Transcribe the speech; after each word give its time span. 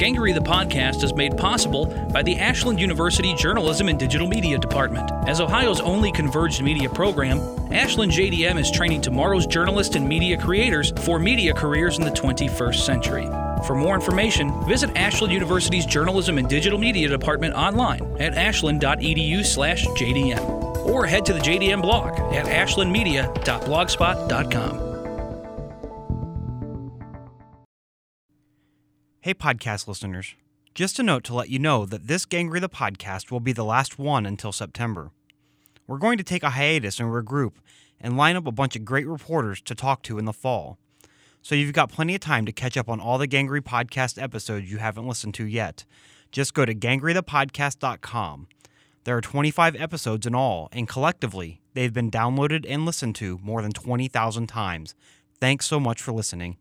Gangrey 0.00 0.32
the 0.32 0.40
podcast 0.40 1.04
is 1.04 1.12
made 1.12 1.36
possible 1.36 1.84
by 2.10 2.22
the 2.22 2.38
Ashland 2.38 2.80
University 2.80 3.34
Journalism 3.34 3.90
and 3.90 3.98
Digital 3.98 4.26
Media 4.26 4.56
Department. 4.56 5.10
As 5.28 5.42
Ohio's 5.42 5.82
only 5.82 6.10
converged 6.10 6.62
media 6.62 6.88
program, 6.88 7.38
Ashland 7.70 8.10
JDM 8.10 8.58
is 8.58 8.70
training 8.70 9.02
tomorrow's 9.02 9.46
journalists 9.46 9.96
and 9.96 10.08
media 10.08 10.38
creators 10.38 10.94
for 11.00 11.18
media 11.18 11.52
careers 11.52 11.98
in 11.98 12.06
the 12.06 12.10
21st 12.10 12.76
century. 12.76 13.26
For 13.66 13.74
more 13.74 13.94
information, 13.94 14.64
visit 14.64 14.96
Ashland 14.96 15.34
University's 15.34 15.84
Journalism 15.84 16.38
and 16.38 16.48
Digital 16.48 16.78
Media 16.78 17.06
Department 17.06 17.52
online 17.52 18.00
at 18.18 18.38
ashland.edu/jdm 18.38 20.86
or 20.86 21.04
head 21.04 21.26
to 21.26 21.34
the 21.34 21.40
JDM 21.40 21.82
blog 21.82 22.18
at 22.32 22.46
ashlandmedia.blogspot.com. 22.46 24.89
Hey, 29.22 29.34
podcast 29.34 29.86
listeners. 29.86 30.34
Just 30.74 30.98
a 30.98 31.02
note 31.02 31.24
to 31.24 31.34
let 31.34 31.50
you 31.50 31.58
know 31.58 31.84
that 31.84 32.06
this 32.06 32.24
Gangrey 32.24 32.58
the 32.58 32.70
podcast 32.70 33.30
will 33.30 33.38
be 33.38 33.52
the 33.52 33.66
last 33.66 33.98
one 33.98 34.24
until 34.24 34.50
September. 34.50 35.10
We're 35.86 35.98
going 35.98 36.16
to 36.16 36.24
take 36.24 36.42
a 36.42 36.48
hiatus 36.48 36.98
and 36.98 37.10
regroup 37.10 37.56
and 38.00 38.16
line 38.16 38.34
up 38.34 38.46
a 38.46 38.50
bunch 38.50 38.76
of 38.76 38.86
great 38.86 39.06
reporters 39.06 39.60
to 39.60 39.74
talk 39.74 40.02
to 40.04 40.16
in 40.16 40.24
the 40.24 40.32
fall. 40.32 40.78
So 41.42 41.54
you've 41.54 41.74
got 41.74 41.92
plenty 41.92 42.14
of 42.14 42.22
time 42.22 42.46
to 42.46 42.52
catch 42.52 42.78
up 42.78 42.88
on 42.88 42.98
all 42.98 43.18
the 43.18 43.28
Gangrey 43.28 43.60
podcast 43.60 44.20
episodes 44.20 44.72
you 44.72 44.78
haven't 44.78 45.06
listened 45.06 45.34
to 45.34 45.44
yet. 45.44 45.84
Just 46.32 46.54
go 46.54 46.64
to 46.64 46.74
gangreythepodcast.com. 46.74 48.48
There 49.04 49.16
are 49.18 49.20
25 49.20 49.76
episodes 49.76 50.26
in 50.26 50.34
all, 50.34 50.70
and 50.72 50.88
collectively, 50.88 51.60
they've 51.74 51.92
been 51.92 52.10
downloaded 52.10 52.64
and 52.66 52.86
listened 52.86 53.16
to 53.16 53.38
more 53.42 53.60
than 53.60 53.72
20,000 53.72 54.46
times. 54.46 54.94
Thanks 55.38 55.66
so 55.66 55.78
much 55.78 56.00
for 56.00 56.12
listening. 56.12 56.56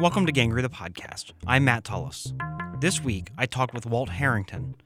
Welcome 0.00 0.26
to 0.26 0.32
Gangrey 0.32 0.62
the 0.62 0.70
Podcast. 0.70 1.32
I'm 1.44 1.64
Matt 1.64 1.82
Tullis. 1.82 2.32
This 2.78 3.02
week, 3.02 3.32
I 3.36 3.46
talked 3.46 3.74
with 3.74 3.84
Walt 3.84 4.08
Harrington. 4.08 4.76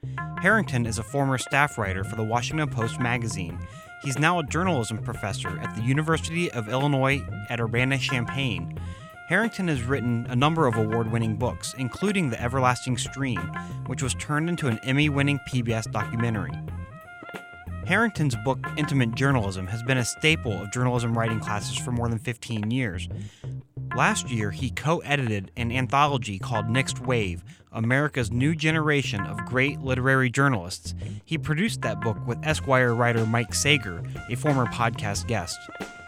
Harrington 0.41 0.87
is 0.87 0.99
a 0.99 1.03
former 1.03 1.37
staff 1.37 1.77
writer 1.77 2.03
for 2.03 2.17
the 2.17 2.25
Washington 2.25 2.71
Post 2.71 2.99
magazine. 2.99 3.59
He's 4.03 4.19
now 4.19 4.39
a 4.39 4.43
journalism 4.43 4.97
professor 5.03 5.59
at 5.59 5.77
the 5.77 5.83
University 5.83 6.51
of 6.53 6.71
Illinois 6.71 7.23
at 7.51 7.61
Urbana 7.61 7.99
Champaign. 7.99 8.81
Harrington 9.29 9.69
has 9.69 9.83
written 9.83 10.25
a 10.31 10.35
number 10.35 10.67
of 10.67 10.77
award 10.77 11.13
winning 11.13 11.37
books, 11.37 11.75
including 11.77 12.31
The 12.31 12.41
Everlasting 12.41 12.97
Stream, 12.97 13.53
which 13.89 14.03
was 14.03 14.15
turned 14.15 14.49
into 14.49 14.69
an 14.69 14.81
Emmy 14.83 15.11
winning 15.11 15.41
PBS 15.47 15.93
documentary. 15.93 16.53
Harrington's 17.87 18.37
book, 18.47 18.59
Intimate 18.79 19.15
Journalism, 19.15 19.67
has 19.67 19.83
been 19.83 19.99
a 19.99 20.05
staple 20.07 20.63
of 20.63 20.73
journalism 20.73 21.19
writing 21.19 21.41
classes 21.41 21.77
for 21.77 21.93
more 21.93 22.09
than 22.09 22.19
15 22.19 22.71
years. 22.71 23.09
Last 23.95 24.31
year, 24.31 24.51
he 24.51 24.71
co 24.71 25.01
edited 25.01 25.51
an 25.57 25.71
anthology 25.71 26.39
called 26.39 26.71
Next 26.71 27.01
Wave 27.01 27.45
America's 27.73 28.31
New 28.31 28.55
Generation 28.55 29.21
of 29.27 29.45
Great 29.45 29.81
Literary 29.81 30.31
Journalists. 30.31 30.95
He 31.25 31.37
produced 31.37 31.83
that 31.83 32.01
book 32.01 32.17
with 32.27 32.39
Esquire 32.43 32.95
writer 32.95 33.27
Mike 33.27 33.55
Sager, 33.55 34.03
a 34.31 34.35
former 34.35 34.67
podcast 34.67 35.27
guest. 35.27 35.59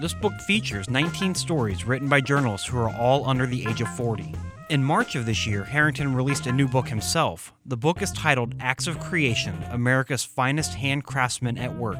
This 0.00 0.14
book 0.14 0.32
features 0.46 0.88
19 0.88 1.34
stories 1.34 1.84
written 1.84 2.08
by 2.08 2.22
journalists 2.22 2.66
who 2.66 2.78
are 2.78 2.94
all 2.94 3.28
under 3.28 3.46
the 3.46 3.66
age 3.66 3.82
of 3.82 3.94
40. 3.96 4.34
In 4.70 4.82
March 4.82 5.14
of 5.14 5.26
this 5.26 5.46
year, 5.46 5.64
Harrington 5.64 6.14
released 6.14 6.46
a 6.46 6.52
new 6.52 6.66
book 6.66 6.88
himself. 6.88 7.52
The 7.66 7.76
book 7.76 8.00
is 8.00 8.10
titled 8.12 8.54
Acts 8.60 8.86
of 8.86 8.98
Creation 8.98 9.62
America's 9.70 10.24
Finest 10.24 10.76
Hand 10.76 11.04
Craftsmen 11.04 11.58
at 11.58 11.76
Work 11.76 11.98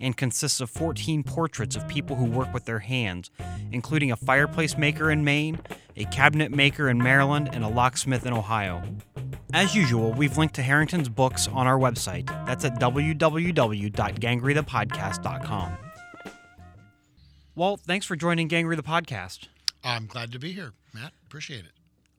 and 0.00 0.16
consists 0.16 0.62
of 0.62 0.70
14 0.70 1.22
portraits 1.22 1.76
of 1.76 1.86
people 1.88 2.16
who 2.16 2.24
work 2.24 2.54
with 2.54 2.64
their 2.64 2.78
hands, 2.78 3.30
including 3.70 4.12
a 4.12 4.16
fireplace 4.16 4.78
maker 4.78 5.10
in 5.10 5.24
Maine, 5.24 5.60
a 5.94 6.06
cabinet 6.06 6.52
maker 6.52 6.88
in 6.88 6.96
Maryland, 6.96 7.50
and 7.52 7.62
a 7.62 7.68
locksmith 7.68 8.24
in 8.24 8.32
Ohio. 8.32 8.82
As 9.52 9.74
usual, 9.74 10.14
we've 10.14 10.38
linked 10.38 10.54
to 10.54 10.62
Harrington's 10.62 11.10
books 11.10 11.46
on 11.48 11.66
our 11.66 11.78
website. 11.78 12.24
That's 12.46 12.64
at 12.64 12.80
www.gangreythepodcast.com. 12.80 15.72
Walt, 17.54 17.80
thanks 17.82 18.06
for 18.06 18.16
joining 18.16 18.48
Gangrey 18.48 18.76
the 18.76 18.82
Podcast. 18.82 19.48
I'm 19.84 20.06
glad 20.06 20.32
to 20.32 20.38
be 20.38 20.52
here, 20.52 20.72
Matt. 20.94 21.12
Appreciate 21.26 21.66
it. 21.66 21.72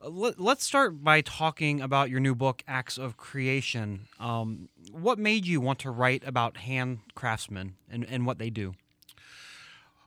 Let, 0.03 0.39
us 0.39 0.63
start 0.63 1.03
by 1.03 1.21
talking 1.21 1.81
about 1.81 2.11
your 2.11 2.19
new 2.19 2.35
book, 2.35 2.63
Acts 2.67 2.99
of 2.99 3.17
Creation. 3.17 4.07
Um, 4.19 4.69
what 4.91 5.17
made 5.17 5.47
you 5.47 5.59
want 5.59 5.79
to 5.79 5.89
write 5.89 6.23
about 6.25 6.57
hand 6.57 6.99
craftsmen 7.15 7.75
and, 7.89 8.05
and 8.07 8.25
what 8.25 8.37
they 8.37 8.51
do? 8.51 8.75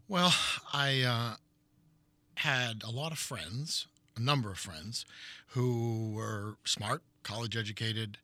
Well, 0.06 0.33
I 0.73 1.03
uh, 1.03 1.37
had 2.37 2.83
a 2.84 2.91
lot 2.91 3.11
of 3.11 3.19
friends, 3.19 3.89
a 4.17 4.21
number 4.21 4.51
of 4.53 4.59
friends, 4.59 5.06
who 5.49 6.12
were 6.15 6.55
smart, 6.65 7.03
college 7.25 7.57
educated 7.57 8.19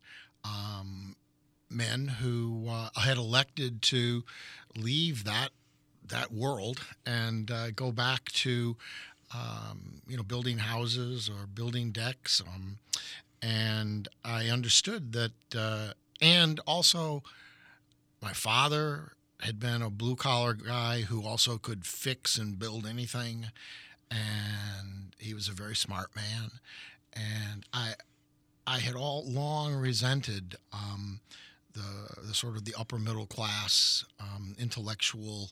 um, 0.45 1.17
men 1.69 2.07
who 2.07 2.67
uh, 2.69 2.89
had 2.95 3.17
elected 3.17 3.81
to 3.83 4.23
leave 4.75 5.25
that 5.25 5.49
that 6.09 6.31
world 6.31 6.79
and 7.05 7.51
uh, 7.51 7.71
go 7.71 7.91
back 7.91 8.25
to 8.31 8.77
um, 9.33 10.01
you 10.07 10.17
know, 10.17 10.23
building 10.23 10.59
houses 10.59 11.29
or 11.29 11.47
building 11.47 11.91
decks. 11.91 12.41
Um, 12.41 12.77
and 13.41 14.07
I 14.23 14.47
understood 14.47 15.13
that, 15.13 15.55
uh, 15.55 15.93
and 16.21 16.59
also 16.65 17.23
my 18.21 18.33
father 18.33 19.13
had 19.41 19.59
been 19.59 19.81
a 19.81 19.89
blue 19.89 20.15
collar 20.15 20.53
guy 20.53 21.01
who 21.01 21.23
also 21.25 21.57
could 21.57 21.85
fix 21.85 22.37
and 22.37 22.57
build 22.57 22.85
anything. 22.85 23.47
And 24.09 25.13
he 25.19 25.33
was 25.33 25.47
a 25.47 25.51
very 25.51 25.75
smart 25.75 26.15
man. 26.15 26.51
And 27.13 27.65
I, 27.73 27.93
I 28.65 28.79
had 28.79 28.95
all 28.95 29.23
long 29.25 29.75
resented 29.75 30.55
um, 30.73 31.19
the, 31.73 32.21
the 32.27 32.33
sort 32.33 32.55
of 32.55 32.65
the 32.65 32.73
upper 32.77 32.97
middle 32.97 33.27
class 33.27 34.05
um, 34.19 34.55
intellectual 34.57 35.51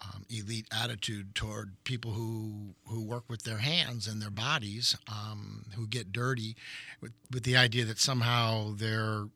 um, 0.00 0.24
elite 0.30 0.66
attitude 0.72 1.34
toward 1.34 1.72
people 1.84 2.12
who 2.12 2.74
who 2.86 3.02
work 3.02 3.24
with 3.28 3.42
their 3.42 3.58
hands 3.58 4.06
and 4.06 4.22
their 4.22 4.30
bodies, 4.30 4.96
um, 5.08 5.66
who 5.74 5.86
get 5.86 6.12
dirty, 6.12 6.56
with, 7.00 7.12
with 7.30 7.42
the 7.42 7.56
idea 7.56 7.84
that 7.84 7.98
somehow 7.98 8.72
they're 8.74 9.26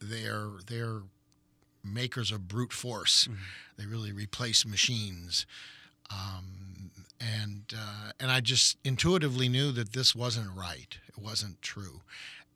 they're 0.00 0.50
they're 0.66 1.02
makers 1.84 2.30
of 2.30 2.48
brute 2.48 2.72
force. 2.72 3.24
Mm-hmm. 3.24 3.42
They 3.76 3.86
really 3.86 4.12
replace 4.12 4.66
machines. 4.66 5.46
Um, 6.10 6.90
and 7.20 7.72
uh, 7.76 8.12
and 8.20 8.30
I 8.30 8.40
just 8.40 8.78
intuitively 8.84 9.48
knew 9.48 9.72
that 9.72 9.92
this 9.92 10.14
wasn't 10.14 10.54
right. 10.56 10.96
It 11.08 11.18
wasn't 11.18 11.60
true, 11.62 12.02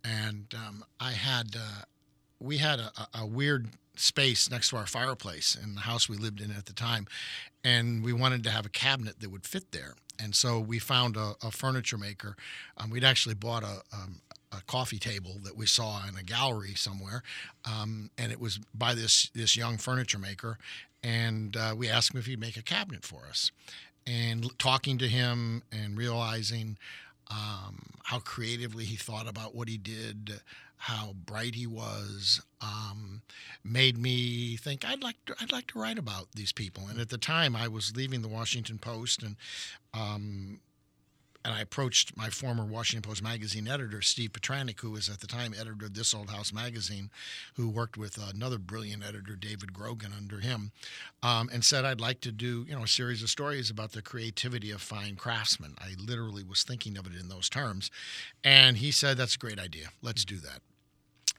and 0.04 0.46
um, 0.54 0.84
I 1.00 1.12
had 1.12 1.56
uh, 1.56 1.82
we 2.40 2.58
had 2.58 2.80
a, 2.80 2.90
a, 3.14 3.26
weird 3.26 3.68
space 3.97 4.50
next 4.50 4.70
to 4.70 4.76
our 4.76 4.86
fireplace 4.86 5.54
in 5.60 5.75
the 5.75 5.82
house 5.82 6.08
we 6.08 6.16
lived 6.16 6.41
in 6.41 6.50
at 6.50 6.66
the 6.66 6.72
time, 6.72 7.06
and 7.64 8.04
we 8.04 8.12
wanted 8.12 8.42
to 8.44 8.50
have 8.50 8.66
a 8.66 8.70
cabinet 8.70 9.20
that 9.20 9.30
would 9.30 9.47
fit 9.47 9.72
there. 9.72 9.94
And 10.19 10.34
so 10.34 10.60
we 10.60 10.78
found 10.78 11.16
a, 11.16 11.32
a 11.42 11.50
furniture 11.50 11.98
maker. 11.98 12.36
Um, 12.76 12.91
we'd 12.91 13.04
actually 13.04 13.34
bought 13.34 13.64
a, 13.64 13.82
um, 13.92 14.20
a 14.53 14.62
coffee 14.66 14.98
table 14.98 15.38
that 15.44 15.56
we 15.56 15.66
saw 15.66 16.06
in 16.06 16.16
a 16.16 16.22
gallery 16.22 16.75
somewhere, 16.75 17.22
um, 17.64 18.10
and 18.19 18.32
it 18.32 18.41
was 18.41 18.58
by 18.75 18.94
this 18.94 19.30
this 19.34 19.56
young 19.56 19.78
furniture 19.78 20.19
maker. 20.19 20.59
And 21.03 21.56
uh, 21.56 21.74
we 21.76 21.88
asked 21.88 22.14
him 22.14 22.20
if 22.20 22.26
he'd 22.26 22.38
make 22.38 22.56
a 22.56 22.62
cabinet 22.62 23.04
for 23.04 23.26
us. 23.28 23.50
And 24.06 24.56
talking 24.59 24.98
to 24.98 25.09
him 25.09 25.62
and 25.70 25.97
realizing 25.97 26.76
um, 27.30 27.86
how 28.04 28.19
creatively 28.19 28.84
he 28.84 28.97
thought 28.97 29.28
about 29.28 29.54
what 29.54 29.69
he 29.69 29.78
did, 29.78 30.41
how 30.82 31.15
bright 31.26 31.54
he 31.54 31.65
was, 31.65 32.43
um, 32.60 33.22
made 33.62 33.97
me 33.97 34.56
think 34.56 34.84
I'd 34.84 35.00
like 35.00 35.15
to, 35.26 35.34
I'd 35.41 35.53
like 35.53 35.69
to 35.69 35.78
write 35.78 35.97
about 35.97 36.32
these 36.34 36.50
people. 36.50 36.88
And 36.88 37.00
at 37.00 37.09
the 37.09 37.19
time, 37.19 37.54
I 37.54 37.69
was 37.69 37.97
leaving 37.97 38.20
the 38.20 38.26
Washington 38.26 38.78
Post, 38.78 39.22
and 39.22 39.37
um, 39.95 40.59
and 41.45 41.54
I 41.54 41.60
approached 41.60 42.16
my 42.16 42.30
former 42.30 42.65
Washington 42.65 43.09
Post 43.09 43.22
magazine 43.22 43.68
editor, 43.68 44.03
Steve 44.03 44.33
Petranek, 44.33 44.80
who 44.80 44.91
was 44.91 45.09
at 45.09 45.21
the 45.21 45.28
time 45.28 45.54
editor 45.54 45.86
of 45.86 45.95
This 45.95 46.12
Old 46.12 46.30
House 46.30 46.53
magazine, 46.53 47.10
who 47.54 47.68
worked 47.68 47.97
with 47.97 48.18
another 48.18 48.59
brilliant 48.59 49.04
editor, 49.04 49.36
David 49.36 49.72
Grogan, 49.72 50.12
under 50.16 50.41
him, 50.41 50.72
um, 51.22 51.48
and 51.53 51.65
said 51.65 51.84
I'd 51.84 52.01
like 52.01 52.21
to 52.22 52.33
do 52.33 52.66
you 52.68 52.74
know 52.74 52.83
a 52.83 52.89
series 52.89 53.22
of 53.22 53.30
stories 53.30 53.71
about 53.71 53.92
the 53.92 54.03
creativity 54.03 54.72
of 54.72 54.83
fine 54.83 55.15
craftsmen. 55.15 55.77
I 55.78 55.92
literally 55.97 56.42
was 56.42 56.65
thinking 56.65 56.98
of 56.98 57.06
it 57.06 57.15
in 57.15 57.28
those 57.28 57.48
terms, 57.48 57.89
and 58.42 58.78
he 58.78 58.91
said 58.91 59.16
that's 59.16 59.36
a 59.36 59.39
great 59.39 59.60
idea. 59.60 59.91
Let's 60.03 60.24
do 60.24 60.39
that. 60.39 60.60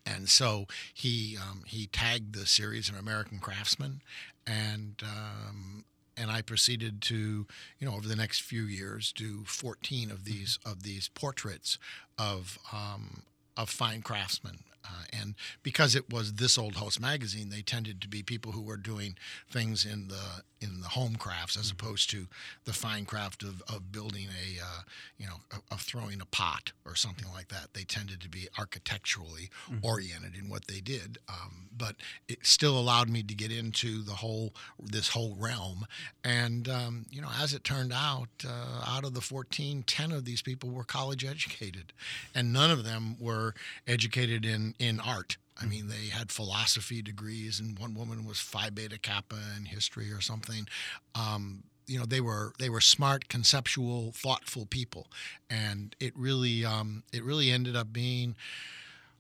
And 0.05 0.27
so 0.29 0.67
he 0.93 1.37
um, 1.37 1.63
he 1.65 1.87
tagged 1.87 2.35
the 2.35 2.45
series 2.45 2.89
an 2.89 2.95
American 2.97 3.39
Craftsman, 3.39 4.01
and 4.45 5.01
um, 5.03 5.85
and 6.17 6.29
I 6.29 6.41
proceeded 6.41 7.01
to, 7.03 7.47
you 7.79 7.87
know, 7.87 7.93
over 7.95 8.07
the 8.07 8.15
next 8.15 8.41
few 8.41 8.63
years, 8.63 9.13
do 9.13 9.43
14 9.45 10.11
of 10.11 10.25
these 10.25 10.59
of 10.65 10.83
these 10.83 11.09
portraits 11.09 11.77
of 12.17 12.59
um, 12.71 13.23
of 13.57 13.69
fine 13.69 14.01
craftsmen. 14.01 14.59
Uh, 14.85 15.03
and 15.13 15.35
because 15.61 15.95
it 15.95 16.11
was 16.11 16.33
this 16.33 16.57
old 16.57 16.75
house 16.75 16.99
magazine, 16.99 17.49
they 17.49 17.61
tended 17.61 18.01
to 18.01 18.07
be 18.07 18.21
people 18.21 18.51
who 18.51 18.61
were 18.61 18.77
doing 18.77 19.15
things 19.49 19.85
in 19.85 20.09
the 20.09 20.43
in 20.63 20.79
the 20.79 20.87
home 20.89 21.15
crafts 21.17 21.57
as 21.57 21.69
opposed 21.69 22.09
to 22.09 22.27
the 22.63 22.71
fine 22.71 23.05
craft 23.05 23.43
of, 23.43 23.61
of 23.67 23.91
building 23.91 24.27
a 24.27 24.63
uh, 24.63 24.81
you 25.17 25.25
know 25.25 25.35
of 25.71 25.81
throwing 25.81 26.21
a 26.21 26.25
pot 26.25 26.71
or 26.85 26.95
something 26.95 27.27
like 27.33 27.49
that. 27.49 27.73
They 27.73 27.83
tended 27.83 28.21
to 28.21 28.29
be 28.29 28.47
architecturally 28.57 29.49
oriented 29.81 30.35
in 30.35 30.49
what 30.49 30.67
they 30.67 30.79
did, 30.79 31.17
um, 31.27 31.69
but 31.77 31.95
it 32.27 32.39
still 32.41 32.77
allowed 32.79 33.09
me 33.09 33.23
to 33.23 33.33
get 33.33 33.51
into 33.51 34.01
the 34.03 34.13
whole 34.13 34.53
this 34.81 35.09
whole 35.09 35.35
realm. 35.37 35.85
And 36.23 36.69
um, 36.69 37.05
you 37.11 37.21
know, 37.21 37.29
as 37.41 37.53
it 37.53 37.63
turned 37.63 37.93
out, 37.93 38.29
uh, 38.47 38.83
out 38.87 39.03
of 39.03 39.13
the 39.13 39.21
14, 39.21 39.83
10 39.85 40.11
of 40.11 40.25
these 40.25 40.41
people 40.41 40.69
were 40.69 40.83
college 40.83 41.25
educated, 41.25 41.91
and 42.33 42.53
none 42.53 42.71
of 42.71 42.83
them 42.83 43.17
were 43.19 43.42
educated 43.87 44.45
in 44.45 44.75
in 44.79 44.99
art. 44.99 45.37
I 45.61 45.65
mean, 45.65 45.87
they 45.87 46.07
had 46.07 46.31
philosophy 46.31 47.01
degrees, 47.01 47.59
and 47.59 47.77
one 47.77 47.93
woman 47.93 48.25
was 48.25 48.39
Phi 48.39 48.69
Beta 48.69 48.97
Kappa 48.97 49.37
in 49.57 49.65
history 49.65 50.11
or 50.11 50.21
something. 50.21 50.67
Um, 51.13 51.63
you 51.85 51.99
know, 51.99 52.05
they 52.05 52.21
were 52.21 52.53
they 52.59 52.69
were 52.69 52.81
smart, 52.81 53.27
conceptual, 53.27 54.11
thoughtful 54.13 54.65
people, 54.65 55.07
and 55.49 55.95
it 55.99 56.13
really 56.15 56.65
um, 56.65 57.03
it 57.11 57.23
really 57.23 57.51
ended 57.51 57.75
up 57.75 57.91
being 57.93 58.35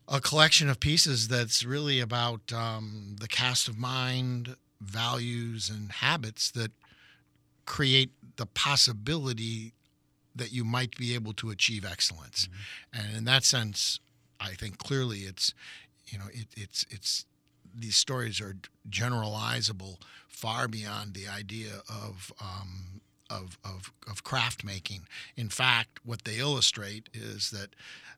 a 0.07 0.19
collection 0.19 0.69
of 0.69 0.79
pieces 0.79 1.27
that's 1.27 1.63
really 1.63 1.99
about 1.99 2.51
um, 2.51 3.15
the 3.19 3.27
cast 3.27 3.67
of 3.67 3.77
mind, 3.77 4.55
values, 4.81 5.69
and 5.69 5.91
habits 5.91 6.51
that 6.51 6.71
create 7.65 8.11
the 8.35 8.45
possibility 8.45 9.73
that 10.35 10.51
you 10.51 10.65
might 10.65 10.97
be 10.97 11.13
able 11.13 11.33
to 11.33 11.49
achieve 11.51 11.85
excellence. 11.85 12.49
And 12.91 13.15
in 13.15 13.25
that 13.25 13.43
sense, 13.43 13.99
I 14.43 14.53
think 14.53 14.77
clearly 14.77 15.19
it's 15.19 15.53
you 16.07 16.17
know 16.17 16.25
it, 16.31 16.47
it's 16.55 16.85
it's 16.89 17.25
these 17.75 17.95
stories 17.95 18.39
are 18.39 18.55
generalizable 18.89 19.97
far 20.27 20.67
beyond 20.67 21.13
the 21.13 21.27
idea 21.27 21.81
of 21.89 22.31
um, 22.41 23.01
of, 23.29 23.57
of, 23.63 23.91
of 24.09 24.23
craft 24.23 24.63
making. 24.63 25.07
In 25.35 25.49
fact, 25.49 25.99
what 26.05 26.23
they 26.23 26.37
illustrate 26.37 27.09
is 27.13 27.49
that 27.51 27.69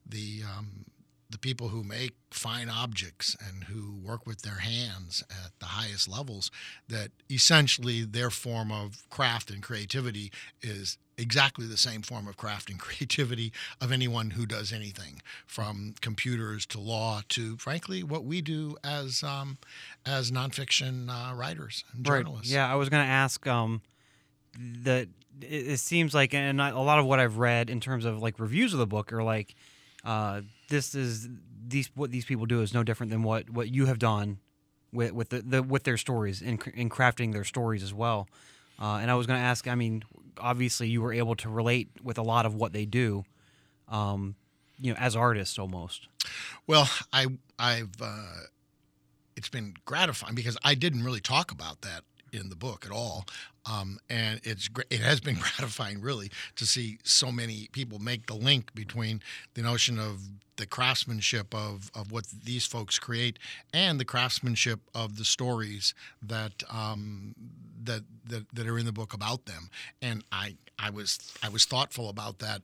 the 0.06 0.42
um, 0.44 0.86
the 1.30 1.38
people 1.40 1.70
who 1.70 1.84
make 1.84 2.14
fine 2.30 2.70
objects 2.70 3.36
and 3.46 3.66
who 3.66 3.96
work 3.96 4.28
with 4.28 4.44
their 4.44 4.60
hands 4.60 5.24
at 5.30 5.52
the 5.60 5.66
highest 5.66 6.08
levels, 6.08 6.52
that 6.88 7.10
essentially 7.32 8.04
their 8.04 8.30
form 8.30 8.72
of 8.72 9.10
craft 9.10 9.50
and 9.50 9.64
creativity 9.64 10.32
is 10.62 10.98
exactly 11.18 11.66
the 11.66 11.78
same 11.78 12.02
form 12.02 12.28
of 12.28 12.38
craft 12.38 12.70
and 12.70 12.80
creativity 12.86 13.52
of 13.82 13.92
anyone 13.92 14.32
who 14.32 14.46
does 14.46 14.72
anything, 14.72 15.22
from 15.46 15.96
computers 16.02 16.66
to 16.68 16.80
law 16.80 17.22
to, 17.30 17.58
frankly, 17.58 18.04
what 18.04 18.24
we 18.24 18.42
do 18.42 18.78
as 18.84 19.24
um, 19.24 19.58
as 20.06 20.32
nonfiction 20.32 21.10
uh, 21.10 21.34
writers 21.34 21.84
and 21.94 22.06
journalists. 22.06 22.52
Right. 22.52 22.58
Yeah, 22.58 22.72
I 22.72 22.76
was 22.76 22.90
going 22.90 23.04
to 23.04 23.10
ask. 23.10 23.46
Um, 23.48 23.82
that 24.58 25.08
it, 25.42 25.68
it 25.68 25.80
seems 25.80 26.14
like, 26.14 26.34
and 26.34 26.62
I, 26.62 26.70
a 26.70 26.80
lot 26.80 27.00
of 27.00 27.06
what 27.06 27.20
I've 27.20 27.38
read 27.38 27.70
in 27.70 27.80
terms 27.80 28.06
of 28.06 28.22
like 28.22 28.40
reviews 28.40 28.74
of 28.74 28.80
the 28.80 28.88
book 28.88 29.12
are 29.14 29.24
like, 29.24 29.56
uh, 30.04 30.42
this 30.70 30.96
is 30.96 31.28
these 31.68 31.90
what 31.96 32.12
these 32.12 32.26
people 32.26 32.46
do 32.46 32.62
is 32.62 32.74
no 32.74 32.84
different 32.84 33.12
than 33.12 33.24
what 33.24 33.50
what 33.50 33.70
you 33.70 33.88
have 33.88 34.00
done 34.00 34.40
with 34.94 35.12
with 35.14 35.30
the, 35.30 35.42
the 35.42 35.64
with 35.64 35.84
their 35.84 35.98
stories 35.98 36.42
in 36.42 36.60
in 36.74 36.90
crafting 36.90 37.34
their 37.34 37.44
stories 37.44 37.84
as 37.84 37.94
well. 37.94 38.28
Uh, 38.80 39.00
and 39.02 39.10
I 39.10 39.16
was 39.16 39.26
going 39.26 39.40
to 39.40 39.46
ask. 39.46 39.68
I 39.68 39.76
mean, 39.76 40.04
obviously, 40.40 40.88
you 40.88 41.02
were 41.02 41.14
able 41.14 41.36
to 41.38 41.50
relate 41.50 41.90
with 42.04 42.18
a 42.18 42.24
lot 42.24 42.46
of 42.46 42.56
what 42.56 42.74
they 42.74 42.86
do, 42.86 43.24
um, 43.88 44.36
you 44.80 44.92
know, 44.94 45.00
as 45.00 45.16
artists 45.16 45.58
almost. 45.58 46.08
Well, 46.68 46.90
I 47.14 47.28
I've 47.60 48.02
uh, 48.02 48.42
it's 49.36 49.50
been 49.50 49.76
gratifying 49.86 50.36
because 50.36 50.58
I 50.64 50.76
didn't 50.76 51.04
really 51.04 51.20
talk 51.20 51.52
about 51.52 51.82
that 51.82 52.04
in 52.36 52.50
the 52.50 52.56
book 52.56 52.86
at 52.86 52.92
all, 52.92 53.26
um, 53.66 54.00
and 54.10 54.40
it's 54.44 54.70
it 54.90 55.00
has 55.00 55.20
been 55.20 55.36
gratifying 55.40 56.02
really 56.02 56.32
to 56.56 56.66
see 56.66 57.00
so 57.04 57.32
many 57.32 57.70
people 57.72 58.00
make 58.00 58.28
the 58.28 58.36
link 58.36 58.74
between 58.76 59.22
the 59.54 59.62
notion 59.62 60.00
of 60.00 60.22
the 60.58 60.66
craftsmanship 60.66 61.54
of, 61.54 61.92
of 61.94 62.12
what 62.12 62.26
these 62.44 62.66
folks 62.66 62.98
create 62.98 63.38
and 63.74 64.00
the 64.00 64.06
craftsmanship 64.06 64.80
of 64.94 65.18
the 65.18 65.26
stories 65.26 65.94
that 66.22 66.64
um, 66.72 67.36
that, 67.84 68.04
that 68.28 68.46
that 68.54 68.68
are 68.68 68.78
in 68.78 68.86
the 68.86 68.92
book 68.92 69.14
about 69.14 69.46
them. 69.46 69.70
And 70.02 70.24
I 70.32 70.56
I 70.80 70.90
was 70.90 71.20
I 71.44 71.50
was 71.50 71.66
thoughtful 71.66 72.10
about 72.10 72.40
that 72.40 72.62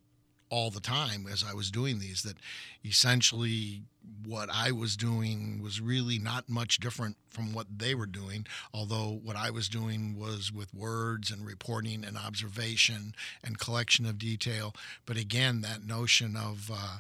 all 0.49 0.69
the 0.69 0.81
time 0.81 1.25
as 1.31 1.43
I 1.47 1.53
was 1.53 1.71
doing 1.71 1.99
these 1.99 2.23
that 2.23 2.37
essentially 2.83 3.83
what 4.25 4.49
I 4.51 4.71
was 4.71 4.95
doing 4.95 5.61
was 5.61 5.81
really 5.81 6.19
not 6.19 6.49
much 6.49 6.79
different 6.79 7.17
from 7.29 7.53
what 7.53 7.67
they 7.77 7.95
were 7.95 8.05
doing, 8.05 8.45
although 8.73 9.19
what 9.23 9.35
I 9.35 9.49
was 9.49 9.69
doing 9.69 10.17
was 10.17 10.51
with 10.51 10.73
words 10.73 11.31
and 11.31 11.45
reporting 11.45 12.03
and 12.03 12.17
observation 12.17 13.13
and 13.43 13.57
collection 13.57 14.05
of 14.05 14.17
detail. 14.17 14.73
But 15.05 15.17
again, 15.17 15.61
that 15.61 15.85
notion 15.85 16.35
of, 16.35 16.69
uh, 16.73 16.97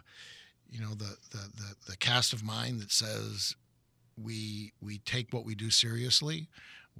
you 0.69 0.79
know, 0.79 0.93
the, 0.93 1.17
the, 1.31 1.49
the, 1.55 1.75
the 1.91 1.97
cast 1.97 2.33
of 2.33 2.43
mind 2.43 2.79
that 2.81 2.91
says 2.91 3.55
we, 4.21 4.73
we 4.81 4.99
take 4.99 5.33
what 5.33 5.45
we 5.45 5.55
do 5.55 5.69
seriously, 5.69 6.47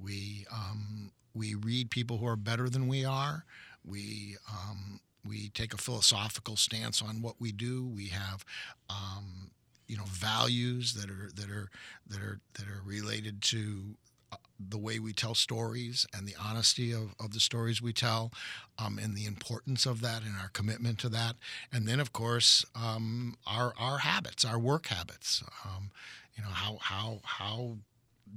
we, 0.02 0.46
um, 0.52 1.12
we 1.34 1.54
read 1.54 1.90
people 1.90 2.18
who 2.18 2.26
are 2.26 2.36
better 2.36 2.68
than 2.68 2.86
we 2.86 3.04
are, 3.04 3.44
we, 3.84 4.36
um, 4.50 5.00
we 5.26 5.48
take 5.50 5.72
a 5.72 5.78
philosophical 5.78 6.56
stance 6.56 7.00
on 7.00 7.22
what 7.22 7.36
we 7.38 7.52
do. 7.52 7.86
We 7.86 8.08
have, 8.08 8.44
um, 8.90 9.50
you 9.86 9.96
know, 9.96 10.04
values 10.06 10.94
that 10.94 11.10
are 11.10 11.30
that 11.34 11.50
are 11.50 11.70
that 12.08 12.20
are 12.20 12.40
that 12.54 12.66
are 12.66 12.82
related 12.84 13.42
to 13.42 13.96
uh, 14.32 14.36
the 14.58 14.78
way 14.78 14.98
we 14.98 15.12
tell 15.12 15.34
stories 15.34 16.06
and 16.16 16.26
the 16.26 16.34
honesty 16.42 16.92
of, 16.92 17.14
of 17.20 17.32
the 17.32 17.40
stories 17.40 17.82
we 17.82 17.92
tell, 17.92 18.32
um, 18.78 18.98
and 18.98 19.16
the 19.16 19.26
importance 19.26 19.86
of 19.86 20.00
that 20.00 20.22
and 20.22 20.34
our 20.40 20.48
commitment 20.48 20.98
to 20.98 21.08
that. 21.08 21.36
And 21.72 21.86
then, 21.86 22.00
of 22.00 22.12
course, 22.12 22.64
um, 22.74 23.36
our 23.46 23.74
our 23.78 23.98
habits, 23.98 24.44
our 24.44 24.58
work 24.58 24.86
habits. 24.86 25.42
Um, 25.64 25.90
you 26.34 26.42
know 26.42 26.50
how 26.50 26.78
how 26.80 27.20
how 27.24 27.76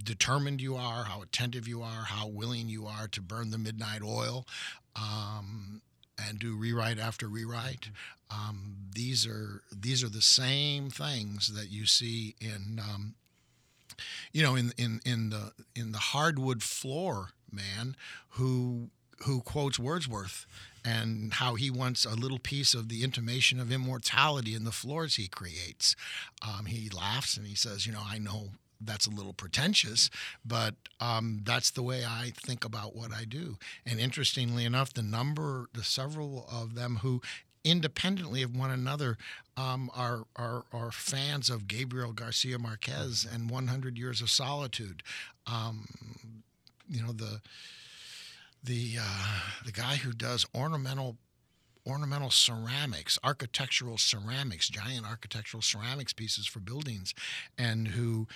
determined 0.04 0.62
you 0.62 0.76
are, 0.76 1.06
how 1.06 1.22
attentive 1.22 1.68
you 1.68 1.82
are, 1.82 2.04
how 2.04 2.28
willing 2.28 2.68
you 2.68 2.86
are 2.86 3.08
to 3.08 3.22
burn 3.22 3.52
the 3.52 3.58
midnight 3.58 4.02
oil. 4.04 4.46
And 6.18 6.40
do 6.40 6.56
rewrite 6.56 6.98
after 6.98 7.28
rewrite. 7.28 7.90
Um, 8.32 8.76
these 8.94 9.28
are 9.28 9.62
these 9.72 10.04
are 10.04 10.10
the 10.10 10.22
same 10.22 10.90
things 10.90 11.54
that 11.54 11.70
you 11.70 11.86
see 11.86 12.36
in 12.40 12.80
um, 12.80 13.16
you 14.32 14.42
know 14.42 14.56
in 14.56 14.74
in 14.78 15.02
in 15.06 15.30
the 15.30 15.52
in 15.76 15.92
the 15.92 16.00
hardwood 16.00 16.64
floor 16.64 17.30
man 17.52 17.96
who 18.30 18.90
who 19.26 19.42
quotes 19.42 19.78
Wordsworth 19.78 20.46
and 20.84 21.34
how 21.34 21.56
he 21.56 21.70
wants 21.70 22.06
a 22.06 22.16
little 22.16 22.40
piece 22.40 22.74
of 22.74 22.90
the 22.90 23.04
intimation 23.04 23.60
of 23.60 23.72
immortality 23.72 24.54
in 24.54 24.66
the 24.66 24.72
floors 24.72 25.16
he 25.16 25.28
creates. 25.28 25.96
Um, 26.46 26.66
he 26.66 26.90
laughs 26.90 27.38
and 27.38 27.48
he 27.48 27.56
says, 27.56 27.86
"You 27.86 27.94
know, 27.94 28.04
I 28.06 28.18
know 28.18 28.52
that's 28.82 29.08
a 29.08 29.12
little 29.12 29.34
pretentious, 29.34 30.10
but 30.46 30.76
um, 31.00 31.42
that's 31.44 31.72
the 31.72 31.84
way 31.84 32.04
I 32.06 32.32
think 32.36 32.66
about 32.66 32.96
what 32.96 33.12
I 33.12 33.26
do. 33.26 33.58
And 33.86 34.00
interestingly 34.00 34.66
enough, 34.66 34.94
the 34.94 35.04
number, 35.04 35.70
the 35.74 35.84
several 35.84 36.48
of 36.52 36.76
them 36.76 36.98
who 36.98 37.22
independently 37.64 38.44
of 38.44 38.56
one 38.56 38.70
another 38.70 39.18
um, 39.58 39.90
are, 39.96 40.26
are, 40.36 40.66
are 40.72 40.92
fans 40.92 41.50
of 41.50 41.68
Gabriel 41.68 42.14
Garcia 42.14 42.60
Marquez 42.60 43.26
and 43.30 43.50
100 43.50 43.98
Years 43.98 44.22
of 44.22 44.30
Solitude. 44.30 45.02
Um, 45.48 45.88
you 46.90 47.02
know 47.02 47.12
the 47.12 47.42
the 48.64 48.98
uh, 49.00 49.40
the 49.66 49.72
guy 49.72 49.96
who 49.96 50.12
does 50.12 50.46
ornamental 50.56 51.18
ornamental 51.88 52.32
ceramics, 52.32 53.20
architectural 53.24 53.98
ceramics, 53.98 54.70
giant 54.70 55.06
architectural 55.06 55.62
ceramics 55.62 56.14
pieces 56.14 56.48
for 56.48 56.60
buildings, 56.60 57.14
and 57.58 57.90
who 57.90 58.28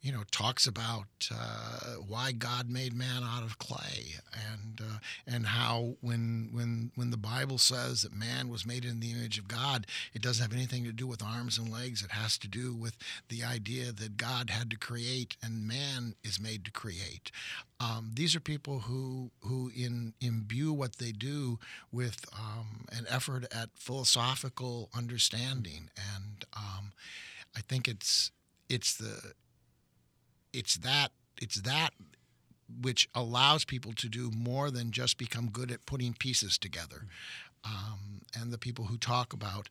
you 0.00 0.12
know, 0.12 0.22
talks 0.30 0.66
about 0.66 1.28
uh, 1.32 1.94
why 2.06 2.30
God 2.30 2.70
made 2.70 2.94
man 2.94 3.22
out 3.24 3.42
of 3.42 3.58
clay, 3.58 4.14
and 4.32 4.80
uh, 4.80 4.98
and 5.26 5.46
how 5.46 5.96
when 6.00 6.50
when 6.52 6.92
when 6.94 7.10
the 7.10 7.16
Bible 7.16 7.58
says 7.58 8.02
that 8.02 8.14
man 8.14 8.48
was 8.48 8.64
made 8.64 8.84
in 8.84 9.00
the 9.00 9.10
image 9.10 9.38
of 9.38 9.48
God, 9.48 9.86
it 10.14 10.22
doesn't 10.22 10.42
have 10.42 10.56
anything 10.56 10.84
to 10.84 10.92
do 10.92 11.06
with 11.06 11.22
arms 11.22 11.58
and 11.58 11.72
legs. 11.72 12.02
It 12.02 12.12
has 12.12 12.38
to 12.38 12.48
do 12.48 12.74
with 12.74 12.96
the 13.28 13.42
idea 13.42 13.90
that 13.90 14.16
God 14.16 14.50
had 14.50 14.70
to 14.70 14.76
create, 14.76 15.36
and 15.42 15.66
man 15.66 16.14
is 16.22 16.38
made 16.38 16.64
to 16.66 16.70
create. 16.70 17.32
Um, 17.80 18.12
these 18.14 18.36
are 18.36 18.40
people 18.40 18.80
who 18.80 19.32
who 19.40 19.72
in, 19.74 20.14
imbue 20.20 20.72
what 20.72 20.96
they 20.96 21.10
do 21.10 21.58
with 21.90 22.24
um, 22.38 22.86
an 22.92 23.04
effort 23.08 23.46
at 23.52 23.70
philosophical 23.74 24.90
understanding, 24.96 25.90
and 25.96 26.44
um, 26.56 26.92
I 27.56 27.62
think 27.62 27.88
it's 27.88 28.30
it's 28.68 28.94
the 28.94 29.32
it's 30.52 30.76
that 30.78 31.10
it's 31.40 31.60
that 31.62 31.90
which 32.80 33.08
allows 33.14 33.64
people 33.64 33.92
to 33.94 34.08
do 34.08 34.30
more 34.30 34.70
than 34.70 34.90
just 34.90 35.16
become 35.16 35.48
good 35.50 35.70
at 35.70 35.86
putting 35.86 36.12
pieces 36.12 36.58
together. 36.58 37.06
Um, 37.64 38.22
and 38.38 38.52
the 38.52 38.58
people 38.58 38.86
who 38.86 38.98
talk 38.98 39.32
about 39.32 39.68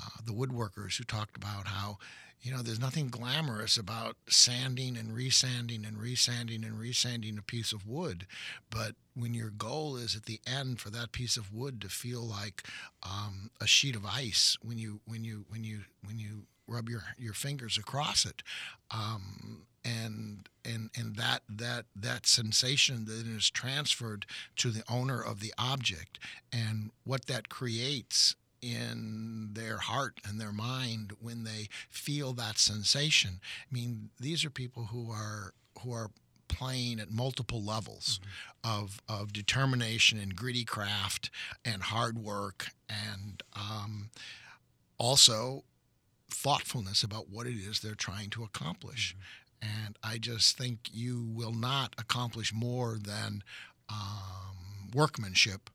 uh, 0.00 0.20
the 0.24 0.32
woodworkers 0.32 0.96
who 0.96 1.04
talked 1.04 1.36
about 1.36 1.68
how 1.68 1.98
you 2.42 2.52
know 2.52 2.62
there's 2.62 2.80
nothing 2.80 3.08
glamorous 3.08 3.76
about 3.76 4.16
sanding 4.28 4.96
and 4.96 5.14
resanding 5.14 5.84
and 5.84 5.98
resanding 5.98 6.64
and 6.64 6.78
resanding 6.78 7.38
a 7.38 7.42
piece 7.42 7.72
of 7.72 7.86
wood 7.86 8.26
but 8.70 8.94
when 9.14 9.32
your 9.32 9.48
goal 9.50 9.96
is 9.96 10.14
at 10.14 10.26
the 10.26 10.40
end 10.46 10.78
for 10.78 10.90
that 10.90 11.12
piece 11.12 11.36
of 11.36 11.52
wood 11.52 11.80
to 11.80 11.88
feel 11.88 12.22
like 12.22 12.62
um, 13.02 13.50
a 13.60 13.66
sheet 13.66 13.96
of 13.96 14.04
ice 14.04 14.56
when 14.62 14.78
you 14.78 15.00
when 15.06 15.24
you 15.24 15.46
when 15.48 15.64
you 15.64 15.80
when 16.04 16.18
you 16.18 16.42
rub 16.68 16.88
your 16.88 17.04
your 17.16 17.32
fingers 17.32 17.78
across 17.78 18.24
it 18.24 18.42
um, 18.90 19.62
and 19.86 20.48
and 20.64 20.90
and 20.98 21.16
that 21.16 21.42
that 21.48 21.84
that 21.94 22.26
sensation 22.26 23.04
that 23.04 23.26
is 23.26 23.50
transferred 23.50 24.26
to 24.56 24.70
the 24.70 24.82
owner 24.88 25.22
of 25.22 25.40
the 25.40 25.54
object 25.56 26.18
and 26.52 26.90
what 27.04 27.26
that 27.26 27.48
creates 27.48 28.34
in 28.60 29.50
their 29.52 29.76
heart 29.76 30.18
and 30.26 30.40
their 30.40 30.52
mind 30.52 31.12
when 31.20 31.44
they 31.44 31.68
feel 31.88 32.32
that 32.32 32.58
sensation. 32.58 33.38
I 33.70 33.74
mean, 33.74 34.10
these 34.18 34.44
are 34.44 34.50
people 34.50 34.86
who 34.86 35.10
are 35.10 35.52
who 35.82 35.92
are 35.92 36.10
playing 36.48 36.98
at 37.00 37.10
multiple 37.10 37.62
levels 37.62 38.18
mm-hmm. 38.64 38.84
of, 38.84 39.00
of 39.08 39.32
determination 39.32 40.18
and 40.18 40.34
gritty 40.34 40.64
craft 40.64 41.30
and 41.64 41.82
hard 41.82 42.18
work 42.18 42.68
and 42.88 43.42
um, 43.54 44.10
also 44.98 45.64
thoughtfulness 46.30 47.02
about 47.02 47.28
what 47.30 47.46
it 47.46 47.54
is 47.56 47.80
they're 47.80 47.94
trying 47.94 48.30
to 48.30 48.42
accomplish. 48.42 49.16
And 49.62 49.98
I 50.02 50.18
just 50.18 50.56
think 50.56 50.90
you 50.92 51.26
will 51.32 51.54
not 51.54 51.94
accomplish 51.98 52.52
more 52.52 52.98
than 53.00 53.42
um, 53.88 54.90
workmanship 54.94 55.70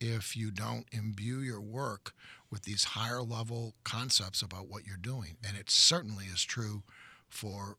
if 0.00 0.36
you 0.36 0.50
don't 0.50 0.86
imbue 0.92 1.40
your 1.40 1.60
work 1.60 2.12
with 2.50 2.62
these 2.62 2.84
higher 2.84 3.22
level 3.22 3.74
concepts 3.84 4.42
about 4.42 4.68
what 4.68 4.86
you're 4.86 4.96
doing. 4.96 5.36
And 5.46 5.56
it 5.56 5.70
certainly 5.70 6.26
is 6.26 6.44
true 6.44 6.82
for 7.28 7.76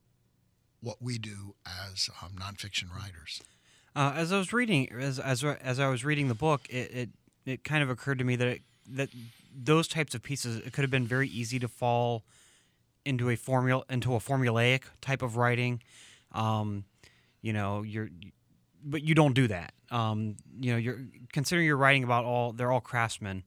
what 0.81 1.01
we 1.01 1.17
do 1.17 1.55
as 1.65 2.09
um, 2.21 2.33
nonfiction 2.39 2.93
writers. 2.93 3.41
Uh, 3.95 4.13
as 4.15 4.31
I 4.31 4.37
was 4.37 4.53
reading, 4.53 4.91
as, 4.91 5.17
as 5.19 5.43
as 5.43 5.79
I 5.79 5.87
was 5.87 6.05
reading 6.05 6.27
the 6.27 6.35
book, 6.35 6.67
it, 6.69 6.91
it 6.93 7.09
it 7.45 7.63
kind 7.63 7.81
of 7.81 7.89
occurred 7.89 8.19
to 8.19 8.25
me 8.25 8.35
that 8.35 8.47
it, 8.47 8.61
that 8.87 9.09
those 9.55 9.87
types 9.87 10.13
of 10.13 10.21
pieces 10.21 10.57
it 10.57 10.73
could 10.73 10.83
have 10.83 10.91
been 10.91 11.07
very 11.07 11.27
easy 11.27 11.57
to 11.59 11.67
fall 11.67 12.23
into 13.07 13.29
a 13.29 13.35
formula 13.35 13.83
into 13.89 14.15
a 14.15 14.19
formulaic 14.19 14.83
type 15.01 15.21
of 15.21 15.37
writing. 15.37 15.81
Um, 16.31 16.85
you 17.41 17.53
know, 17.53 17.81
you're 17.81 18.09
but 18.83 19.03
you 19.03 19.15
don't 19.15 19.33
do 19.33 19.47
that. 19.47 19.73
Um, 19.91 20.35
you 20.59 20.71
know, 20.71 20.77
you're 20.77 20.99
considering 21.33 21.65
you're 21.65 21.77
writing 21.77 22.03
about 22.03 22.25
all 22.25 22.51
they're 22.53 22.71
all 22.71 22.81
craftsmen. 22.81 23.43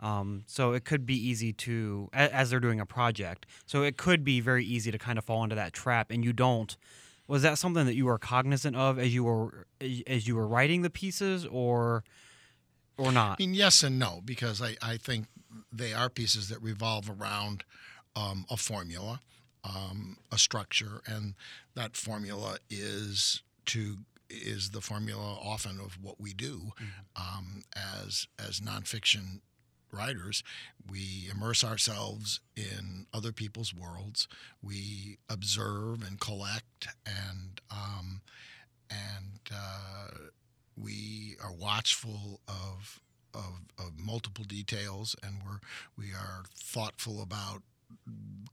Um, 0.00 0.42
so 0.46 0.72
it 0.72 0.84
could 0.84 1.06
be 1.06 1.14
easy 1.14 1.52
to 1.52 2.08
as 2.12 2.50
they're 2.50 2.60
doing 2.60 2.80
a 2.80 2.86
project. 2.86 3.46
So 3.64 3.82
it 3.82 3.96
could 3.96 4.24
be 4.24 4.40
very 4.40 4.64
easy 4.64 4.90
to 4.90 4.98
kind 4.98 5.18
of 5.18 5.24
fall 5.24 5.44
into 5.44 5.54
that 5.54 5.72
trap, 5.72 6.10
and 6.10 6.24
you 6.24 6.32
don't. 6.32 6.76
Was 7.26 7.42
that 7.42 7.58
something 7.58 7.86
that 7.86 7.94
you 7.94 8.04
were 8.04 8.18
cognizant 8.18 8.76
of 8.76 8.98
as 8.98 9.14
you 9.14 9.24
were 9.24 9.66
as 10.06 10.26
you 10.26 10.36
were 10.36 10.46
writing 10.46 10.82
the 10.82 10.90
pieces, 10.90 11.46
or 11.46 12.04
or 12.98 13.12
not? 13.12 13.38
I 13.40 13.42
mean, 13.44 13.54
yes 13.54 13.82
and 13.82 13.98
no, 13.98 14.20
because 14.24 14.60
I, 14.60 14.76
I 14.82 14.96
think 14.96 15.26
they 15.72 15.92
are 15.92 16.10
pieces 16.10 16.48
that 16.48 16.60
revolve 16.60 17.08
around 17.08 17.64
um, 18.16 18.44
a 18.50 18.56
formula, 18.56 19.20
um, 19.64 20.18
a 20.32 20.38
structure, 20.38 21.00
and 21.06 21.34
that 21.74 21.96
formula 21.96 22.58
is 22.70 23.42
to 23.66 23.98
is 24.30 24.70
the 24.70 24.80
formula 24.80 25.38
often 25.42 25.78
of 25.78 25.98
what 26.02 26.20
we 26.20 26.32
do 26.32 26.72
mm-hmm. 26.80 27.36
um, 27.38 27.62
as 27.76 28.26
as 28.38 28.60
nonfiction 28.60 29.40
writers. 29.94 30.42
We 30.90 31.28
immerse 31.30 31.64
ourselves 31.64 32.40
in 32.56 33.06
other 33.14 33.32
people's 33.32 33.72
worlds. 33.72 34.28
We 34.62 35.18
observe 35.28 36.02
and 36.06 36.20
collect, 36.20 36.88
and 37.06 37.60
um, 37.70 38.20
and 38.90 39.40
uh, 39.54 40.08
we 40.76 41.36
are 41.42 41.52
watchful 41.52 42.40
of, 42.48 43.00
of 43.34 43.60
of 43.78 43.98
multiple 43.98 44.44
details, 44.44 45.16
and 45.22 45.36
we're 45.44 45.60
we 45.96 46.12
are 46.12 46.44
thoughtful 46.56 47.22
about 47.22 47.62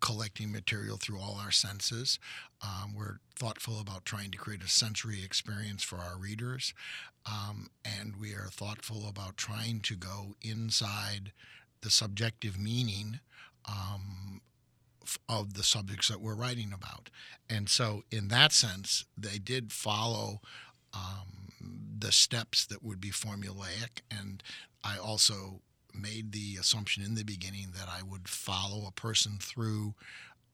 collecting 0.01 0.51
material 0.51 0.97
through 0.97 1.19
all 1.19 1.39
our 1.39 1.51
senses. 1.51 2.19
Um, 2.61 2.93
we're 2.95 3.19
thoughtful 3.35 3.79
about 3.79 4.05
trying 4.05 4.31
to 4.31 4.37
create 4.37 4.63
a 4.63 4.67
sensory 4.67 5.23
experience 5.23 5.83
for 5.83 5.97
our 5.97 6.17
readers. 6.17 6.73
Um, 7.25 7.69
and 7.85 8.15
we 8.17 8.33
are 8.33 8.49
thoughtful 8.49 9.07
about 9.07 9.37
trying 9.37 9.79
to 9.81 9.95
go 9.95 10.35
inside 10.41 11.31
the 11.81 11.89
subjective 11.89 12.59
meaning 12.59 13.19
um, 13.67 14.41
of 15.29 15.53
the 15.53 15.63
subjects 15.63 16.07
that 16.07 16.21
we're 16.21 16.35
writing 16.35 16.71
about. 16.73 17.09
And 17.49 17.69
so, 17.69 18.03
in 18.11 18.27
that 18.29 18.51
sense, 18.51 19.05
they 19.17 19.37
did 19.37 19.71
follow 19.71 20.41
um, 20.93 21.51
the 21.97 22.11
steps 22.11 22.65
that 22.65 22.83
would 22.83 22.99
be 22.99 23.09
formulaic. 23.09 24.01
And 24.09 24.41
I 24.83 24.97
also 24.97 25.61
made 25.95 26.31
the 26.31 26.57
assumption 26.59 27.03
in 27.03 27.15
the 27.15 27.23
beginning 27.23 27.69
that 27.77 27.87
I 27.89 28.03
would 28.03 28.27
follow 28.27 28.87
a 28.87 28.91
person 28.91 29.37
through 29.39 29.95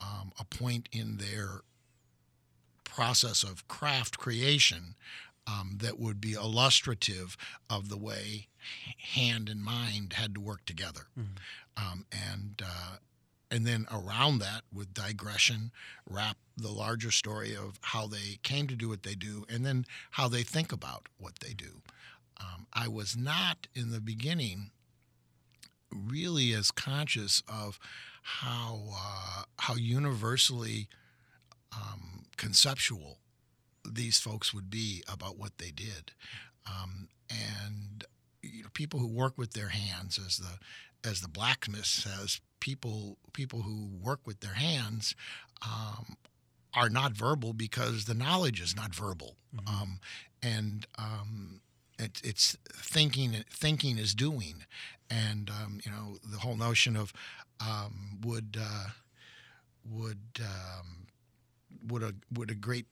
um, 0.01 0.31
a 0.39 0.45
point 0.45 0.89
in 0.91 1.17
their 1.17 1.61
process 2.83 3.43
of 3.43 3.67
craft 3.67 4.17
creation 4.17 4.95
um, 5.47 5.77
that 5.81 5.99
would 5.99 6.19
be 6.19 6.33
illustrative 6.33 7.37
of 7.69 7.89
the 7.89 7.97
way 7.97 8.47
hand 9.13 9.49
and 9.49 9.63
mind 9.63 10.13
had 10.13 10.33
to 10.35 10.41
work 10.41 10.65
together. 10.65 11.07
Mm-hmm. 11.17 11.91
Um, 11.91 12.05
and 12.11 12.61
uh, 12.65 12.97
and 13.49 13.65
then 13.65 13.87
around 13.91 14.39
that, 14.39 14.63
with 14.73 14.93
digression, 14.93 15.71
wrap 16.09 16.37
the 16.57 16.71
larger 16.71 17.11
story 17.11 17.55
of 17.55 17.79
how 17.81 18.07
they 18.07 18.39
came 18.43 18.67
to 18.67 18.75
do 18.75 18.89
what 18.89 19.03
they 19.03 19.15
do, 19.15 19.45
and 19.49 19.65
then 19.65 19.85
how 20.11 20.27
they 20.27 20.43
think 20.43 20.71
about 20.71 21.07
what 21.17 21.39
they 21.39 21.53
do. 21.53 21.81
Um, 22.39 22.67
I 22.73 22.87
was 22.87 23.15
not 23.15 23.67
in 23.73 23.91
the 23.91 24.01
beginning 24.01 24.71
really 25.91 26.53
as 26.53 26.71
conscious 26.71 27.43
of 27.47 27.79
how 28.21 28.89
uh, 28.93 29.43
how 29.59 29.75
universally 29.75 30.87
um, 31.73 32.25
conceptual 32.35 33.19
these 33.89 34.19
folks 34.19 34.53
would 34.53 34.69
be 34.69 35.03
about 35.11 35.37
what 35.37 35.57
they 35.57 35.71
did, 35.71 36.11
um, 36.65 37.07
and 37.29 38.03
you 38.41 38.63
know, 38.63 38.69
people 38.73 38.99
who 38.99 39.07
work 39.07 39.37
with 39.37 39.53
their 39.53 39.69
hands, 39.69 40.19
as 40.23 40.37
the 40.37 40.59
as 41.07 41.21
the 41.21 41.29
blacksmith 41.29 41.85
says, 41.85 42.41
people 42.59 43.17
people 43.33 43.61
who 43.61 43.89
work 44.01 44.19
with 44.25 44.41
their 44.41 44.53
hands 44.53 45.15
um, 45.61 46.17
are 46.73 46.89
not 46.89 47.13
verbal 47.13 47.53
because 47.53 48.05
the 48.05 48.13
knowledge 48.13 48.59
is 48.61 48.75
not 48.75 48.93
verbal, 48.93 49.35
mm-hmm. 49.55 49.81
um, 49.81 49.99
and 50.43 50.85
um, 50.97 51.61
it, 51.97 52.21
it's 52.23 52.57
thinking. 52.73 53.43
Thinking 53.49 53.97
is 53.97 54.13
doing, 54.13 54.65
and 55.09 55.49
um, 55.49 55.79
you 55.83 55.91
know 55.91 56.17
the 56.29 56.39
whole 56.39 56.55
notion 56.55 56.95
of 56.95 57.13
um, 57.59 58.19
would 58.23 58.57
uh, 58.59 58.87
would 59.89 60.19
um, 60.41 61.07
would 61.87 62.03
a 62.03 62.13
would 62.33 62.51
a 62.51 62.55
great 62.55 62.85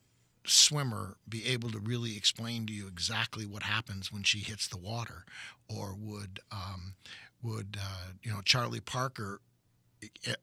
swimmer 0.46 1.16
be 1.28 1.46
able 1.46 1.70
to 1.70 1.78
really 1.78 2.16
explain 2.16 2.66
to 2.66 2.72
you 2.72 2.86
exactly 2.86 3.44
what 3.44 3.64
happens 3.64 4.12
when 4.12 4.22
she 4.22 4.38
hits 4.38 4.68
the 4.68 4.78
water, 4.78 5.24
or 5.68 5.94
would 5.98 6.40
um, 6.50 6.94
would 7.42 7.76
uh, 7.80 8.12
you 8.22 8.30
know 8.30 8.40
Charlie 8.44 8.80
Parker 8.80 9.40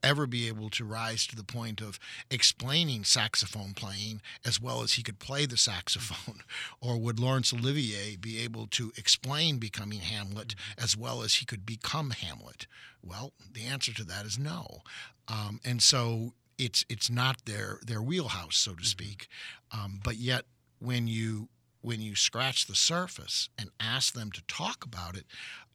ever 0.02 0.26
be 0.26 0.48
able 0.48 0.70
to 0.70 0.84
rise 0.84 1.26
to 1.26 1.36
the 1.36 1.44
point 1.44 1.80
of 1.80 1.98
explaining 2.30 3.04
saxophone 3.04 3.74
playing 3.74 4.20
as 4.44 4.60
well 4.60 4.82
as 4.82 4.94
he 4.94 5.02
could 5.02 5.18
play 5.18 5.46
the 5.46 5.56
saxophone? 5.56 6.40
Or 6.80 6.98
would 6.98 7.18
Laurence 7.18 7.52
Olivier 7.52 8.16
be 8.16 8.38
able 8.38 8.66
to 8.68 8.92
explain 8.96 9.58
becoming 9.58 10.00
Hamlet 10.00 10.48
mm-hmm. 10.48 10.84
as 10.84 10.96
well 10.96 11.22
as 11.22 11.36
he 11.36 11.46
could 11.46 11.64
become 11.64 12.10
Hamlet? 12.10 12.66
Well, 13.02 13.32
the 13.52 13.64
answer 13.64 13.92
to 13.94 14.04
that 14.04 14.26
is 14.26 14.38
no. 14.38 14.82
Um, 15.28 15.60
and 15.64 15.82
so 15.82 16.34
it's 16.58 16.84
it's 16.88 17.10
not 17.10 17.44
their 17.46 17.78
their 17.86 18.02
wheelhouse, 18.02 18.56
so 18.56 18.72
to 18.72 18.76
mm-hmm. 18.76 18.84
speak. 18.84 19.28
Um, 19.72 20.00
but 20.02 20.16
yet, 20.16 20.44
when 20.78 21.06
you 21.06 21.48
when 21.80 22.00
you 22.00 22.14
scratch 22.14 22.66
the 22.66 22.74
surface 22.74 23.48
and 23.58 23.70
ask 23.78 24.14
them 24.14 24.30
to 24.32 24.42
talk 24.46 24.84
about 24.84 25.16
it, 25.16 25.26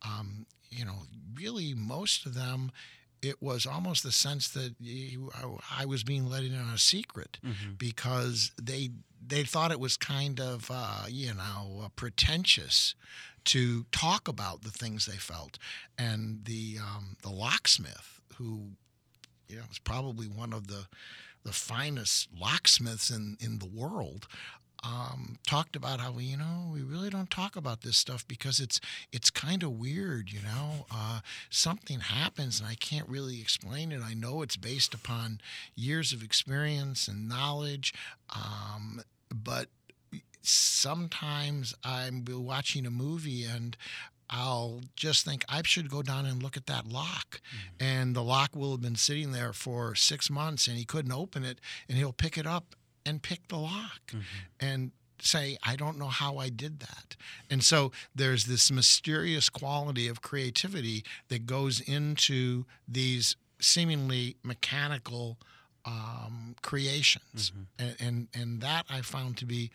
um, 0.03 0.45
you 0.69 0.83
know, 0.83 1.03
really 1.35 1.73
most 1.73 2.25
of 2.25 2.33
them 2.33 2.71
it 3.21 3.41
was 3.41 3.65
almost 3.65 4.03
the 4.03 4.11
sense 4.11 4.47
that 4.49 4.75
I 5.77 5.85
was 5.85 6.03
being 6.03 6.29
let 6.29 6.43
in 6.43 6.55
on 6.55 6.73
a 6.73 6.77
secret 6.77 7.37
mm-hmm. 7.45 7.73
because 7.77 8.51
they 8.61 8.91
they 9.25 9.43
thought 9.43 9.71
it 9.71 9.79
was 9.79 9.97
kind 9.97 10.39
of 10.39 10.69
uh, 10.73 11.05
you 11.09 11.33
know 11.33 11.81
uh, 11.83 11.89
pretentious 11.95 12.95
to 13.45 13.85
talk 13.91 14.27
about 14.27 14.63
the 14.63 14.71
things 14.71 15.05
they 15.05 15.17
felt, 15.17 15.57
and 15.97 16.45
the 16.45 16.77
um, 16.79 17.17
the 17.23 17.29
locksmith 17.29 18.21
who 18.35 18.71
you 19.47 19.57
know 19.57 19.63
was 19.67 19.79
probably 19.79 20.27
one 20.27 20.53
of 20.53 20.67
the 20.67 20.85
the 21.43 21.53
finest 21.53 22.29
locksmiths 22.37 23.09
in 23.09 23.37
in 23.39 23.59
the 23.59 23.67
world. 23.67 24.27
Um, 24.83 25.37
talked 25.45 25.75
about 25.75 25.99
how 25.99 26.11
we, 26.11 26.25
you 26.25 26.37
know, 26.37 26.69
we 26.73 26.81
really 26.81 27.09
don't 27.09 27.29
talk 27.29 27.55
about 27.55 27.81
this 27.81 27.97
stuff 27.97 28.27
because 28.27 28.59
it's 28.59 28.79
it's 29.11 29.29
kind 29.29 29.63
of 29.63 29.71
weird, 29.71 30.31
you 30.31 30.41
know. 30.41 30.85
Uh, 30.91 31.19
something 31.49 31.99
happens 31.99 32.59
and 32.59 32.69
I 32.69 32.75
can't 32.75 33.07
really 33.07 33.41
explain 33.41 33.91
it. 33.91 34.01
I 34.01 34.13
know 34.13 34.41
it's 34.41 34.57
based 34.57 34.93
upon 34.93 35.41
years 35.75 36.13
of 36.13 36.23
experience 36.23 37.07
and 37.07 37.27
knowledge, 37.27 37.93
um, 38.33 39.01
but 39.33 39.67
sometimes 40.41 41.75
I'm 41.83 42.23
watching 42.27 42.85
a 42.85 42.91
movie 42.91 43.43
and 43.43 43.75
I'll 44.29 44.81
just 44.95 45.25
think 45.25 45.43
I 45.49 45.61
should 45.63 45.89
go 45.89 46.03
down 46.03 46.25
and 46.25 46.41
look 46.41 46.55
at 46.55 46.67
that 46.67 46.87
lock. 46.87 47.41
Mm-hmm. 47.41 47.83
And 47.83 48.15
the 48.15 48.23
lock 48.23 48.55
will 48.55 48.71
have 48.71 48.81
been 48.81 48.95
sitting 48.95 49.31
there 49.31 49.53
for 49.53 49.95
six 49.95 50.29
months 50.29 50.67
and 50.67 50.77
he 50.77 50.85
couldn't 50.85 51.11
open 51.11 51.43
it 51.43 51.59
and 51.87 51.97
he'll 51.97 52.13
pick 52.13 52.37
it 52.37 52.45
up 52.45 52.75
and 53.05 53.21
pick 53.21 53.47
the 53.47 53.57
lock 53.57 54.01
mm-hmm. 54.07 54.21
and 54.59 54.91
say, 55.21 55.57
I 55.63 55.75
don't 55.75 55.97
know 55.97 56.07
how 56.07 56.37
I 56.37 56.49
did 56.49 56.79
that. 56.79 57.15
And 57.49 57.63
so 57.63 57.91
there's 58.15 58.45
this 58.45 58.71
mysterious 58.71 59.49
quality 59.49 60.07
of 60.07 60.21
creativity 60.21 61.03
that 61.27 61.45
goes 61.45 61.81
into 61.81 62.65
these 62.87 63.35
seemingly 63.59 64.37
mechanical 64.43 65.37
um, 65.85 66.55
creations. 66.61 67.51
Mm-hmm. 67.51 67.61
And, 67.79 67.95
and, 67.99 68.27
and 68.33 68.61
that 68.61 68.85
I 68.89 69.01
found 69.01 69.37
to 69.37 69.45
be 69.45 69.71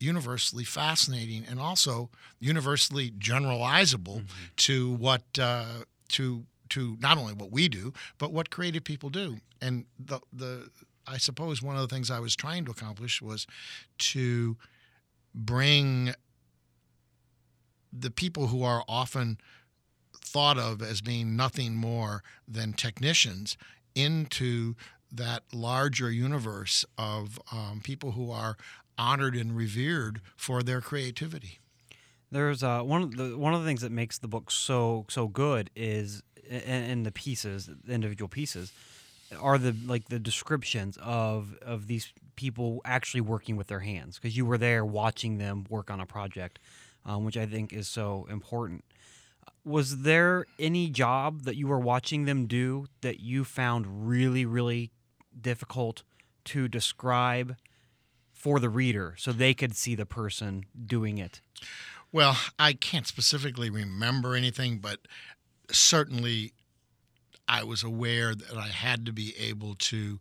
universally 0.00 0.64
fascinating 0.64 1.44
and 1.48 1.58
also 1.60 2.10
universally 2.38 3.10
generalizable 3.10 4.18
mm-hmm. 4.18 4.44
to 4.56 4.92
what 4.92 5.22
uh, 5.40 5.64
to 6.08 6.44
to 6.68 6.96
not 7.00 7.18
only 7.18 7.32
what 7.32 7.50
we 7.50 7.68
do 7.68 7.92
but 8.18 8.32
what 8.32 8.50
creative 8.50 8.84
people 8.84 9.10
do 9.10 9.38
and 9.60 9.86
the 9.98 10.20
the 10.32 10.70
I 11.08 11.18
suppose 11.18 11.62
one 11.62 11.76
of 11.76 11.82
the 11.82 11.94
things 11.94 12.10
I 12.10 12.20
was 12.20 12.36
trying 12.36 12.64
to 12.66 12.70
accomplish 12.70 13.22
was 13.22 13.46
to 13.98 14.56
bring 15.34 16.12
the 17.92 18.10
people 18.10 18.48
who 18.48 18.62
are 18.62 18.84
often 18.88 19.38
thought 20.14 20.58
of 20.58 20.82
as 20.82 21.00
being 21.00 21.36
nothing 21.36 21.74
more 21.74 22.22
than 22.46 22.72
technicians 22.72 23.56
into 23.94 24.74
that 25.10 25.42
larger 25.52 26.10
universe 26.10 26.84
of 26.98 27.40
um, 27.50 27.80
people 27.82 28.12
who 28.12 28.30
are 28.30 28.56
honored 28.98 29.34
and 29.34 29.56
revered 29.56 30.20
for 30.36 30.62
their 30.62 30.80
creativity. 30.80 31.60
There's 32.30 32.62
uh, 32.62 32.82
one 32.82 33.02
of 33.02 33.16
the 33.16 33.38
one 33.38 33.54
of 33.54 33.60
the 33.60 33.66
things 33.66 33.80
that 33.80 33.92
makes 33.92 34.18
the 34.18 34.28
book 34.28 34.50
so 34.50 35.06
so 35.08 35.28
good 35.28 35.70
is 35.74 36.22
in, 36.46 36.60
in 36.60 37.02
the 37.04 37.12
pieces, 37.12 37.70
the 37.84 37.92
individual 37.92 38.28
pieces, 38.28 38.70
are 39.40 39.58
the 39.58 39.74
like 39.86 40.08
the 40.08 40.18
descriptions 40.18 40.98
of 41.02 41.56
of 41.62 41.86
these 41.86 42.12
people 42.36 42.80
actually 42.84 43.20
working 43.20 43.56
with 43.56 43.66
their 43.66 43.80
hands 43.80 44.18
because 44.18 44.36
you 44.36 44.46
were 44.46 44.58
there 44.58 44.84
watching 44.84 45.38
them 45.38 45.66
work 45.68 45.90
on 45.90 46.00
a 46.00 46.06
project, 46.06 46.58
um, 47.04 47.24
which 47.24 47.36
I 47.36 47.46
think 47.46 47.72
is 47.72 47.88
so 47.88 48.26
important. 48.30 48.84
Was 49.64 50.02
there 50.02 50.46
any 50.58 50.88
job 50.88 51.42
that 51.42 51.56
you 51.56 51.66
were 51.66 51.78
watching 51.80 52.24
them 52.24 52.46
do 52.46 52.86
that 53.00 53.20
you 53.20 53.44
found 53.44 54.08
really 54.08 54.46
really 54.46 54.90
difficult 55.38 56.02
to 56.44 56.68
describe 56.68 57.56
for 58.32 58.60
the 58.60 58.68
reader 58.68 59.14
so 59.18 59.32
they 59.32 59.52
could 59.52 59.76
see 59.76 59.94
the 59.94 60.06
person 60.06 60.64
doing 60.86 61.18
it? 61.18 61.40
Well, 62.12 62.38
I 62.58 62.72
can't 62.72 63.06
specifically 63.06 63.68
remember 63.68 64.34
anything, 64.34 64.78
but 64.78 65.00
certainly 65.70 66.52
I 67.48 67.64
was 67.64 67.82
aware 67.82 68.34
that 68.34 68.56
I 68.56 68.68
had 68.68 69.06
to 69.06 69.12
be 69.12 69.34
able 69.38 69.74
to. 69.76 70.20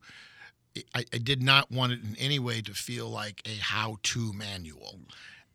I, 0.93 1.05
I 1.11 1.17
did 1.17 1.41
not 1.41 1.71
want 1.71 1.93
it 1.93 1.99
in 2.03 2.15
any 2.19 2.37
way 2.37 2.61
to 2.61 2.73
feel 2.73 3.09
like 3.09 3.41
a 3.45 3.55
how 3.59 3.97
to 4.03 4.31
manual, 4.33 4.99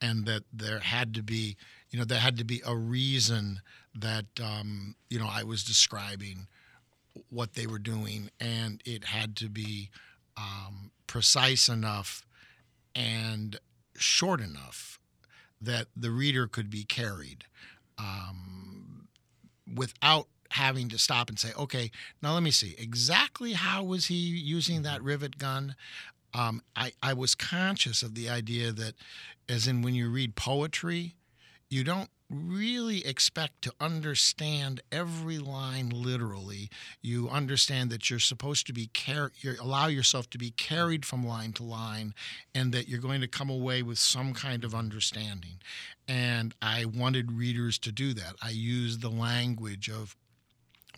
and 0.01 0.27
that 0.27 0.43
there 0.53 0.81
had 0.81 1.15
to 1.15 1.23
be, 1.23 1.57
you 1.91 1.99
know, 1.99 2.05
there 2.05 2.19
had 2.19 2.37
to 2.39 2.45
be 2.45 2.61
a 2.67 2.75
reason 2.77 3.61
that, 3.95 4.27
um, 4.43 4.97
you 5.09 5.19
know, 5.19 5.29
I 5.31 5.45
was 5.45 5.63
describing 5.63 6.49
what 7.31 7.55
they 7.55 7.67
were 7.67 7.79
doing, 7.79 8.31
and 8.41 8.83
it 8.85 9.05
had 9.05 9.37
to 9.37 9.49
be 9.49 9.91
um, 10.37 10.91
precise 11.07 11.69
enough 11.69 12.27
and 12.95 13.59
short 13.97 14.41
enough 14.41 14.99
that 15.61 15.87
the 15.97 16.11
reader 16.11 16.49
could 16.49 16.69
be 16.69 16.85
carried 16.85 17.45
um, 17.99 19.09
without 19.73 20.27
having 20.53 20.89
to 20.89 20.99
stop 20.99 21.29
and 21.29 21.39
say, 21.39 21.51
okay, 21.59 21.91
now 22.23 22.35
let 22.35 22.43
me 22.43 22.51
see 22.51 22.75
exactly 22.79 23.53
how 23.53 23.83
was 23.83 24.07
he 24.07 24.15
using 24.15 24.83
that 24.83 25.03
rivet 25.03 25.39
gun. 25.39 25.75
Um, 26.35 26.63
I, 26.75 26.93
I 27.03 27.13
was 27.13 27.35
conscious 27.35 28.03
of 28.03 28.15
the 28.15 28.29
idea 28.29 28.73
that, 28.73 28.95
as 29.49 29.67
in 29.67 29.83
when 29.83 29.95
you 29.95 30.09
read 30.11 30.35
poetry, 30.35 31.15
you 31.69 31.85
don't 31.85 32.11
really 32.31 33.05
expect 33.05 33.61
to 33.61 33.73
understand 33.79 34.81
every 34.91 35.39
line 35.39 35.91
literally. 35.91 36.71
You 37.03 37.29
understand 37.29 37.91
that 37.91 38.09
you're 38.09 38.19
supposed 38.19 38.67
to 38.67 38.73
be 38.73 38.89
car- 38.95 39.33
you 39.41 39.57
allow 39.61 39.89
yourself 39.89 40.31
to 40.31 40.39
be 40.39 40.51
carried 40.51 41.05
from 41.05 41.27
line 41.27 41.53
to 41.55 41.63
line, 41.63 42.15
and 42.55 42.73
that 42.73 42.89
you're 42.89 43.01
going 43.01 43.21
to 43.21 43.29
come 43.29 43.51
away 43.51 43.83
with 43.83 43.99
some 43.99 44.33
kind 44.33 44.65
of 44.65 44.75
understanding. 44.75 45.61
And 46.09 46.55
I 46.63 46.87
wanted 46.87 47.33
readers 47.33 47.79
to 47.81 47.93
do 47.93 48.15
that. 48.15 48.35
I 48.43 48.51
used 48.51 49.03
the 49.03 49.11
language 49.11 49.91
of 49.91 50.17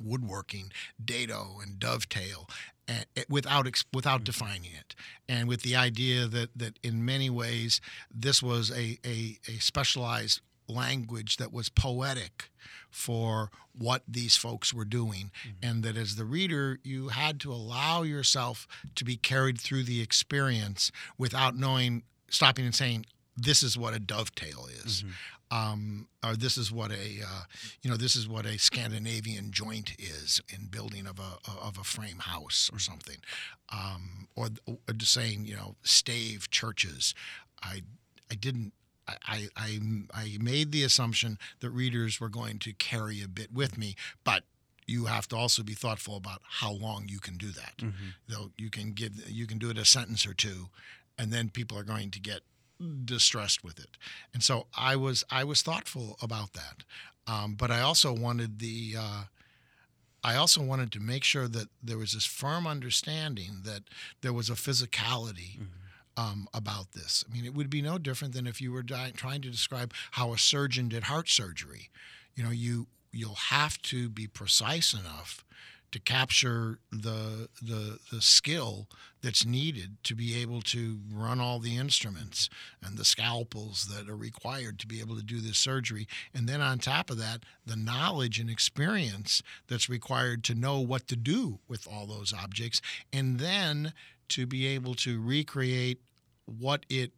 woodworking, 0.03 0.73
dado, 1.03 1.59
and 1.63 1.79
dovetail, 1.79 2.49
eh, 2.89 3.05
without 3.29 3.67
without 3.93 4.17
mm-hmm. 4.19 4.25
defining 4.25 4.71
it, 4.73 4.95
and 5.29 5.49
with 5.49 5.63
the 5.63 5.77
idea 5.77 6.27
that 6.27 6.51
that 6.57 6.79
in 6.83 7.05
many 7.05 7.31
ways 7.31 7.81
this 8.13 8.43
was 8.43 8.71
a 8.71 8.99
a, 9.05 9.39
a 9.49 9.59
specialized 9.59 10.41
language 10.69 11.37
that 11.37 11.53
was 11.53 11.69
poetic 11.69 12.51
for 12.91 13.51
what 13.77 14.03
these 14.07 14.37
folks 14.37 14.73
were 14.73 14.85
doing 14.85 15.31
mm-hmm. 15.41 15.51
and 15.63 15.83
that 15.83 15.97
as 15.97 16.17
the 16.17 16.25
reader 16.25 16.79
you 16.83 17.09
had 17.09 17.41
to 17.41 17.53
allow 17.53 18.03
yourself 18.03 18.67
to 18.95 19.05
be 19.05 19.17
carried 19.17 19.61
through 19.61 19.83
the 19.83 20.01
experience 20.01 20.91
without 21.19 21.57
knowing 21.57 22.03
stopping 22.31 22.65
and 22.65 22.75
saying 22.75 23.05
this 23.37 23.63
is 23.63 23.77
what 23.77 23.95
a 23.95 23.99
dovetail 23.99 24.67
is 24.85 25.03
mm-hmm. 25.03 25.11
Um, 25.51 26.09
or 26.25 26.35
this 26.35 26.57
is 26.57 26.73
what 26.73 26.91
a 26.91 27.23
uh, 27.27 27.43
you 27.83 27.91
know 27.91 27.97
this 27.97 28.17
is 28.17 28.29
what 28.29 28.47
a 28.47 28.59
Scandinavian 28.59 29.51
joint 29.51 29.95
is 29.99 30.41
in 30.49 30.67
building 30.67 31.07
of 31.07 31.19
a 31.19 31.51
of 31.51 31.79
a 31.79 31.85
frame 31.85 32.19
house 32.19 32.71
or 32.73 32.79
something 32.79 33.19
um, 33.73 34.29
or, 34.37 34.49
or 34.67 34.95
just 34.97 35.13
saying 35.13 35.45
you 35.45 35.55
know 35.55 35.77
stave 35.83 36.51
churches 36.51 37.15
I 37.63 37.83
I 38.31 38.35
didn't 38.35 38.73
I, 39.07 39.49
I, 39.57 39.79
I 40.15 40.39
made 40.41 40.73
the 40.73 40.83
assumption 40.83 41.39
that 41.61 41.71
readers 41.71 42.21
were 42.21 42.29
going 42.29 42.59
to 42.61 42.73
carry 42.73 43.23
a 43.23 43.29
bit 43.29 43.53
with 43.53 43.77
me, 43.77 43.97
but 44.25 44.45
you 44.87 45.07
have 45.07 45.29
to 45.29 45.37
also 45.37 45.63
be 45.63 45.75
thoughtful 45.75 46.17
about 46.17 46.43
how 46.43 46.73
long 46.73 47.05
you 47.09 47.19
can 47.19 47.37
do 47.37 47.49
that. 47.49 47.77
Mm-hmm. 47.79 48.07
Though 48.29 48.51
you 48.57 48.71
can 48.71 48.93
give 48.93 49.29
you 49.31 49.47
can 49.47 49.59
do 49.59 49.71
it 49.71 49.79
a 49.79 49.85
sentence 49.85 50.27
or 50.27 50.35
two, 50.35 50.69
and 51.19 51.33
then 51.33 51.49
people 51.51 51.79
are 51.79 51.85
going 51.85 52.11
to 52.13 52.21
get 52.21 52.41
distressed 53.05 53.63
with 53.63 53.79
it. 53.79 53.97
And 54.33 54.43
so 54.43 54.67
I 54.77 54.97
was 54.97 55.25
I 55.31 55.45
was 55.45 55.63
thoughtful 55.63 56.17
about 56.23 56.53
that, 56.55 56.85
um, 57.27 57.55
but 57.55 57.71
I 57.71 57.81
also 57.81 58.13
wanted 58.13 58.59
the 58.59 58.95
uh, 58.99 59.25
I 60.23 60.37
also 60.37 60.63
wanted 60.63 60.91
to 60.93 61.01
make 61.01 61.25
sure 61.25 61.49
that 61.49 61.69
there 61.83 61.99
was 61.99 62.13
this 62.13 62.27
firm 62.27 62.67
understanding 62.67 63.63
that 63.65 63.83
there 64.23 64.33
was 64.33 64.51
a 64.51 64.55
physicality. 64.55 65.57
Mm-hmm 65.57 65.81
um, 66.17 66.49
about 66.55 66.93
this. 66.93 67.25
I 67.29 67.33
mean, 67.35 67.45
it 67.45 67.55
would 67.55 67.71
be 67.71 67.83
no 67.83 67.99
different 67.99 68.35
than 68.35 68.47
if 68.47 68.61
you 68.61 68.73
were 68.73 68.83
di- 68.83 69.13
trying 69.17 69.43
to 69.43 69.51
describe 69.51 69.93
how 70.13 70.33
a 70.33 70.39
surgeon 70.39 70.89
did 70.89 71.05
heart 71.05 71.29
surgery. 71.29 71.91
You 72.35 72.45
know, 72.45 72.51
you 72.51 72.87
you'll 73.13 73.35
have 73.35 73.81
to 73.83 74.09
be 74.09 74.27
precise 74.27 74.93
enough 74.93 75.45
to 75.95 76.01
capture 76.01 76.81
the 76.91 77.49
the 77.63 78.01
the 78.11 78.21
skill 78.21 78.89
that's 79.23 79.47
needed 79.47 79.97
to 80.03 80.17
be 80.17 80.35
able 80.35 80.61
to 80.61 80.99
run 81.13 81.39
all 81.39 81.61
the 81.61 81.77
instruments 81.77 82.51
and 82.83 82.99
the 82.99 83.05
scalpels 83.05 83.87
that 83.87 84.11
are 84.11 84.17
required 84.17 84.77
to 84.81 84.89
be 84.89 84.99
able 85.01 85.15
to 85.15 85.23
do 85.23 85.39
this 85.39 85.57
surgery 85.57 86.09
and 86.35 86.49
then 86.49 86.61
on 86.61 86.81
top 86.81 87.11
of 87.11 87.17
that 87.17 87.45
the 87.65 87.77
knowledge 87.77 88.41
and 88.41 88.51
experience 88.51 89.41
that's 89.69 89.89
required 89.89 90.43
to 90.43 90.53
know 90.53 90.81
what 90.81 91.07
to 91.07 91.15
do 91.15 91.61
with 91.69 91.87
all 91.87 92.07
those 92.07 92.35
objects 92.35 92.81
and 93.13 93.39
then 93.39 93.93
to 94.29 94.49
be 94.49 94.67
able 94.67 94.97
to 94.97 95.23
recreate 95.23 96.01
what 96.45 96.85
it 96.89 97.13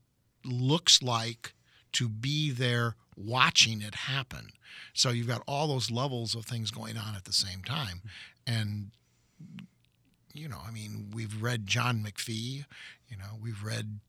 looks 0.44 1.02
like 1.02 1.54
to 1.92 2.10
be 2.10 2.50
there 2.50 2.94
watching 3.16 3.80
it 3.80 3.94
happen. 3.94 4.50
So 4.92 5.10
you've 5.10 5.26
got 5.26 5.42
all 5.46 5.66
those 5.66 5.90
levels 5.90 6.34
of 6.34 6.44
things 6.44 6.70
going 6.70 6.98
on 6.98 7.14
at 7.16 7.24
the 7.24 7.32
same 7.32 7.62
time. 7.62 8.02
And, 8.46 8.90
you 10.32 10.48
know, 10.48 10.60
I 10.66 10.70
mean, 10.70 11.10
we've 11.14 11.42
read 11.42 11.66
John 11.66 12.04
McPhee, 12.04 12.64
you 13.08 13.16
know, 13.16 13.38
we've 13.42 13.62
read 13.64 14.00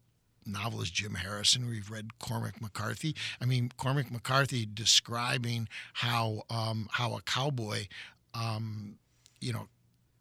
novelist 0.48 0.94
Jim 0.94 1.16
Harrison. 1.16 1.68
We've 1.68 1.92
read 1.92 2.20
Cormac 2.20 2.62
McCarthy. 2.62 3.16
I 3.42 3.46
mean, 3.46 3.72
Cormac 3.78 4.12
McCarthy 4.12 4.66
describing 4.66 5.68
how 5.94 6.44
um, 6.50 6.88
how 6.92 7.16
a 7.16 7.22
cowboy, 7.22 7.88
um, 8.34 8.96
you 9.42 9.54
know, 9.54 9.68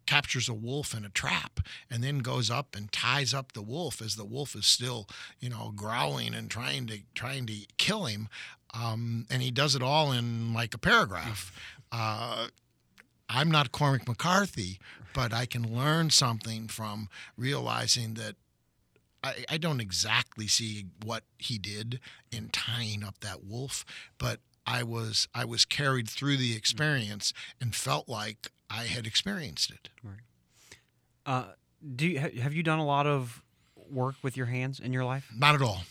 captures 0.06 0.48
a 0.48 0.54
wolf 0.54 0.94
in 0.94 1.04
a 1.04 1.08
trap 1.08 1.60
and 1.90 2.02
then 2.02 2.18
goes 2.18 2.50
up 2.50 2.74
and 2.76 2.90
ties 2.92 3.34
up 3.34 3.52
the 3.52 3.62
wolf 3.62 4.00
as 4.00 4.16
the 4.16 4.24
wolf 4.24 4.54
is 4.54 4.66
still, 4.66 5.08
you 5.40 5.48
know, 5.48 5.72
growling 5.74 6.34
and 6.34 6.50
trying 6.50 6.86
to 6.86 6.98
trying 7.14 7.46
to 7.46 7.54
kill 7.78 8.06
him. 8.06 8.28
Um, 8.74 9.26
and 9.30 9.42
he 9.42 9.50
does 9.50 9.74
it 9.74 9.82
all 9.82 10.12
in 10.12 10.52
like 10.52 10.74
a 10.74 10.78
paragraph. 10.78 11.52
Uh, 11.92 12.48
I'm 13.28 13.50
not 13.50 13.72
Cormac 13.72 14.06
McCarthy, 14.06 14.78
but 15.14 15.32
I 15.32 15.46
can 15.46 15.74
learn 15.74 16.10
something 16.10 16.68
from 16.68 17.08
realizing 17.36 18.14
that 18.14 18.36
I, 19.24 19.44
I 19.48 19.56
don't 19.58 19.80
exactly 19.80 20.46
see 20.46 20.86
what 21.04 21.24
he 21.38 21.58
did 21.58 22.00
in 22.30 22.48
tying 22.50 23.02
up 23.02 23.20
that 23.20 23.44
wolf, 23.44 23.84
but 24.18 24.40
I 24.66 24.82
was 24.82 25.28
I 25.34 25.44
was 25.44 25.64
carried 25.64 26.08
through 26.08 26.36
the 26.36 26.56
experience 26.56 27.32
and 27.60 27.74
felt 27.74 28.08
like 28.08 28.48
I 28.70 28.84
had 28.84 29.06
experienced 29.06 29.70
it. 29.70 29.88
Right. 30.02 30.14
Uh, 31.24 31.44
do 31.94 32.06
you, 32.06 32.18
have 32.18 32.54
you 32.54 32.62
done 32.62 32.78
a 32.78 32.84
lot 32.86 33.06
of 33.06 33.42
work 33.90 34.16
with 34.22 34.36
your 34.36 34.46
hands 34.46 34.80
in 34.80 34.92
your 34.92 35.04
life? 35.04 35.28
Not 35.36 35.54
at 35.54 35.62
all. 35.62 35.82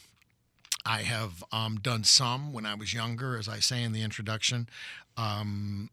I 0.86 1.02
have 1.02 1.44
um, 1.52 1.78
done 1.78 2.04
some 2.04 2.54
when 2.54 2.66
I 2.66 2.76
was 2.76 2.94
younger, 2.94 3.38
as 3.38 3.48
I 3.48 3.60
say 3.60 3.82
in 3.82 3.92
the 3.92 4.04
introduction. 4.04 4.70
Um, 5.18 5.90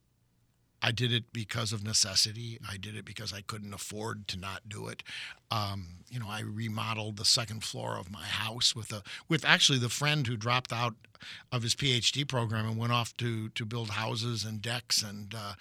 I 0.82 0.90
did 0.90 1.12
it 1.12 1.32
because 1.32 1.72
of 1.72 1.84
necessity. 1.84 2.58
I 2.68 2.76
did 2.76 2.96
it 2.96 3.04
because 3.04 3.32
I 3.32 3.40
couldn't 3.40 3.72
afford 3.72 4.26
to 4.28 4.38
not 4.38 4.68
do 4.68 4.88
it. 4.88 5.04
Um, 5.50 5.98
you 6.10 6.18
know, 6.18 6.26
I 6.28 6.40
remodeled 6.40 7.16
the 7.16 7.24
second 7.24 7.62
floor 7.62 7.96
of 7.96 8.10
my 8.10 8.24
house 8.24 8.74
with 8.74 8.92
a 8.92 9.02
with 9.28 9.44
actually 9.44 9.78
the 9.78 9.88
friend 9.88 10.26
who 10.26 10.36
dropped 10.36 10.72
out 10.72 10.94
of 11.52 11.62
his 11.62 11.76
PhD 11.76 12.26
program 12.26 12.66
and 12.66 12.76
went 12.76 12.92
off 12.92 13.16
to 13.18 13.48
to 13.50 13.64
build 13.64 13.90
houses 13.90 14.44
and 14.44 14.60
decks 14.60 15.02
and 15.02 15.34
uh, 15.34 15.54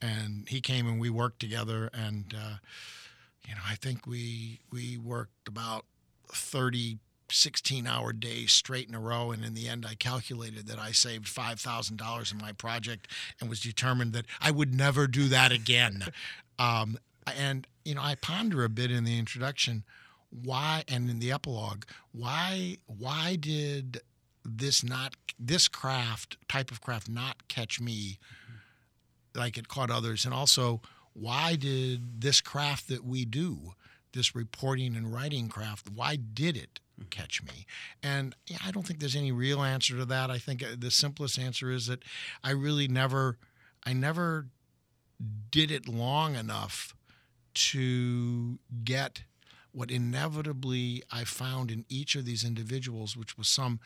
and 0.00 0.48
he 0.48 0.60
came 0.60 0.86
and 0.86 1.00
we 1.00 1.10
worked 1.10 1.40
together 1.40 1.90
and 1.92 2.34
uh, 2.36 2.56
you 3.46 3.54
know 3.54 3.62
I 3.68 3.74
think 3.74 4.06
we 4.06 4.60
we 4.70 4.96
worked 4.96 5.48
about 5.48 5.86
thirty 6.32 6.98
16 7.30 7.86
hour 7.86 8.12
days 8.12 8.52
straight 8.52 8.88
in 8.88 8.94
a 8.94 9.00
row. 9.00 9.30
And 9.30 9.44
in 9.44 9.54
the 9.54 9.68
end, 9.68 9.86
I 9.88 9.94
calculated 9.94 10.66
that 10.68 10.78
I 10.78 10.92
saved 10.92 11.26
$5,000 11.26 12.32
in 12.32 12.38
my 12.38 12.52
project 12.52 13.08
and 13.40 13.48
was 13.48 13.60
determined 13.60 14.12
that 14.14 14.26
I 14.40 14.50
would 14.50 14.74
never 14.74 15.06
do 15.06 15.28
that 15.28 15.52
again. 15.52 16.04
um, 16.58 16.98
and, 17.36 17.66
you 17.84 17.94
know, 17.94 18.02
I 18.02 18.14
ponder 18.14 18.64
a 18.64 18.68
bit 18.68 18.90
in 18.90 19.04
the 19.04 19.18
introduction 19.18 19.84
why, 20.30 20.84
and 20.88 21.08
in 21.08 21.20
the 21.20 21.32
epilogue, 21.32 21.84
why, 22.12 22.76
why 22.86 23.36
did 23.36 24.00
this 24.44 24.84
not, 24.84 25.14
this 25.38 25.68
craft, 25.68 26.36
type 26.48 26.70
of 26.70 26.80
craft, 26.80 27.08
not 27.08 27.48
catch 27.48 27.80
me 27.80 28.18
like 29.34 29.56
it 29.56 29.68
caught 29.68 29.90
others? 29.90 30.24
And 30.24 30.34
also, 30.34 30.82
why 31.14 31.56
did 31.56 32.20
this 32.20 32.40
craft 32.40 32.88
that 32.88 33.04
we 33.04 33.24
do, 33.24 33.72
this 34.12 34.34
reporting 34.34 34.96
and 34.96 35.12
writing 35.12 35.48
craft, 35.48 35.88
why 35.90 36.16
did 36.16 36.56
it 36.56 36.80
catch 37.06 37.42
me? 37.42 37.66
And 38.02 38.34
yeah, 38.46 38.58
I 38.64 38.70
don't 38.70 38.86
think 38.86 39.00
there's 39.00 39.16
any 39.16 39.32
real 39.32 39.62
answer 39.62 39.96
to 39.96 40.04
that. 40.06 40.30
I 40.30 40.38
think 40.38 40.62
uh, 40.62 40.68
the 40.76 40.90
simplest 40.90 41.38
answer 41.38 41.70
is 41.70 41.86
that 41.86 42.02
I 42.42 42.50
really 42.50 42.88
never, 42.88 43.38
I 43.84 43.92
never 43.92 44.46
did 45.50 45.70
it 45.70 45.88
long 45.88 46.34
enough 46.34 46.94
to 47.54 48.58
get 48.84 49.22
what 49.72 49.90
inevitably 49.90 51.02
I 51.10 51.24
found 51.24 51.70
in 51.70 51.84
each 51.88 52.14
of 52.14 52.24
these 52.24 52.44
individuals, 52.44 53.16
which 53.16 53.36
was 53.36 53.48
some 53.48 53.80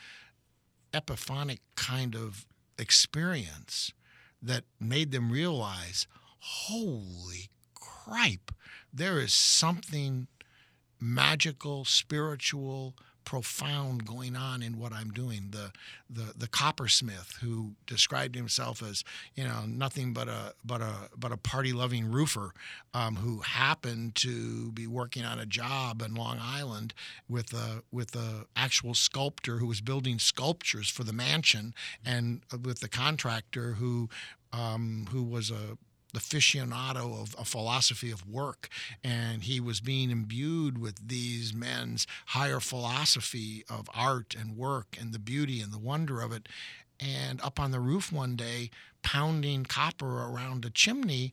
epiphanic 0.93 1.61
kind 1.75 2.15
of 2.15 2.47
experience 2.79 3.93
that 4.41 4.65
made 4.81 5.13
them 5.13 5.31
realize, 5.31 6.07
holy 6.39 7.51
cripe, 7.75 8.53
there 8.93 9.21
is 9.21 9.33
something 9.33 10.27
magical, 11.03 11.85
spiritual, 11.85 12.95
profound 13.25 14.05
going 14.05 14.37
on 14.37 14.63
in 14.63 14.79
what 14.79 14.93
I'm 14.93 15.11
doing. 15.11 15.49
The 15.51 15.73
the 16.09 16.33
the 16.37 16.49
coppersmith 16.49 17.37
who 17.41 17.73
described 17.87 18.35
himself 18.35 18.83
as 18.83 19.05
you 19.35 19.45
know 19.45 19.65
nothing 19.67 20.13
but 20.13 20.29
a 20.29 20.55
but 20.65 20.81
a 20.81 21.09
but 21.17 21.33
a 21.33 21.37
party 21.37 21.73
loving 21.73 22.11
roofer 22.11 22.53
um, 22.95 23.17
who 23.17 23.41
happened 23.41 24.15
to 24.17 24.73
be 24.73 24.87
working 24.87 25.25
on 25.25 25.39
a 25.39 25.47
job 25.47 26.03
in 26.03 26.15
Long 26.15 26.39
Island 26.41 26.95
with 27.29 27.53
a 27.53 27.83
with 27.91 28.15
a 28.15 28.47
actual 28.57 28.95
sculptor 28.95 29.59
who 29.59 29.67
was 29.67 29.81
building 29.81 30.19
sculptures 30.19 30.89
for 30.89 31.05
the 31.05 31.13
mansion 31.13 31.75
and 32.05 32.43
with 32.65 32.81
the 32.81 32.89
contractor 32.89 33.75
who 33.75 34.09
um, 34.53 35.07
who 35.11 35.23
was 35.23 35.51
a 35.51 35.79
aficionado 36.15 37.21
of 37.21 37.35
a 37.39 37.45
philosophy 37.45 38.11
of 38.11 38.29
work, 38.29 38.69
and 39.03 39.45
he 39.45 39.61
was 39.61 39.81
being 39.81 40.11
imbued 40.11 40.79
with 40.79 41.09
these 41.09 41.55
men's 41.55 42.07
higher 42.27 42.61
philosophy 42.61 43.65
of 43.69 43.89
art 43.95 44.35
and 44.39 44.57
work 44.57 44.97
and 45.01 45.13
the 45.13 45.19
beauty 45.19 45.61
and 45.61 45.73
the 45.73 45.79
wonder 45.79 46.21
of 46.21 46.33
it. 46.33 46.49
And 47.01 47.41
up 47.41 47.59
on 47.59 47.71
the 47.73 47.81
roof 47.81 48.13
one 48.13 48.37
day, 48.37 48.71
pounding 49.03 49.65
copper 49.65 50.23
around 50.23 50.65
a 50.65 50.71
chimney, 50.71 51.33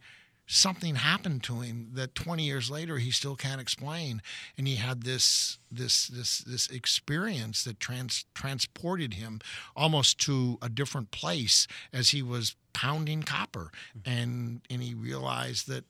something 0.52 0.96
happened 0.96 1.44
to 1.44 1.60
him 1.60 1.92
that 1.94 2.16
20 2.16 2.44
years 2.44 2.72
later 2.72 2.98
he 2.98 3.12
still 3.12 3.36
can't 3.36 3.62
explain. 3.62 4.20
And 4.58 4.68
he 4.68 4.76
had 4.76 5.04
this 5.04 5.60
this 5.72 6.08
this 6.08 6.40
this 6.40 6.68
experience 6.68 7.64
that 7.64 7.80
trans, 7.80 8.26
transported 8.34 9.14
him 9.14 9.42
almost 9.76 10.18
to 10.22 10.58
a 10.60 10.68
different 10.68 11.12
place 11.12 11.68
as 11.94 12.10
he 12.10 12.24
was 12.24 12.56
pounding 12.74 13.22
copper. 13.22 13.72
And 14.04 14.62
and 14.72 14.82
he 14.82 14.96
realized 14.96 15.68
that 15.68 15.86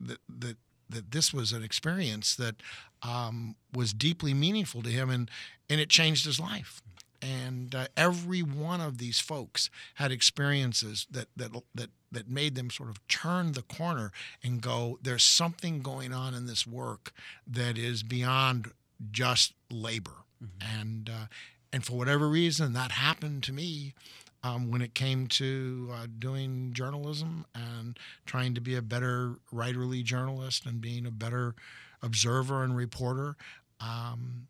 that 0.00 0.18
that 0.26 0.56
that 0.88 1.10
this 1.10 1.34
was 1.34 1.52
an 1.52 1.62
experience 1.62 2.34
that 2.36 2.56
um, 3.02 3.56
was 3.74 3.92
deeply 3.92 4.32
meaningful 4.32 4.80
to 4.82 4.88
him 4.88 5.10
and 5.10 5.30
and 5.68 5.80
it 5.80 5.90
changed 5.90 6.24
his 6.24 6.40
life. 6.40 6.80
And 7.20 7.74
uh, 7.74 7.88
every 7.94 8.42
one 8.42 8.80
of 8.80 8.96
these 8.96 9.20
folks 9.20 9.68
had 9.96 10.10
experiences 10.10 11.06
that 11.10 11.28
that 11.36 11.50
that 11.74 11.90
that 12.10 12.28
made 12.28 12.54
them 12.54 12.70
sort 12.70 12.88
of 12.88 13.06
turn 13.08 13.52
the 13.52 13.62
corner 13.62 14.12
and 14.42 14.60
go 14.60 14.98
there's 15.02 15.24
something 15.24 15.80
going 15.82 16.12
on 16.12 16.34
in 16.34 16.46
this 16.46 16.66
work 16.66 17.12
that 17.46 17.76
is 17.76 18.02
beyond 18.02 18.72
just 19.10 19.52
labor 19.70 20.24
mm-hmm. 20.42 20.80
and 20.80 21.10
uh, 21.10 21.26
and 21.72 21.84
for 21.84 21.94
whatever 21.94 22.28
reason 22.28 22.72
that 22.72 22.92
happened 22.92 23.42
to 23.42 23.52
me 23.52 23.94
um, 24.42 24.70
when 24.70 24.80
it 24.80 24.94
came 24.94 25.26
to 25.26 25.90
uh, 25.92 26.06
doing 26.18 26.72
journalism 26.72 27.44
and 27.54 27.98
trying 28.24 28.54
to 28.54 28.60
be 28.60 28.74
a 28.74 28.82
better 28.82 29.36
writerly 29.52 30.02
journalist 30.02 30.64
and 30.64 30.80
being 30.80 31.06
a 31.06 31.10
better 31.10 31.54
observer 32.02 32.62
and 32.62 32.76
reporter 32.76 33.36
um, 33.80 34.46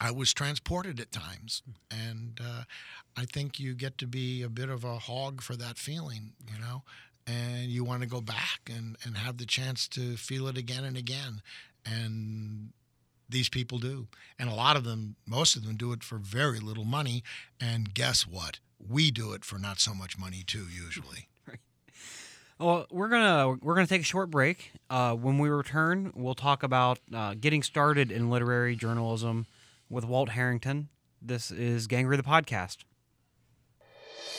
I 0.00 0.10
was 0.10 0.32
transported 0.32 0.98
at 0.98 1.12
times, 1.12 1.62
and 1.90 2.40
uh, 2.44 2.64
I 3.16 3.24
think 3.24 3.60
you 3.60 3.74
get 3.74 3.96
to 3.98 4.06
be 4.06 4.42
a 4.42 4.48
bit 4.48 4.68
of 4.68 4.84
a 4.84 4.98
hog 4.98 5.40
for 5.40 5.54
that 5.56 5.78
feeling, 5.78 6.32
you 6.52 6.58
know, 6.58 6.82
and 7.26 7.66
you 7.66 7.84
want 7.84 8.02
to 8.02 8.08
go 8.08 8.20
back 8.20 8.60
and, 8.68 8.96
and 9.04 9.16
have 9.16 9.38
the 9.38 9.46
chance 9.46 9.86
to 9.88 10.16
feel 10.16 10.48
it 10.48 10.58
again 10.58 10.84
and 10.84 10.96
again. 10.96 11.42
And 11.86 12.72
these 13.28 13.48
people 13.48 13.78
do. 13.78 14.08
And 14.38 14.50
a 14.50 14.54
lot 14.54 14.76
of 14.76 14.84
them, 14.84 15.16
most 15.26 15.56
of 15.56 15.64
them 15.64 15.76
do 15.76 15.92
it 15.92 16.02
for 16.02 16.18
very 16.18 16.58
little 16.58 16.84
money. 16.84 17.22
And 17.60 17.94
guess 17.94 18.26
what? 18.26 18.58
We 18.86 19.10
do 19.10 19.32
it 19.32 19.44
for 19.44 19.58
not 19.58 19.80
so 19.80 19.94
much 19.94 20.18
money 20.18 20.42
too, 20.46 20.66
usually. 20.70 21.28
Well, 22.56 22.86
we're 22.88 23.08
gonna 23.08 23.56
we're 23.60 23.74
gonna 23.74 23.88
take 23.88 24.02
a 24.02 24.04
short 24.04 24.30
break. 24.30 24.70
Uh, 24.88 25.14
when 25.14 25.38
we 25.38 25.48
return, 25.48 26.12
we'll 26.14 26.36
talk 26.36 26.62
about 26.62 27.00
uh, 27.12 27.34
getting 27.34 27.64
started 27.64 28.12
in 28.12 28.30
literary 28.30 28.76
journalism 28.76 29.46
with 29.88 30.04
Walt 30.04 30.30
Harrington. 30.30 30.88
This 31.20 31.50
is 31.50 31.86
Gangrey 31.86 32.16
the 32.16 32.22
Podcast. 32.22 32.84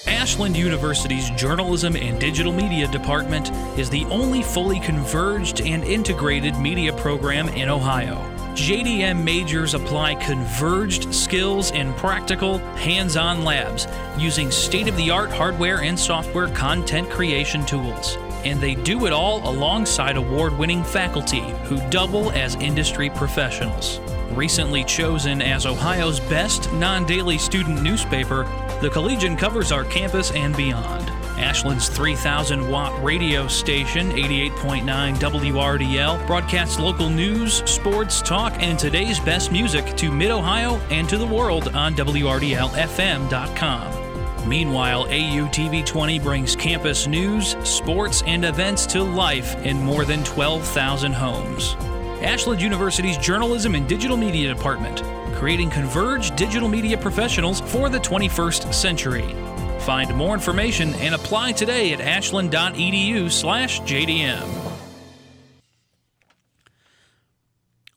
Ashland 0.07 0.55
University's 0.55 1.31
Journalism 1.31 1.95
and 1.95 2.19
Digital 2.19 2.53
Media 2.53 2.87
Department 2.87 3.49
is 3.79 3.89
the 3.89 4.05
only 4.05 4.43
fully 4.43 4.79
converged 4.79 5.61
and 5.61 5.83
integrated 5.83 6.55
media 6.57 6.93
program 6.93 7.49
in 7.49 7.69
Ohio. 7.69 8.15
JDM 8.53 9.23
majors 9.23 9.73
apply 9.73 10.15
converged 10.15 11.13
skills 11.13 11.71
in 11.71 11.91
practical, 11.95 12.59
hands 12.75 13.17
on 13.17 13.43
labs 13.43 13.87
using 14.17 14.51
state 14.51 14.87
of 14.87 14.95
the 14.95 15.09
art 15.09 15.31
hardware 15.31 15.81
and 15.81 15.99
software 15.99 16.49
content 16.49 17.09
creation 17.09 17.65
tools. 17.65 18.15
And 18.45 18.61
they 18.61 18.75
do 18.75 19.07
it 19.07 19.13
all 19.13 19.49
alongside 19.49 20.17
award 20.17 20.55
winning 20.57 20.83
faculty 20.83 21.41
who 21.63 21.77
double 21.89 22.31
as 22.31 22.55
industry 22.55 23.09
professionals. 23.09 23.99
Recently 24.35 24.83
chosen 24.83 25.41
as 25.41 25.65
Ohio's 25.65 26.19
best 26.19 26.71
non 26.73 27.05
daily 27.05 27.37
student 27.37 27.81
newspaper, 27.81 28.43
the 28.81 28.89
Collegian 28.89 29.37
covers 29.37 29.71
our 29.71 29.85
campus 29.85 30.31
and 30.31 30.53
beyond. 30.57 31.09
Ashland's 31.39 31.87
3,000 31.87 32.69
watt 32.69 33.01
radio 33.01 33.47
station, 33.47 34.11
88.9 34.11 35.15
WRDL, 35.15 36.27
broadcasts 36.27 36.77
local 36.79 37.09
news, 37.09 37.63
sports, 37.69 38.21
talk, 38.21 38.51
and 38.61 38.77
today's 38.77 39.21
best 39.21 39.53
music 39.53 39.95
to 39.95 40.11
Mid 40.11 40.31
Ohio 40.31 40.81
and 40.89 41.07
to 41.07 41.17
the 41.17 41.25
world 41.25 41.69
on 41.69 41.95
WRDLFM.com. 41.95 44.49
Meanwhile, 44.49 45.05
AUTV 45.05 45.85
20 45.85 46.19
brings 46.19 46.57
campus 46.57 47.07
news, 47.07 47.55
sports, 47.63 48.21
and 48.27 48.43
events 48.43 48.85
to 48.87 49.01
life 49.01 49.55
in 49.65 49.81
more 49.81 50.03
than 50.03 50.25
12,000 50.25 51.13
homes. 51.13 51.77
Ashland 52.25 52.59
University's 52.59 53.17
Journalism 53.19 53.75
and 53.75 53.87
Digital 53.87 54.17
Media 54.17 54.51
Department, 54.51 55.03
creating 55.35 55.69
converged 55.69 56.35
digital 56.35 56.67
media 56.67 56.97
professionals 56.97 57.61
for 57.61 57.87
the 57.87 57.99
21st 57.99 58.73
century. 58.73 59.35
Find 59.81 60.11
more 60.15 60.33
information 60.33 60.95
and 60.95 61.13
apply 61.13 61.51
today 61.51 61.93
at 61.93 62.01
ashland.edu/jdm. 62.01 64.71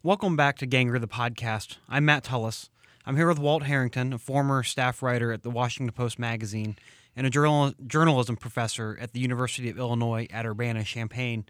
Welcome 0.03 0.37
back 0.37 0.59
to 0.59 0.67
Gangrey 0.67 1.01
the 1.01 1.09
podcast. 1.09 1.79
I'm 1.89 2.05
Matt 2.05 2.25
Tullis. 2.25 2.69
I'm 3.07 3.17
here 3.17 3.29
with 3.29 3.39
Walt 3.39 3.63
Harrington, 3.63 4.13
a 4.13 4.19
former 4.19 4.63
staff 4.63 5.03
writer 5.03 5.33
at 5.33 5.43
the 5.43 5.49
Washington 5.49 5.95
Post 5.95 6.19
magazine 6.19 6.77
and 7.17 7.27
a 7.27 7.31
journal- 7.31 7.73
journalism 7.87 8.37
professor 8.37 8.99
at 9.01 9.15
the 9.15 9.21
University 9.21 9.71
of 9.71 9.79
Illinois 9.79 10.27
at 10.31 10.45
Urbana 10.45 10.85
Champaign. 10.85 11.47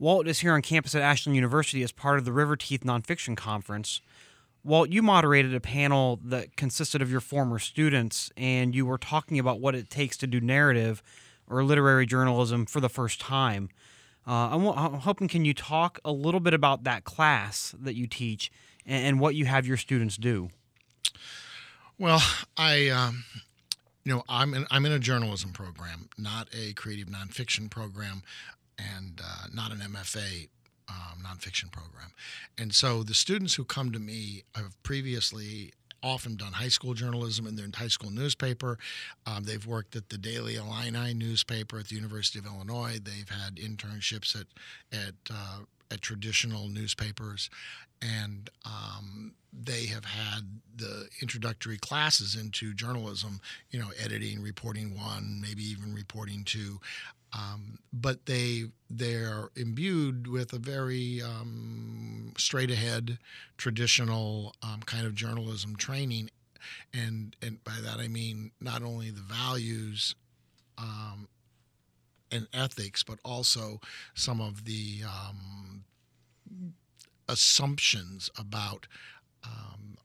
Walt 0.00 0.26
is 0.26 0.38
here 0.38 0.54
on 0.54 0.62
campus 0.62 0.94
at 0.94 1.02
Ashland 1.02 1.36
University 1.36 1.82
as 1.82 1.92
part 1.92 2.18
of 2.18 2.24
the 2.24 2.32
River 2.32 2.56
Teeth 2.56 2.84
Nonfiction 2.84 3.36
Conference. 3.36 4.00
Walt, 4.64 4.88
you 4.88 5.02
moderated 5.02 5.54
a 5.54 5.60
panel 5.60 6.18
that 6.24 6.56
consisted 6.56 7.02
of 7.02 7.10
your 7.10 7.20
former 7.20 7.58
students, 7.58 8.32
and 8.34 8.74
you 8.74 8.86
were 8.86 8.96
talking 8.96 9.38
about 9.38 9.60
what 9.60 9.74
it 9.74 9.90
takes 9.90 10.16
to 10.16 10.26
do 10.26 10.40
narrative 10.40 11.02
or 11.46 11.62
literary 11.62 12.06
journalism 12.06 12.64
for 12.64 12.80
the 12.80 12.88
first 12.88 13.20
time. 13.20 13.68
Uh, 14.26 14.48
I'm, 14.52 14.66
I'm, 14.68 14.94
hoping, 15.00 15.28
can 15.28 15.44
you 15.44 15.52
talk 15.52 15.98
a 16.02 16.12
little 16.12 16.40
bit 16.40 16.54
about 16.54 16.84
that 16.84 17.04
class 17.04 17.74
that 17.78 17.94
you 17.94 18.06
teach 18.06 18.50
and, 18.86 19.04
and 19.04 19.20
what 19.20 19.34
you 19.34 19.44
have 19.44 19.66
your 19.66 19.76
students 19.76 20.16
do? 20.16 20.48
Well, 21.98 22.22
I, 22.56 22.88
um, 22.88 23.24
you 24.04 24.14
know, 24.14 24.24
I'm 24.30 24.54
in, 24.54 24.66
I'm 24.70 24.86
in 24.86 24.92
a 24.92 24.98
journalism 24.98 25.52
program, 25.52 26.08
not 26.16 26.48
a 26.54 26.72
creative 26.72 27.08
nonfiction 27.08 27.70
program, 27.70 28.22
and 28.96 29.20
uh, 29.22 29.46
not 29.52 29.72
an 29.72 29.78
MFA 29.78 30.48
um, 30.88 31.24
nonfiction 31.24 31.70
program. 31.70 32.12
And 32.58 32.74
so 32.74 33.02
the 33.02 33.14
students 33.14 33.54
who 33.54 33.64
come 33.64 33.92
to 33.92 33.98
me 33.98 34.44
have 34.54 34.80
previously 34.82 35.72
often 36.02 36.36
done 36.36 36.52
high 36.52 36.68
school 36.68 36.94
journalism 36.94 37.46
in 37.46 37.56
their 37.56 37.66
high 37.74 37.88
school 37.88 38.10
newspaper. 38.10 38.78
Um, 39.26 39.44
they've 39.44 39.66
worked 39.66 39.94
at 39.96 40.08
the 40.08 40.18
Daily 40.18 40.56
Illini 40.56 41.14
newspaper 41.14 41.78
at 41.78 41.88
the 41.88 41.96
University 41.96 42.38
of 42.38 42.46
Illinois. 42.46 42.98
They've 43.02 43.28
had 43.28 43.56
internships 43.56 44.38
at 44.38 44.46
at 44.92 45.14
uh, 45.30 45.58
at 45.90 46.00
traditional 46.00 46.68
newspapers, 46.68 47.50
and 48.02 48.50
um, 48.64 49.34
they 49.52 49.86
have 49.86 50.04
had 50.04 50.60
the 50.76 51.08
introductory 51.20 51.76
classes 51.78 52.36
into 52.36 52.72
journalism, 52.72 53.40
you 53.70 53.78
know, 53.78 53.90
editing, 54.02 54.42
reporting 54.42 54.96
one, 54.96 55.40
maybe 55.40 55.62
even 55.62 55.94
reporting 55.94 56.44
two. 56.44 56.80
Um, 57.32 57.78
but 57.92 58.26
they 58.26 58.64
they're 58.88 59.50
imbued 59.54 60.26
with 60.26 60.52
a 60.52 60.58
very 60.58 61.22
um, 61.22 62.32
straight 62.36 62.70
ahead, 62.70 63.18
traditional 63.56 64.54
um, 64.62 64.80
kind 64.84 65.06
of 65.06 65.14
journalism 65.14 65.76
training, 65.76 66.30
and 66.92 67.36
and 67.40 67.62
by 67.62 67.76
that 67.82 67.98
I 68.00 68.08
mean 68.08 68.50
not 68.60 68.82
only 68.82 69.10
the 69.10 69.20
values 69.20 70.16
um, 70.76 71.28
and 72.30 72.46
ethics, 72.52 73.02
but 73.02 73.18
also 73.24 73.80
some 74.14 74.40
of 74.40 74.64
the 74.64 75.02
um, 75.04 75.84
assumptions 77.28 78.30
about 78.38 78.86
um, 79.44 79.96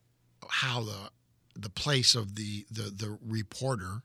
how 0.49 0.81
the 0.81 1.09
the 1.55 1.69
place 1.69 2.15
of 2.15 2.35
the 2.35 2.65
the, 2.69 2.83
the 2.83 3.17
reporter 3.25 4.01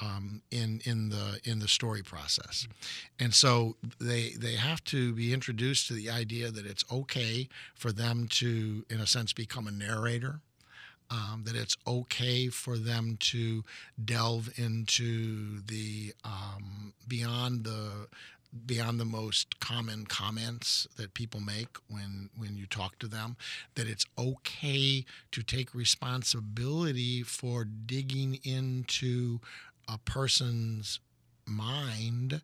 um, 0.00 0.42
in 0.50 0.80
in 0.84 1.08
the 1.08 1.40
in 1.44 1.58
the 1.58 1.68
story 1.68 2.02
process, 2.02 2.66
and 3.18 3.34
so 3.34 3.76
they 3.98 4.30
they 4.38 4.54
have 4.56 4.84
to 4.84 5.14
be 5.14 5.32
introduced 5.32 5.88
to 5.88 5.94
the 5.94 6.10
idea 6.10 6.50
that 6.50 6.66
it's 6.66 6.84
okay 6.90 7.48
for 7.74 7.92
them 7.92 8.26
to, 8.28 8.84
in 8.90 9.00
a 9.00 9.06
sense, 9.06 9.32
become 9.32 9.66
a 9.66 9.70
narrator. 9.72 10.40
Um, 11.08 11.44
that 11.46 11.54
it's 11.54 11.76
okay 11.86 12.48
for 12.48 12.76
them 12.76 13.16
to 13.20 13.62
delve 14.04 14.50
into 14.58 15.60
the 15.60 16.12
um, 16.24 16.94
beyond 17.06 17.62
the 17.62 18.08
beyond 18.64 18.98
the 18.98 19.04
most 19.04 19.60
common 19.60 20.06
comments 20.06 20.88
that 20.96 21.14
people 21.14 21.40
make 21.40 21.76
when 21.88 22.30
when 22.36 22.56
you 22.56 22.66
talk 22.66 22.98
to 22.98 23.06
them 23.06 23.36
that 23.74 23.86
it's 23.86 24.06
okay 24.18 25.04
to 25.30 25.42
take 25.42 25.74
responsibility 25.74 27.22
for 27.22 27.64
digging 27.64 28.40
into 28.42 29.40
a 29.88 29.98
person's 29.98 31.00
mind 31.46 32.40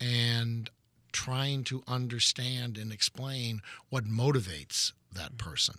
and 0.00 0.70
trying 1.12 1.64
to 1.64 1.82
understand 1.86 2.76
and 2.76 2.92
explain 2.92 3.62
what 3.88 4.04
motivates 4.04 4.92
that 5.12 5.38
person. 5.38 5.76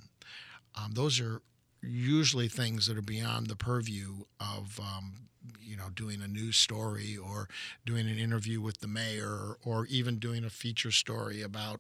Um, 0.76 0.94
those 0.94 1.20
are 1.20 1.42
usually 1.88 2.48
things 2.48 2.88
that 2.88 2.98
are 2.98 3.02
beyond 3.02 3.48
the 3.48 3.56
purview 3.56 4.24
of 4.40 4.80
um, 4.80 5.28
you 5.62 5.76
know 5.76 5.90
doing 5.94 6.22
a 6.22 6.28
news 6.28 6.58
story 6.58 7.18
or 7.18 7.48
doing 7.86 8.08
an 8.08 8.18
interview 8.18 8.62
with 8.62 8.80
the 8.80 8.88
mayor 8.88 9.58
or 9.64 9.86
even 9.88 10.18
doing 10.18 10.44
a 10.44 10.50
feature 10.50 10.92
story 10.92 11.42
about 11.42 11.80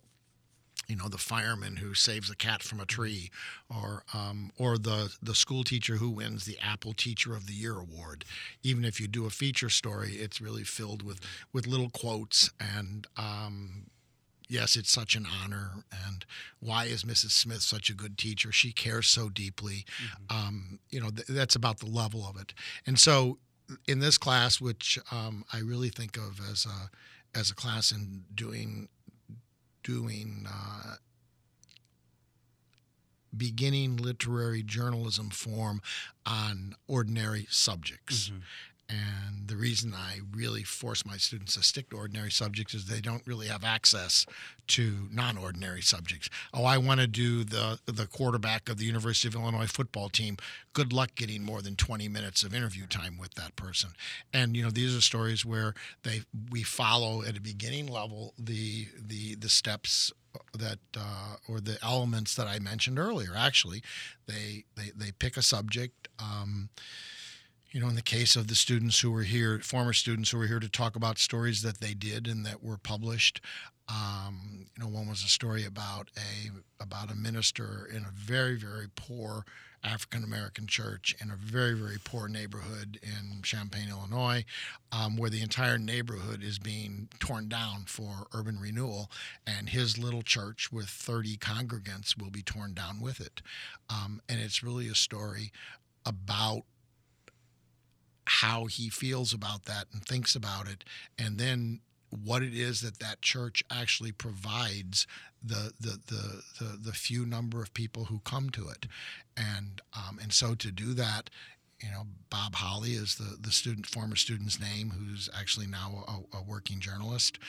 you 0.87 0.95
know 0.95 1.07
the 1.07 1.17
fireman 1.17 1.77
who 1.77 1.93
saves 1.93 2.29
a 2.29 2.35
cat 2.35 2.61
from 2.61 2.79
a 2.79 2.85
tree, 2.85 3.31
or 3.69 4.03
um, 4.13 4.51
or 4.57 4.77
the 4.77 5.15
the 5.21 5.35
school 5.35 5.63
teacher 5.63 5.95
who 5.95 6.09
wins 6.09 6.45
the 6.45 6.57
Apple 6.61 6.93
Teacher 6.93 7.35
of 7.35 7.47
the 7.47 7.53
Year 7.53 7.79
award. 7.79 8.25
Even 8.63 8.85
if 8.85 8.99
you 8.99 9.07
do 9.07 9.25
a 9.25 9.29
feature 9.29 9.69
story, 9.69 10.13
it's 10.13 10.41
really 10.41 10.63
filled 10.63 11.01
with 11.01 11.19
with 11.53 11.67
little 11.67 11.89
quotes 11.89 12.51
and. 12.59 13.07
Um, 13.17 13.87
yes, 14.47 14.75
it's 14.75 14.91
such 14.91 15.15
an 15.15 15.25
honor. 15.43 15.71
And 16.05 16.25
why 16.59 16.85
is 16.85 17.03
Mrs. 17.03 17.31
Smith 17.31 17.61
such 17.61 17.89
a 17.89 17.93
good 17.93 18.17
teacher? 18.17 18.51
She 18.51 18.71
cares 18.71 19.07
so 19.07 19.29
deeply. 19.29 19.85
Mm-hmm. 20.03 20.37
Um, 20.37 20.79
you 20.89 20.99
know, 20.99 21.09
th- 21.09 21.27
that's 21.27 21.55
about 21.55 21.79
the 21.79 21.87
level 21.87 22.25
of 22.27 22.39
it. 22.39 22.53
And 22.85 22.99
so, 22.99 23.37
in 23.87 23.99
this 23.99 24.17
class, 24.17 24.61
which 24.61 24.99
um, 25.11 25.43
I 25.51 25.59
really 25.59 25.89
think 25.89 26.17
of 26.17 26.39
as 26.51 26.65
a 26.65 27.37
as 27.37 27.49
a 27.49 27.55
class 27.55 27.91
in 27.91 28.23
doing 28.33 28.89
doing 29.83 30.47
uh, 30.47 30.95
beginning 33.35 33.97
literary 33.97 34.63
journalism 34.63 35.29
form 35.29 35.81
on 36.25 36.75
ordinary 36.87 37.47
subjects. 37.49 38.29
Mm-hmm. 38.29 38.37
And 38.87 39.47
the 39.47 39.55
reason 39.55 39.93
I 39.95 40.19
really 40.31 40.63
force 40.63 41.05
my 41.05 41.17
students 41.17 41.55
to 41.55 41.63
stick 41.63 41.89
to 41.89 41.97
ordinary 41.97 42.29
subjects 42.29 42.73
is 42.75 42.85
they 42.85 43.01
don't 43.01 43.25
really 43.25 43.47
have 43.47 43.63
access 43.63 44.25
to 44.67 45.07
non-ordinary 45.11 45.81
subjects. 45.81 46.29
Oh, 46.53 46.65
I 46.65 46.77
want 46.77 46.99
to 46.99 47.07
do 47.07 47.43
the 47.43 47.79
the 47.85 48.05
quarterback 48.05 48.69
of 48.69 48.77
the 48.77 48.85
University 48.85 49.27
of 49.27 49.35
Illinois 49.35 49.67
football 49.67 50.09
team. 50.09 50.37
Good 50.73 50.93
luck 50.93 51.15
getting 51.15 51.43
more 51.43 51.61
than 51.61 51.75
20 51.75 52.07
minutes 52.09 52.43
of 52.43 52.53
interview 52.53 52.85
time 52.85 53.17
with 53.17 53.33
that 53.35 53.55
person. 53.55 53.91
And 54.33 54.55
you 54.55 54.63
know, 54.63 54.71
these 54.71 54.95
are 54.95 55.01
stories 55.01 55.45
where 55.45 55.73
they 56.03 56.21
we 56.51 56.61
follow 56.61 57.23
at 57.23 57.37
a 57.37 57.41
beginning 57.41 57.87
level 57.87 58.33
the 58.37 58.87
the 58.99 59.35
the 59.35 59.49
steps 59.49 60.11
that 60.53 60.79
uh, 60.97 61.35
or 61.47 61.59
the 61.59 61.77
elements 61.83 62.35
that 62.35 62.47
I 62.47 62.59
mentioned 62.59 62.99
earlier. 62.99 63.31
Actually, 63.35 63.81
they 64.27 64.65
they 64.75 64.91
they 64.95 65.11
pick 65.11 65.37
a 65.37 65.41
subject. 65.41 66.07
Um, 66.19 66.69
you 67.75 67.81
know, 67.81 67.89
in 67.89 67.95
the 67.95 68.01
case 68.01 68.37
of 68.37 68.47
the 68.47 68.55
students 68.55 69.01
who 69.01 69.11
were 69.11 69.23
here, 69.23 69.59
former 69.59 69.91
students 69.91 70.29
who 70.29 70.37
were 70.37 70.47
here 70.47 70.61
to 70.61 70.69
talk 70.69 70.95
about 70.95 71.17
stories 71.17 71.61
that 71.61 71.81
they 71.81 71.93
did 71.93 72.25
and 72.25 72.45
that 72.45 72.63
were 72.63 72.77
published, 72.77 73.41
um, 73.89 74.67
you 74.77 74.81
know, 74.81 74.89
one 74.89 75.09
was 75.09 75.25
a 75.25 75.27
story 75.27 75.65
about 75.65 76.09
a 76.15 76.51
about 76.81 77.11
a 77.11 77.15
minister 77.15 77.85
in 77.93 78.05
a 78.05 78.13
very 78.15 78.55
very 78.55 78.87
poor 78.95 79.43
African 79.83 80.23
American 80.23 80.67
church 80.67 81.17
in 81.21 81.29
a 81.29 81.35
very 81.35 81.73
very 81.73 81.97
poor 82.01 82.29
neighborhood 82.29 82.97
in 83.03 83.41
Champaign, 83.41 83.89
Illinois, 83.89 84.45
um, 84.93 85.17
where 85.17 85.29
the 85.29 85.41
entire 85.41 85.77
neighborhood 85.77 86.43
is 86.43 86.57
being 86.57 87.09
torn 87.19 87.49
down 87.49 87.83
for 87.87 88.25
urban 88.33 88.57
renewal, 88.57 89.11
and 89.45 89.67
his 89.67 89.97
little 89.97 90.21
church 90.21 90.71
with 90.71 90.87
30 90.87 91.35
congregants 91.35 92.17
will 92.17 92.31
be 92.31 92.41
torn 92.41 92.73
down 92.73 93.01
with 93.01 93.19
it, 93.19 93.41
um, 93.89 94.21
and 94.29 94.39
it's 94.39 94.63
really 94.63 94.87
a 94.87 94.95
story 94.95 95.51
about 96.05 96.63
how 98.25 98.65
he 98.65 98.89
feels 98.89 99.33
about 99.33 99.65
that 99.65 99.85
and 99.93 100.03
thinks 100.03 100.35
about 100.35 100.67
it, 100.67 100.83
and 101.17 101.37
then 101.37 101.81
what 102.09 102.41
it 102.41 102.53
is 102.53 102.81
that 102.81 102.99
that 102.99 103.21
church 103.21 103.63
actually 103.69 104.11
provides 104.11 105.07
the 105.43 105.73
the 105.79 105.99
the 106.07 106.41
the, 106.59 106.77
the 106.77 106.93
few 106.93 107.25
number 107.25 107.61
of 107.61 107.73
people 107.73 108.05
who 108.05 108.19
come 108.19 108.49
to 108.51 108.67
it, 108.69 108.87
and 109.37 109.81
um, 109.93 110.19
and 110.21 110.33
so 110.33 110.55
to 110.55 110.71
do 110.71 110.93
that, 110.93 111.29
you 111.81 111.89
know, 111.91 112.03
Bob 112.29 112.55
Holly 112.55 112.91
is 112.91 113.15
the 113.15 113.37
the 113.39 113.51
student 113.51 113.85
former 113.85 114.15
student's 114.15 114.59
name, 114.59 114.91
who's 114.91 115.29
actually 115.37 115.67
now 115.67 116.03
a, 116.07 116.37
a 116.37 116.41
working 116.41 116.79
journalist. 116.79 117.39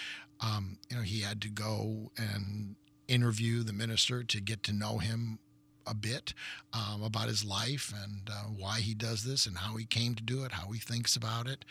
Um, 0.41 0.79
you 0.91 0.97
know, 0.97 1.03
he 1.03 1.21
had 1.21 1.41
to 1.43 1.49
go 1.49 2.11
and 2.19 2.77
interview 3.09 3.63
the 3.63 3.73
minister 3.73 4.23
to 4.25 4.41
get 4.41 4.63
to 4.65 4.73
know 4.73 4.99
him 4.99 5.39
a 5.87 5.95
bit 5.95 6.35
um, 6.73 7.03
about 7.03 7.29
his 7.29 7.45
life 7.45 7.93
and 8.05 8.29
uh, 8.31 8.45
why 8.45 8.81
he 8.81 8.95
does 8.95 9.25
this 9.25 9.47
and 9.47 9.59
how 9.59 9.77
he 9.77 9.85
came 9.85 10.15
to 10.15 10.23
do 10.23 10.45
it, 10.45 10.53
how 10.53 10.71
he 10.73 10.79
thinks 10.79 11.17
about 11.17 11.47
it. 11.47 11.65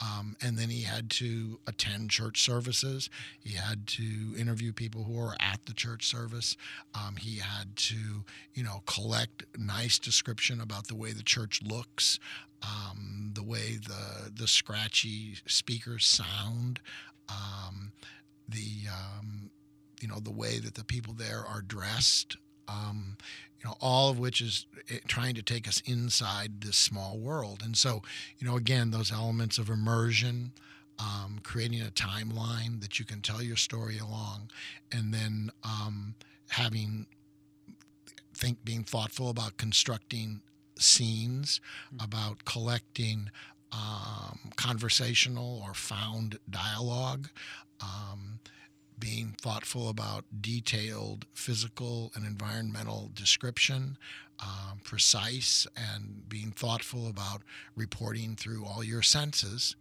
Um, 0.00 0.36
and 0.42 0.58
then 0.58 0.68
he 0.68 0.82
had 0.82 1.10
to 1.10 1.60
attend 1.66 2.10
church 2.10 2.42
services. 2.42 3.08
He 3.38 3.54
had 3.54 3.86
to 3.88 4.34
interview 4.36 4.72
people 4.72 5.04
who 5.04 5.12
were 5.12 5.36
at 5.38 5.64
the 5.66 5.74
church 5.74 6.06
service. 6.06 6.56
Um, 6.94 7.16
he 7.16 7.38
had 7.38 7.76
to, 7.76 8.24
you 8.52 8.64
know, 8.64 8.82
collect 8.86 9.44
nice 9.56 10.00
description 10.00 10.60
about 10.60 10.88
the 10.88 10.96
way 10.96 11.12
the 11.12 11.22
church 11.22 11.60
looks, 11.62 12.18
um, 12.62 13.30
the 13.34 13.44
way 13.44 13.78
the 13.86 14.30
the 14.34 14.48
scratchy 14.48 15.36
speakers 15.46 16.06
sound, 16.06 16.80
um, 17.28 17.92
the 18.48 18.88
um, 18.90 19.50
you 20.00 20.08
know 20.08 20.18
the 20.18 20.32
way 20.32 20.58
that 20.58 20.74
the 20.74 20.84
people 20.84 21.14
there 21.14 21.44
are 21.46 21.62
dressed. 21.62 22.36
Um, 22.68 23.16
you 23.62 23.70
know, 23.70 23.76
all 23.80 24.10
of 24.10 24.18
which 24.18 24.40
is 24.40 24.66
eh, 24.90 24.98
trying 25.06 25.34
to 25.34 25.42
take 25.42 25.68
us 25.68 25.82
inside 25.86 26.60
this 26.60 26.76
small 26.76 27.18
world. 27.18 27.62
And 27.64 27.76
so, 27.76 28.02
you 28.38 28.46
know, 28.46 28.56
again, 28.56 28.90
those 28.90 29.12
elements 29.12 29.58
of 29.58 29.68
immersion, 29.68 30.52
um, 30.98 31.40
creating 31.42 31.80
a 31.80 31.90
timeline 31.90 32.80
that 32.80 32.98
you 32.98 33.04
can 33.04 33.20
tell 33.20 33.42
your 33.42 33.56
story 33.56 33.98
along, 33.98 34.50
and 34.90 35.12
then 35.14 35.50
um, 35.64 36.14
having 36.50 37.06
think 38.34 38.64
being 38.64 38.82
thoughtful 38.82 39.30
about 39.30 39.56
constructing 39.56 40.40
scenes, 40.78 41.60
about 42.00 42.44
collecting 42.44 43.30
um, 43.70 44.50
conversational 44.56 45.62
or 45.64 45.74
found 45.74 46.38
dialogue. 46.50 47.28
Being 49.02 49.34
thoughtful 49.40 49.88
about 49.88 50.24
detailed 50.40 51.26
physical 51.34 52.12
and 52.14 52.24
environmental 52.24 53.10
description, 53.14 53.98
um, 54.38 54.78
precise, 54.84 55.66
and 55.76 56.28
being 56.28 56.52
thoughtful 56.52 57.08
about 57.08 57.42
reporting 57.74 58.36
through 58.36 58.64
all 58.64 58.84
your 58.84 59.02
senses, 59.02 59.74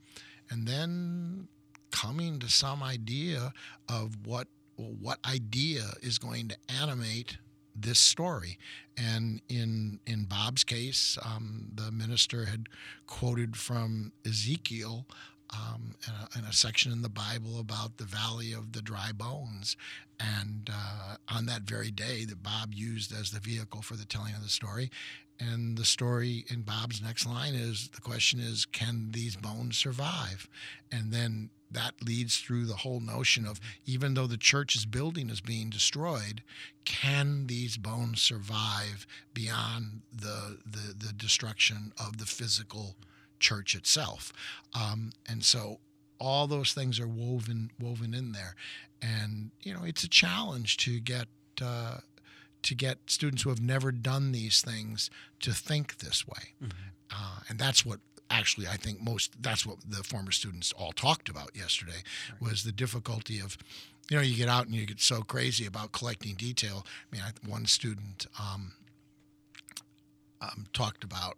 and 0.49 0.67
then 0.67 1.47
coming 1.91 2.39
to 2.39 2.49
some 2.49 2.81
idea 2.81 3.53
of 3.87 4.25
what 4.25 4.47
what 4.75 5.19
idea 5.23 5.83
is 6.01 6.17
going 6.17 6.47
to 6.47 6.57
animate 6.81 7.37
this 7.75 7.99
story. 7.99 8.57
And 8.97 9.41
in 9.49 9.99
in 10.07 10.25
Bob's 10.25 10.63
case, 10.63 11.17
um, 11.23 11.67
the 11.75 11.91
minister 11.91 12.45
had 12.45 12.69
quoted 13.05 13.55
from 13.55 14.13
Ezekiel 14.25 15.05
um, 15.53 15.95
in, 16.35 16.43
a, 16.45 16.49
a, 16.49 16.53
section 16.53 16.91
in 16.91 17.01
the 17.01 17.09
Bible 17.09 17.59
about 17.59 17.97
the 17.97 18.05
valley 18.05 18.53
of 18.53 18.71
the 18.71 18.81
dry 18.81 19.11
bones. 19.11 19.75
And 20.19 20.69
uh, 20.71 21.15
on 21.27 21.45
that 21.47 21.63
very 21.63 21.91
day 21.91 22.25
that 22.25 22.43
Bob 22.43 22.73
used 22.73 23.11
as 23.13 23.31
the 23.31 23.39
vehicle 23.39 23.81
for 23.81 23.95
the 23.95 24.05
telling 24.05 24.33
of 24.33 24.43
the 24.43 24.49
story. 24.49 24.91
And 25.39 25.77
the 25.77 25.85
story 25.85 26.45
in 26.49 26.61
Bob's 26.61 27.01
next 27.01 27.25
line 27.25 27.55
is 27.55 27.89
the 27.89 28.01
question 28.01 28.39
is, 28.39 28.65
can 28.65 29.09
these 29.11 29.35
bones 29.35 29.77
survive? 29.77 30.47
And 30.91 31.11
then 31.11 31.49
that 31.71 31.93
leads 32.03 32.37
through 32.37 32.65
the 32.65 32.75
whole 32.75 32.99
notion 32.99 33.45
of 33.45 33.59
even 33.85 34.13
though 34.13 34.27
the 34.27 34.37
church's 34.37 34.85
building 34.85 35.29
is 35.29 35.41
being 35.41 35.69
destroyed, 35.69 36.43
can 36.85 37.47
these 37.47 37.77
bones 37.77 38.21
survive 38.21 39.07
beyond 39.33 40.01
the, 40.13 40.59
the, 40.65 40.93
the 40.93 41.13
destruction 41.13 41.93
of 41.99 42.17
the 42.17 42.25
physical? 42.25 42.95
Church 43.41 43.75
itself. 43.75 44.31
Um, 44.73 45.11
and 45.27 45.43
so 45.43 45.79
all 46.19 46.47
those 46.47 46.73
things 46.73 46.99
are 46.99 47.07
woven 47.07 47.71
woven 47.79 48.13
in 48.13 48.31
there, 48.31 48.55
and 49.01 49.51
you 49.61 49.73
know 49.73 49.83
it's 49.83 50.03
a 50.03 50.09
challenge 50.09 50.77
to 50.77 50.99
get. 50.99 51.27
Uh, 51.61 51.97
to 52.63 52.75
get 52.75 52.99
students 53.07 53.41
who 53.41 53.49
have 53.49 53.59
never 53.59 53.91
done 53.91 54.31
these 54.31 54.61
things 54.61 55.09
to 55.39 55.51
think 55.51 55.97
this 55.97 56.27
way, 56.27 56.53
mm-hmm. 56.63 56.69
uh, 57.09 57.39
and 57.49 57.57
that's 57.57 57.83
what 57.83 57.99
actually 58.29 58.67
I 58.67 58.77
think 58.77 59.01
most 59.01 59.41
that's 59.41 59.65
what 59.65 59.77
the 59.87 60.03
former 60.03 60.31
students 60.31 60.71
all 60.73 60.91
talked 60.91 61.27
about 61.27 61.55
yesterday 61.55 62.03
right. 62.31 62.41
was 62.41 62.63
the 62.63 62.71
difficulty 62.71 63.39
of 63.39 63.57
you 64.09 64.17
know 64.17 64.23
you 64.23 64.35
get 64.35 64.49
out 64.49 64.65
and 64.65 64.75
you 64.75 64.85
get 64.85 65.01
so 65.01 65.21
crazy 65.21 65.65
about 65.65 65.91
collecting 65.91 66.35
detail. 66.35 66.85
I 66.85 67.15
mean, 67.15 67.23
I, 67.25 67.49
one 67.49 67.65
student 67.65 68.27
um, 68.39 68.73
um, 70.41 70.67
talked 70.73 71.03
about 71.03 71.37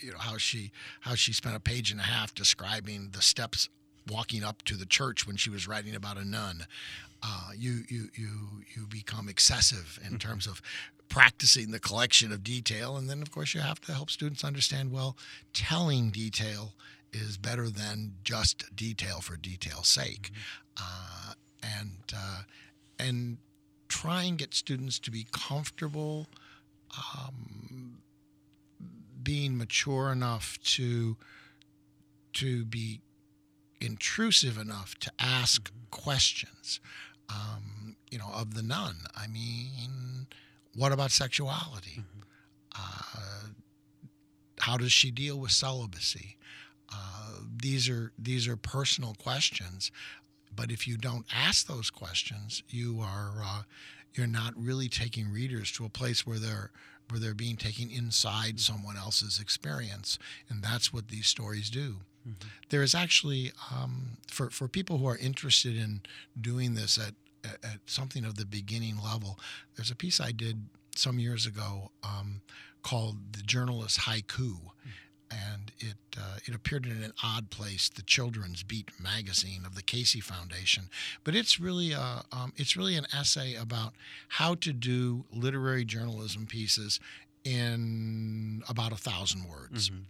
you 0.00 0.12
know 0.12 0.18
how 0.18 0.36
she 0.36 0.70
how 1.00 1.14
she 1.14 1.32
spent 1.32 1.56
a 1.56 1.60
page 1.60 1.90
and 1.90 2.00
a 2.00 2.04
half 2.04 2.34
describing 2.34 3.10
the 3.12 3.22
steps 3.22 3.68
walking 4.10 4.42
up 4.42 4.62
to 4.62 4.74
the 4.74 4.86
church 4.86 5.26
when 5.26 5.36
she 5.36 5.50
was 5.50 5.68
writing 5.68 5.94
about 5.94 6.16
a 6.16 6.24
nun. 6.24 6.66
Uh, 7.22 7.50
you 7.56 7.82
you 7.88 8.08
you 8.14 8.30
you 8.74 8.86
become 8.86 9.28
excessive 9.28 9.98
in 10.02 10.08
mm-hmm. 10.08 10.16
terms 10.16 10.46
of 10.46 10.62
practicing 11.08 11.70
the 11.70 11.80
collection 11.80 12.32
of 12.32 12.44
detail, 12.44 12.96
and 12.96 13.08
then 13.08 13.22
of 13.22 13.30
course 13.30 13.54
you 13.54 13.60
have 13.60 13.80
to 13.80 13.92
help 13.92 14.10
students 14.10 14.44
understand. 14.44 14.92
Well, 14.92 15.16
telling 15.52 16.10
detail 16.10 16.74
is 17.12 17.36
better 17.36 17.68
than 17.70 18.12
just 18.22 18.74
detail 18.76 19.20
for 19.20 19.36
detail's 19.36 19.88
sake, 19.88 20.30
mm-hmm. 20.76 21.30
uh, 21.30 21.34
and 21.62 22.12
uh, 22.14 22.42
and 22.98 23.38
try 23.88 24.22
and 24.24 24.38
get 24.38 24.54
students 24.54 24.98
to 25.00 25.10
be 25.10 25.26
comfortable. 25.32 26.28
Um, 26.96 27.98
being 29.28 29.58
mature 29.58 30.10
enough 30.10 30.58
to 30.62 31.14
to 32.32 32.64
be 32.64 33.02
intrusive 33.78 34.56
enough 34.56 34.98
to 34.98 35.12
ask 35.18 35.64
mm-hmm. 35.64 35.90
questions 35.90 36.80
um, 37.28 37.94
you 38.10 38.16
know 38.16 38.30
of 38.34 38.54
the 38.54 38.62
nun 38.62 38.96
i 39.14 39.26
mean 39.26 40.26
what 40.74 40.92
about 40.92 41.10
sexuality 41.10 42.00
mm-hmm. 42.00 42.20
uh, 42.74 43.48
how 44.60 44.78
does 44.78 44.92
she 44.92 45.10
deal 45.10 45.38
with 45.38 45.50
celibacy 45.50 46.38
uh, 46.90 47.32
these 47.54 47.86
are 47.86 48.12
these 48.18 48.48
are 48.48 48.56
personal 48.56 49.12
questions 49.12 49.92
but 50.56 50.70
if 50.70 50.88
you 50.88 50.96
don't 50.96 51.26
ask 51.36 51.66
those 51.66 51.90
questions 51.90 52.62
you 52.70 52.98
are 53.02 53.42
uh, 53.44 53.62
you're 54.14 54.26
not 54.26 54.54
really 54.56 54.88
taking 54.88 55.30
readers 55.30 55.70
to 55.70 55.84
a 55.84 55.90
place 55.90 56.26
where 56.26 56.38
they're 56.38 56.70
where 57.08 57.20
they're 57.20 57.34
being 57.34 57.56
taken 57.56 57.90
inside 57.90 58.60
someone 58.60 58.96
else's 58.96 59.40
experience. 59.40 60.18
And 60.48 60.62
that's 60.62 60.92
what 60.92 61.08
these 61.08 61.26
stories 61.26 61.70
do. 61.70 61.96
Mm-hmm. 62.28 62.48
There 62.68 62.82
is 62.82 62.94
actually, 62.94 63.52
um, 63.74 64.18
for, 64.28 64.50
for 64.50 64.68
people 64.68 64.98
who 64.98 65.06
are 65.06 65.16
interested 65.16 65.76
in 65.76 66.02
doing 66.38 66.74
this 66.74 66.98
at, 66.98 67.14
at, 67.44 67.64
at, 67.64 67.78
something 67.86 68.24
of 68.24 68.36
the 68.36 68.44
beginning 68.44 68.98
level, 69.02 69.38
there's 69.76 69.90
a 69.90 69.96
piece 69.96 70.20
I 70.20 70.32
did 70.32 70.68
some 70.94 71.18
years 71.18 71.46
ago 71.46 71.90
um, 72.02 72.42
called 72.82 73.32
The 73.32 73.42
Journalist 73.42 74.00
Haiku. 74.00 74.26
Mm-hmm 74.26 75.07
and 75.30 75.72
it 75.78 75.96
uh, 76.16 76.38
it 76.44 76.54
appeared 76.54 76.86
in 76.86 77.02
an 77.02 77.12
odd 77.22 77.50
place, 77.50 77.88
the 77.88 78.02
Children's 78.02 78.62
Beat 78.62 78.90
magazine 79.00 79.62
of 79.64 79.74
the 79.74 79.82
Casey 79.82 80.20
Foundation. 80.20 80.84
But 81.24 81.34
it's 81.34 81.60
really 81.60 81.92
a, 81.92 82.00
uh, 82.00 82.22
um, 82.32 82.52
it's 82.56 82.76
really 82.76 82.96
an 82.96 83.06
essay 83.16 83.54
about 83.54 83.92
how 84.28 84.54
to 84.56 84.72
do 84.72 85.24
literary 85.32 85.84
journalism 85.84 86.46
pieces 86.46 86.98
in 87.44 88.62
about 88.68 88.92
a 88.92 88.96
thousand 88.96 89.48
words. 89.48 89.90
Mm-hmm. 89.90 90.02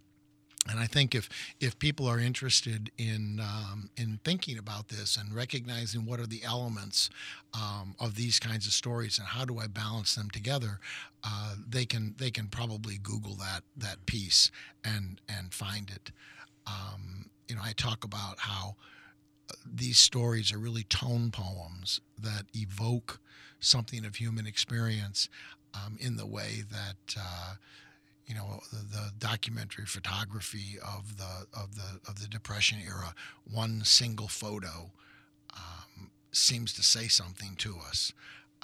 And 0.67 0.79
I 0.79 0.87
think 0.87 1.15
if 1.15 1.29
if 1.59 1.79
people 1.79 2.05
are 2.07 2.19
interested 2.19 2.91
in 2.97 3.39
um, 3.41 3.89
in 3.95 4.19
thinking 4.23 4.57
about 4.57 4.89
this 4.89 5.15
and 5.15 5.33
recognizing 5.33 6.05
what 6.05 6.19
are 6.19 6.27
the 6.27 6.43
elements 6.43 7.09
um, 7.53 7.95
of 7.99 8.15
these 8.15 8.39
kinds 8.39 8.67
of 8.67 8.73
stories 8.73 9.17
and 9.17 9.27
how 9.27 9.45
do 9.45 9.57
I 9.57 9.67
balance 9.67 10.15
them 10.15 10.29
together, 10.29 10.79
uh, 11.23 11.55
they 11.67 11.85
can 11.85 12.13
they 12.17 12.29
can 12.29 12.47
probably 12.47 12.97
Google 12.97 13.35
that 13.35 13.61
that 13.77 14.05
piece 14.05 14.51
and 14.83 15.21
and 15.29 15.53
find 15.53 15.89
it. 15.89 16.11
Um, 16.67 17.29
you 17.47 17.55
know, 17.55 17.61
I 17.63 17.71
talk 17.71 18.03
about 18.03 18.39
how 18.39 18.75
uh, 19.49 19.55
these 19.65 19.97
stories 19.97 20.51
are 20.51 20.59
really 20.59 20.83
tone 20.83 21.31
poems 21.31 22.01
that 22.21 22.43
evoke 22.53 23.19
something 23.61 24.05
of 24.05 24.17
human 24.17 24.45
experience 24.45 25.29
um, 25.73 25.97
in 25.99 26.17
the 26.17 26.27
way 26.27 26.63
that. 26.69 27.15
Uh, 27.17 27.55
you 28.29 28.35
know 28.35 28.61
the, 28.71 28.77
the, 28.77 29.11
documentary 29.17 29.85
photography 29.85 30.77
of 30.85 31.17
the 31.17 31.47
of 31.59 31.75
the 31.75 31.99
of 32.07 32.21
the 32.21 32.27
Depression 32.27 32.77
era, 32.85 33.15
one 33.51 33.83
single 33.83 34.27
photo 34.27 34.91
um, 35.55 36.11
seems 36.31 36.71
to 36.73 36.83
say 36.83 37.07
something 37.07 37.55
to 37.57 37.77
us, 37.87 38.13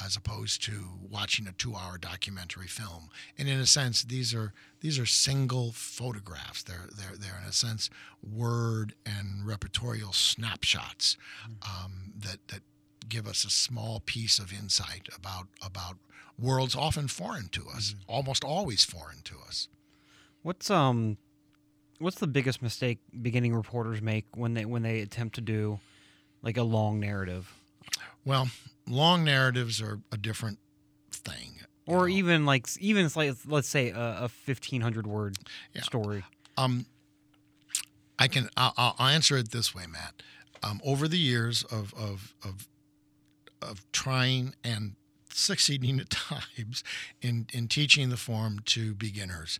as 0.03 0.15
opposed 0.15 0.63
to 0.63 0.89
watching 1.09 1.47
a 1.47 1.51
two-hour 1.51 1.97
documentary 1.97 2.67
film. 2.67 3.09
And 3.39 3.49
in 3.49 3.59
a 3.59 3.65
sense, 3.65 4.03
these 4.03 4.35
are 4.35 4.53
these 4.81 4.99
are 4.99 5.07
single 5.07 5.71
photographs. 5.71 6.61
They're 6.61 6.87
they're 6.95 7.17
they're 7.17 7.39
in 7.41 7.49
a 7.49 7.53
sense 7.53 7.89
word 8.21 8.93
and 9.03 9.45
repertorial 9.47 10.13
snapshots 10.13 11.17
mm-hmm. 11.43 11.85
um, 11.85 12.13
that 12.19 12.47
that 12.49 12.61
give 13.09 13.27
us 13.27 13.43
a 13.45 13.49
small 13.49 14.01
piece 14.05 14.39
of 14.39 14.51
insight 14.53 15.07
about 15.15 15.47
about 15.63 15.97
worlds 16.39 16.75
often 16.75 17.07
foreign 17.07 17.47
to 17.49 17.61
us, 17.69 17.91
mm-hmm. 17.91 18.11
almost 18.11 18.43
always 18.43 18.83
foreign 18.83 19.21
to 19.23 19.35
us. 19.47 19.67
What's 20.43 20.69
um 20.69 21.17
what's 21.99 22.19
the 22.19 22.27
biggest 22.27 22.61
mistake 22.61 22.99
beginning 23.21 23.55
reporters 23.55 24.01
make 24.01 24.25
when 24.35 24.53
they 24.53 24.65
when 24.65 24.81
they 24.83 24.99
attempt 25.01 25.35
to 25.35 25.41
do 25.41 25.79
like 26.41 26.57
a 26.57 26.63
long 26.63 26.99
narrative? 26.99 27.53
Well, 28.25 28.49
long 28.87 29.23
narratives 29.23 29.81
are 29.81 29.99
a 30.11 30.17
different 30.17 30.59
thing. 31.11 31.61
or 31.87 32.07
know. 32.09 32.15
even 32.15 32.45
like 32.45 32.67
even 32.79 33.09
like 33.15 33.35
let's 33.47 33.69
say 33.69 33.89
a, 33.91 34.17
a 34.23 34.29
fifteen 34.29 34.81
hundred 34.81 35.07
word 35.07 35.37
Yeah. 35.73 35.81
story. 35.81 36.23
Um, 36.57 36.85
I 38.17 38.27
can 38.27 38.49
I'll, 38.57 38.73
I'll 38.77 39.07
answer 39.07 39.37
it 39.37 39.51
this 39.51 39.73
way, 39.75 39.85
Matt. 39.87 40.21
Um, 40.63 40.81
over 40.83 41.07
the 41.07 41.17
years 41.17 41.63
of 41.63 41.93
of 41.95 42.33
of 42.43 42.67
of 43.69 43.89
trying 43.91 44.55
and 44.63 44.95
succeeding 45.31 45.99
at 46.01 46.09
times 46.09 46.83
in 47.21 47.47
in 47.53 47.67
teaching 47.67 48.09
the 48.09 48.17
form 48.17 48.59
to 48.65 48.93
beginners, 48.95 49.59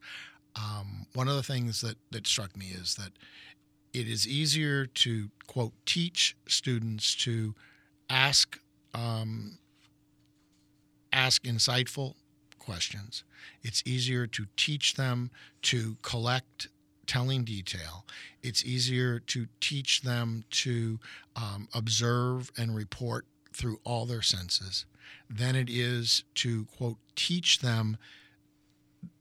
um, 0.56 1.08
one 1.14 1.28
of 1.28 1.36
the 1.36 1.44
things 1.44 1.82
that 1.82 1.98
that 2.12 2.28
struck 2.28 2.56
me 2.58 2.68
is 2.68 2.96
that 2.96 3.12
it 3.94 4.08
is 4.08 4.28
easier 4.28 4.86
to 4.86 5.30
quote 5.48 5.74
teach 5.86 6.36
students 6.48 7.16
to 7.16 7.56
ask 8.10 8.60
um, 8.94 9.58
ask 11.12 11.44
insightful 11.44 12.16
questions. 12.60 13.24
It's 13.64 13.84
easier 13.86 14.28
to 14.28 14.46
teach 14.58 14.96
them 14.96 15.32
to 15.64 15.98
collect 16.02 16.68
telling 17.08 17.44
detail. 17.44 18.06
It's 18.42 18.66
easier 18.66 19.20
to 19.20 19.48
teach 19.62 20.02
them 20.02 20.44
to 20.52 21.00
um, 21.36 21.68
observe 21.74 22.52
and 22.58 22.76
report 22.76 23.26
through 23.56 23.80
all 23.84 24.06
their 24.06 24.22
senses 24.22 24.86
than 25.30 25.56
it 25.56 25.70
is 25.70 26.24
to, 26.36 26.66
quote, 26.66 26.98
teach 27.16 27.60
them 27.60 27.98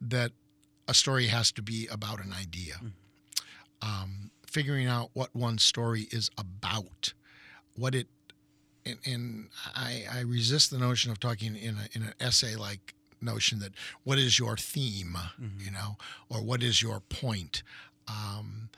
that 0.00 0.32
a 0.88 0.94
story 0.94 1.26
has 1.28 1.52
to 1.52 1.62
be 1.62 1.86
about 1.90 2.22
an 2.24 2.32
idea. 2.32 2.74
Um, 3.80 4.30
figuring 4.46 4.86
out 4.86 5.10
what 5.12 5.34
one 5.34 5.58
story 5.58 6.06
is 6.10 6.30
about, 6.38 7.12
what 7.76 7.94
it 7.94 8.08
and, 8.86 8.98
and 9.06 9.48
I, 9.74 10.04
I 10.12 10.20
resist 10.20 10.70
the 10.70 10.78
notion 10.78 11.10
of 11.10 11.18
talking 11.18 11.56
in, 11.56 11.76
a, 11.76 11.88
in 11.96 12.02
an 12.02 12.14
essay 12.20 12.54
like 12.54 12.94
notion 13.20 13.58
that 13.60 13.72
what 14.02 14.18
is 14.18 14.38
your 14.38 14.56
theme, 14.56 15.16
you 15.58 15.70
know, 15.70 15.96
or 16.28 16.42
what 16.42 16.62
is 16.62 16.82
your 16.82 17.00
point. 17.00 17.62
Um, 18.06 18.68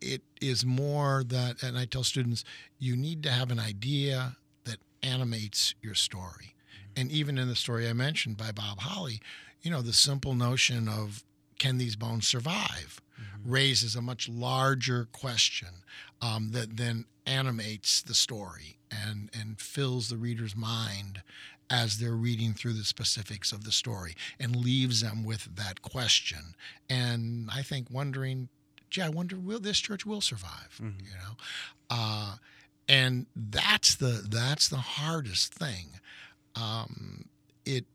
it 0.00 0.22
is 0.40 0.64
more 0.64 1.24
that, 1.26 1.62
and 1.62 1.76
I 1.76 1.86
tell 1.86 2.04
students, 2.04 2.44
you 2.78 2.96
need 2.96 3.22
to 3.24 3.30
have 3.30 3.50
an 3.50 3.58
idea 3.58 4.36
animates 5.02 5.74
your 5.82 5.94
story. 5.94 6.54
And 6.96 7.10
even 7.10 7.38
in 7.38 7.48
the 7.48 7.56
story 7.56 7.88
I 7.88 7.92
mentioned 7.92 8.36
by 8.36 8.52
Bob 8.52 8.80
Holly, 8.80 9.20
you 9.62 9.70
know, 9.70 9.82
the 9.82 9.92
simple 9.92 10.34
notion 10.34 10.88
of 10.88 11.24
can 11.58 11.78
these 11.78 11.96
bones 11.96 12.26
survive 12.26 13.00
raises 13.44 13.94
a 13.94 14.02
much 14.02 14.28
larger 14.28 15.08
question 15.12 15.68
um, 16.20 16.50
that 16.52 16.76
then 16.76 17.04
animates 17.26 18.02
the 18.02 18.14
story 18.14 18.78
and, 18.90 19.30
and 19.32 19.60
fills 19.60 20.08
the 20.08 20.16
reader's 20.16 20.56
mind 20.56 21.22
as 21.70 21.98
they're 21.98 22.12
reading 22.12 22.52
through 22.52 22.72
the 22.72 22.84
specifics 22.84 23.52
of 23.52 23.64
the 23.64 23.72
story 23.72 24.14
and 24.38 24.56
leaves 24.56 25.00
them 25.00 25.24
with 25.24 25.56
that 25.56 25.82
question. 25.82 26.54
And 26.90 27.48
I 27.50 27.62
think 27.62 27.88
wondering, 27.90 28.48
gee, 28.90 29.02
I 29.02 29.08
wonder 29.08 29.36
will 29.36 29.60
this 29.60 29.78
church 29.78 30.04
will 30.04 30.20
survive? 30.20 30.78
You 30.80 31.14
know, 31.14 31.36
uh, 31.90 32.34
and 32.92 33.24
that's 33.34 33.94
the 33.94 34.22
that's 34.28 34.68
the 34.68 34.76
hardest 34.76 35.54
thing. 35.54 35.86
Um, 36.54 37.24
it 37.64 37.86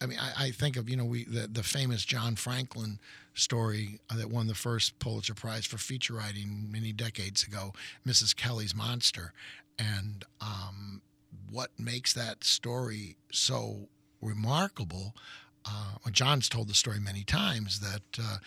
I 0.00 0.06
mean, 0.06 0.18
I, 0.18 0.46
I 0.46 0.50
think 0.50 0.76
of 0.76 0.88
you 0.88 0.96
know 0.96 1.04
we 1.04 1.24
the, 1.24 1.46
the 1.46 1.62
famous 1.62 2.06
Jon 2.06 2.36
Franklin 2.36 2.98
story 3.34 4.00
that 4.14 4.30
won 4.30 4.46
the 4.46 4.54
first 4.54 4.98
Pulitzer 4.98 5.34
Prize 5.34 5.66
for 5.66 5.76
feature 5.76 6.14
writing 6.14 6.68
many 6.70 6.92
decades 6.92 7.46
ago, 7.46 7.74
Mrs. 8.06 8.34
Kelly's 8.34 8.74
Monster, 8.74 9.34
and 9.78 10.24
um, 10.40 11.02
what 11.50 11.70
makes 11.78 12.14
that 12.14 12.42
story 12.42 13.16
so 13.30 13.88
remarkable. 14.22 15.14
Uh, 15.64 16.10
Jon's 16.10 16.48
told 16.48 16.68
the 16.68 16.74
story 16.74 16.98
many 16.98 17.22
times 17.24 17.80
that 17.80 18.02
uh, 18.18 18.38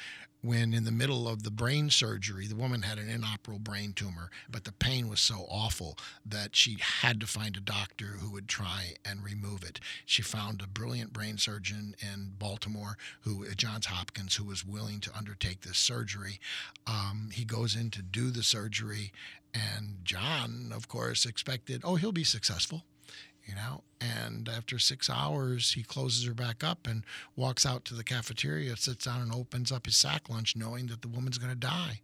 when 0.46 0.74
in 0.74 0.84
the 0.84 0.92
middle 0.92 1.28
of 1.28 1.44
the 1.44 1.52
brain 1.52 1.90
surgery, 1.90 2.46
the 2.46 2.56
woman 2.56 2.84
had 2.84 3.00
an 3.00 3.10
inoperable 3.10 3.60
brain 3.60 3.94
tumor, 3.94 4.30
but 4.50 4.64
the 4.64 4.72
pain 4.72 5.10
was 5.10 5.20
so 5.20 5.46
awful 5.50 5.98
that 6.26 6.56
she 6.56 6.78
had 6.80 7.20
to 7.20 7.28
find 7.28 7.58
a 7.58 7.62
doctor 7.62 8.18
who 8.20 8.32
would 8.32 8.48
try 8.48 8.94
and 9.04 9.24
remove 9.24 9.64
it. 9.64 9.80
She 10.06 10.22
found 10.22 10.62
a 10.62 10.68
brilliant 10.68 11.12
brain 11.14 11.38
surgeon 11.38 11.96
in 12.00 12.34
Baltimore, 12.38 12.98
who 13.22 13.44
at 13.46 13.58
Johns 13.58 13.88
Hopkins, 13.88 14.36
who 14.36 14.44
was 14.44 14.66
willing 14.66 15.00
to 15.02 15.18
undertake 15.18 15.62
this 15.62 15.78
surgery. 15.78 16.40
Um, 16.86 17.30
he 17.34 17.44
goes 17.44 17.76
in 17.76 17.90
to 17.92 18.02
do 18.02 18.30
the 18.30 18.44
surgery, 18.44 19.12
and 19.54 19.98
Jon, 20.04 20.72
of 20.74 20.88
course, 20.88 21.26
expected, 21.26 21.82
oh, 21.84 21.96
he'll 21.96 22.12
be 22.12 22.24
successful 22.24 22.84
you 23.46 23.56
know? 23.56 23.84
And 24.02 24.50
after 24.50 24.78
six 24.78 25.10
hours 25.10 25.74
he 25.74 25.84
closes 25.84 26.26
her 26.26 26.34
back 26.34 26.64
up 26.64 26.88
and 26.88 27.04
walks 27.36 27.66
out 27.66 27.86
to 27.86 27.94
the 27.94 28.04
cafeteria 28.04 28.76
sits 28.76 29.06
down 29.06 29.22
and 29.22 29.34
opens 29.34 29.72
up 29.72 29.86
his 29.86 29.96
sack 29.96 30.30
lunch 30.30 30.56
knowing 30.56 30.88
that 30.88 31.02
the 31.02 31.08
woman's 31.08 31.38
going 31.38 31.52
to 31.52 31.60
die 31.60 32.02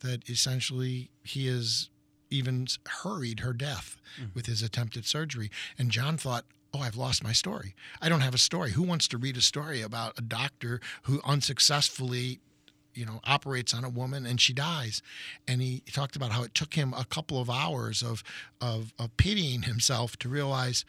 that 0.00 0.28
essentially 0.28 1.10
he 1.22 1.46
has 1.46 1.88
even 2.30 2.66
hurried 3.02 3.40
her 3.40 3.52
death 3.52 3.96
mm-hmm. 4.16 4.30
with 4.34 4.46
his 4.46 4.62
attempted 4.62 5.06
surgery. 5.06 5.50
And 5.78 5.90
john 5.90 6.16
thought 6.16 6.44
oh 6.74 6.80
i've 6.80 6.96
lost 6.96 7.24
my 7.24 7.32
story. 7.32 7.74
I 8.00 8.08
don't 8.08 8.20
have 8.20 8.34
a 8.34 8.38
story. 8.38 8.72
Who 8.72 8.82
wants 8.82 9.08
to 9.08 9.18
read 9.18 9.36
a 9.36 9.42
story 9.42 9.82
about 9.82 10.18
a 10.18 10.22
doctor 10.22 10.80
who 11.02 11.20
unsuccessfully 11.24 12.40
you 12.94 13.06
know 13.06 13.20
operates 13.24 13.74
on 13.74 13.84
a 13.84 13.88
woman 13.88 14.26
and 14.26 14.40
she 14.40 14.52
dies. 14.52 15.02
And 15.46 15.60
he 15.60 15.82
talked 15.92 16.16
about 16.16 16.32
how 16.32 16.42
it 16.42 16.54
took 16.54 16.74
him 16.74 16.94
a 16.96 17.04
couple 17.04 17.40
of 17.40 17.50
hours 17.50 18.02
of 18.02 18.22
of, 18.60 18.92
of 18.98 19.16
pitying 19.16 19.62
himself 19.62 20.16
to 20.18 20.28
realize 20.28 20.84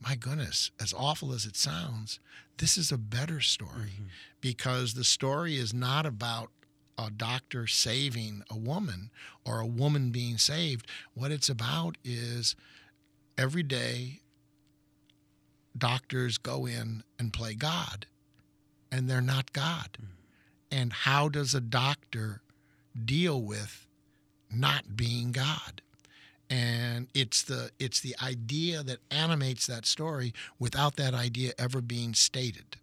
my 0.00 0.14
goodness 0.14 0.70
as 0.80 0.92
awful 0.92 1.32
as 1.32 1.46
it 1.46 1.56
sounds 1.56 2.20
this 2.58 2.78
is 2.78 2.90
a 2.90 2.98
better 2.98 3.40
story. 3.40 3.92
Mm-hmm. 3.94 4.04
Because 4.40 4.94
the 4.94 5.04
story 5.04 5.56
is 5.56 5.74
not 5.74 6.06
about 6.06 6.50
a 6.98 7.10
doctor 7.10 7.66
saving 7.66 8.42
a 8.50 8.56
woman 8.56 9.10
or 9.44 9.60
a 9.60 9.66
woman 9.66 10.10
being 10.10 10.38
saved. 10.38 10.86
What 11.14 11.30
it's 11.30 11.48
about 11.48 11.98
is 12.04 12.56
every 13.36 13.62
day 13.62 14.20
doctors 15.76 16.38
go 16.38 16.64
in 16.66 17.02
and 17.18 17.32
play 17.34 17.54
god 17.54 18.06
and 18.90 19.10
they're 19.10 19.20
not 19.20 19.52
god 19.52 19.98
mm-hmm. 20.00 20.15
And 20.70 20.92
how 20.92 21.28
does 21.28 21.54
a 21.54 21.60
doctor 21.60 22.42
deal 23.04 23.40
with 23.42 23.86
not 24.50 24.96
being 24.96 25.32
God? 25.32 25.82
And 26.48 27.08
it's 27.12 27.42
the 27.42 27.70
it's 27.78 28.00
the 28.00 28.14
idea 28.22 28.82
that 28.82 28.98
animates 29.10 29.66
that 29.66 29.84
story 29.84 30.32
without 30.58 30.96
that 30.96 31.12
idea 31.12 31.52
ever 31.58 31.80
being 31.80 32.14
stated. 32.14 32.76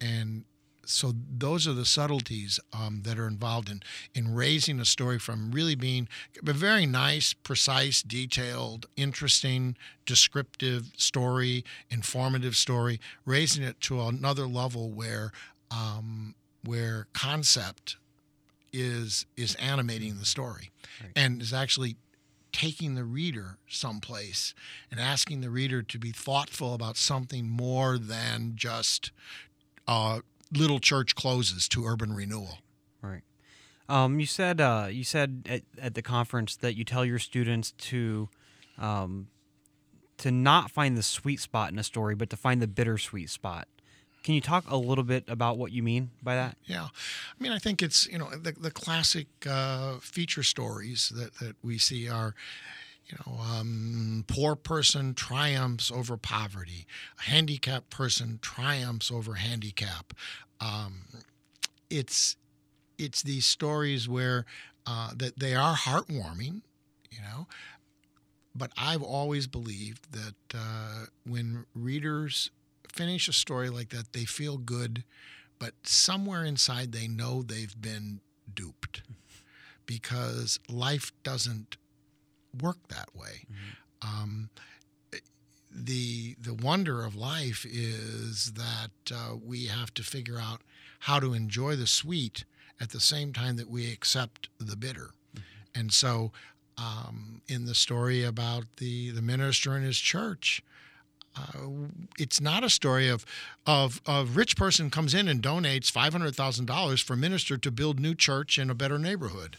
And 0.00 0.44
so 0.90 1.12
those 1.38 1.68
are 1.68 1.72
the 1.72 1.84
subtleties 1.84 2.58
um, 2.72 3.02
that 3.04 3.18
are 3.18 3.26
involved 3.26 3.68
in 3.68 3.82
in 4.14 4.34
raising 4.34 4.80
a 4.80 4.84
story 4.84 5.18
from 5.18 5.50
really 5.52 5.74
being 5.74 6.08
a 6.46 6.52
very 6.52 6.86
nice, 6.86 7.32
precise, 7.32 8.02
detailed, 8.02 8.86
interesting, 8.96 9.76
descriptive 10.06 10.92
story, 10.96 11.64
informative 11.90 12.56
story, 12.56 13.00
raising 13.24 13.62
it 13.62 13.80
to 13.82 14.00
another 14.00 14.46
level 14.46 14.90
where 14.90 15.32
um, 15.70 16.34
where 16.64 17.06
concept 17.12 17.96
is 18.72 19.26
is 19.36 19.54
animating 19.56 20.18
the 20.18 20.24
story 20.24 20.70
Right. 21.02 21.12
and 21.16 21.42
is 21.42 21.52
actually 21.52 21.96
taking 22.52 22.94
the 22.94 23.04
reader 23.04 23.58
someplace 23.68 24.54
and 24.90 25.00
asking 25.00 25.40
the 25.40 25.50
reader 25.50 25.82
to 25.82 25.98
be 25.98 26.10
thoughtful 26.12 26.74
about 26.74 26.96
something 26.96 27.48
more 27.48 27.96
than 27.98 28.52
just 28.56 29.10
uh, 29.88 30.20
little 30.52 30.78
church 30.80 31.14
closes 31.14 31.68
to 31.68 31.84
urban 31.86 32.12
renewal. 32.12 32.58
Right. 33.02 33.22
Um, 33.88 34.20
you 34.20 34.26
said 34.26 34.60
uh, 34.60 34.86
you 34.90 35.02
said 35.04 35.46
at, 35.48 35.62
at 35.80 35.94
the 35.94 36.02
conference 36.02 36.56
that 36.56 36.76
you 36.76 36.84
tell 36.84 37.04
your 37.04 37.18
students 37.18 37.72
to 37.72 38.28
um, 38.78 39.28
to 40.18 40.30
not 40.30 40.70
find 40.70 40.96
the 40.96 41.02
sweet 41.02 41.40
spot 41.40 41.72
in 41.72 41.78
a 41.78 41.82
story, 41.82 42.14
but 42.14 42.30
to 42.30 42.36
find 42.36 42.60
the 42.62 42.68
bittersweet 42.68 43.30
spot. 43.30 43.66
Can 44.22 44.34
you 44.34 44.40
talk 44.40 44.64
a 44.70 44.76
little 44.76 45.04
bit 45.04 45.24
about 45.28 45.56
what 45.56 45.72
you 45.72 45.82
mean 45.82 46.10
by 46.22 46.34
that? 46.34 46.56
Yeah, 46.64 46.84
I 46.84 47.42
mean, 47.42 47.52
I 47.52 47.58
think 47.58 47.82
it's 47.82 48.06
you 48.08 48.18
know 48.18 48.30
the 48.30 48.52
the 48.52 48.70
classic 48.70 49.26
uh, 49.48 49.94
feature 50.00 50.42
stories 50.42 51.12
that 51.14 51.34
that 51.38 51.56
we 51.62 51.78
see 51.78 52.08
are. 52.08 52.34
You 53.06 53.18
know, 53.26 53.40
um, 53.40 54.24
poor 54.28 54.54
person 54.54 55.14
triumphs 55.14 55.90
over 55.90 56.16
poverty. 56.16 56.86
A 57.18 57.22
handicapped 57.22 57.90
person 57.90 58.38
triumphs 58.40 59.10
over 59.10 59.34
handicap. 59.34 60.14
Um, 60.60 61.06
it's 61.88 62.36
it's 62.98 63.20
these 63.20 63.46
stories 63.46 64.08
where 64.08 64.44
uh, 64.86 65.10
that 65.16 65.40
they 65.40 65.56
are 65.56 65.74
heartwarming. 65.74 66.62
You 67.10 67.20
know, 67.22 67.48
but 68.54 68.70
I've 68.76 69.02
always 69.02 69.46
believed 69.48 70.12
that 70.12 70.56
uh, 70.56 71.06
when 71.26 71.66
readers 71.74 72.50
finish 72.92 73.28
a 73.28 73.32
story 73.32 73.70
like 73.70 73.90
that, 73.90 74.12
they 74.12 74.24
feel 74.24 74.56
good, 74.58 75.04
but 75.58 75.74
somewhere 75.84 76.44
inside 76.44 76.92
they 76.92 77.08
know 77.08 77.42
they've 77.42 77.80
been 77.80 78.20
duped 78.52 79.02
because 79.86 80.58
life 80.68 81.12
doesn't 81.22 81.76
work 82.60 82.78
that 82.88 83.14
way. 83.14 83.46
Um, 84.02 84.50
the 85.72 86.34
the 86.40 86.54
wonder 86.54 87.04
of 87.04 87.14
life 87.14 87.64
is 87.68 88.52
that 88.52 88.90
uh, 89.14 89.36
we 89.36 89.66
have 89.66 89.94
to 89.94 90.02
figure 90.02 90.38
out 90.38 90.62
how 91.00 91.20
to 91.20 91.32
enjoy 91.32 91.76
the 91.76 91.86
sweet 91.86 92.44
at 92.80 92.90
the 92.90 93.00
same 93.00 93.32
time 93.32 93.56
that 93.56 93.70
we 93.70 93.90
accept 93.92 94.48
the 94.58 94.76
bitter. 94.76 95.10
Mm-hmm. 95.34 95.80
And 95.80 95.92
so, 95.92 96.32
um, 96.76 97.42
in 97.46 97.66
the 97.66 97.74
story 97.74 98.24
about 98.24 98.64
the 98.78 99.10
the 99.10 99.22
minister 99.22 99.74
and 99.74 99.84
his 99.84 99.98
church, 99.98 100.62
uh, 101.36 101.68
it's 102.18 102.40
not 102.40 102.64
a 102.64 102.70
story 102.70 103.08
of 103.08 103.24
of 103.66 104.00
a 104.06 104.24
rich 104.24 104.56
person 104.56 104.90
comes 104.90 105.14
in 105.14 105.28
and 105.28 105.42
donates 105.42 105.90
five 105.90 106.12
hundred 106.12 106.34
thousand 106.34 106.66
dollars 106.66 107.00
for 107.00 107.16
minister 107.16 107.56
to 107.56 107.70
build 107.70 108.00
new 108.00 108.14
church 108.14 108.58
in 108.58 108.70
a 108.70 108.74
better 108.74 108.98
neighborhood. 108.98 109.56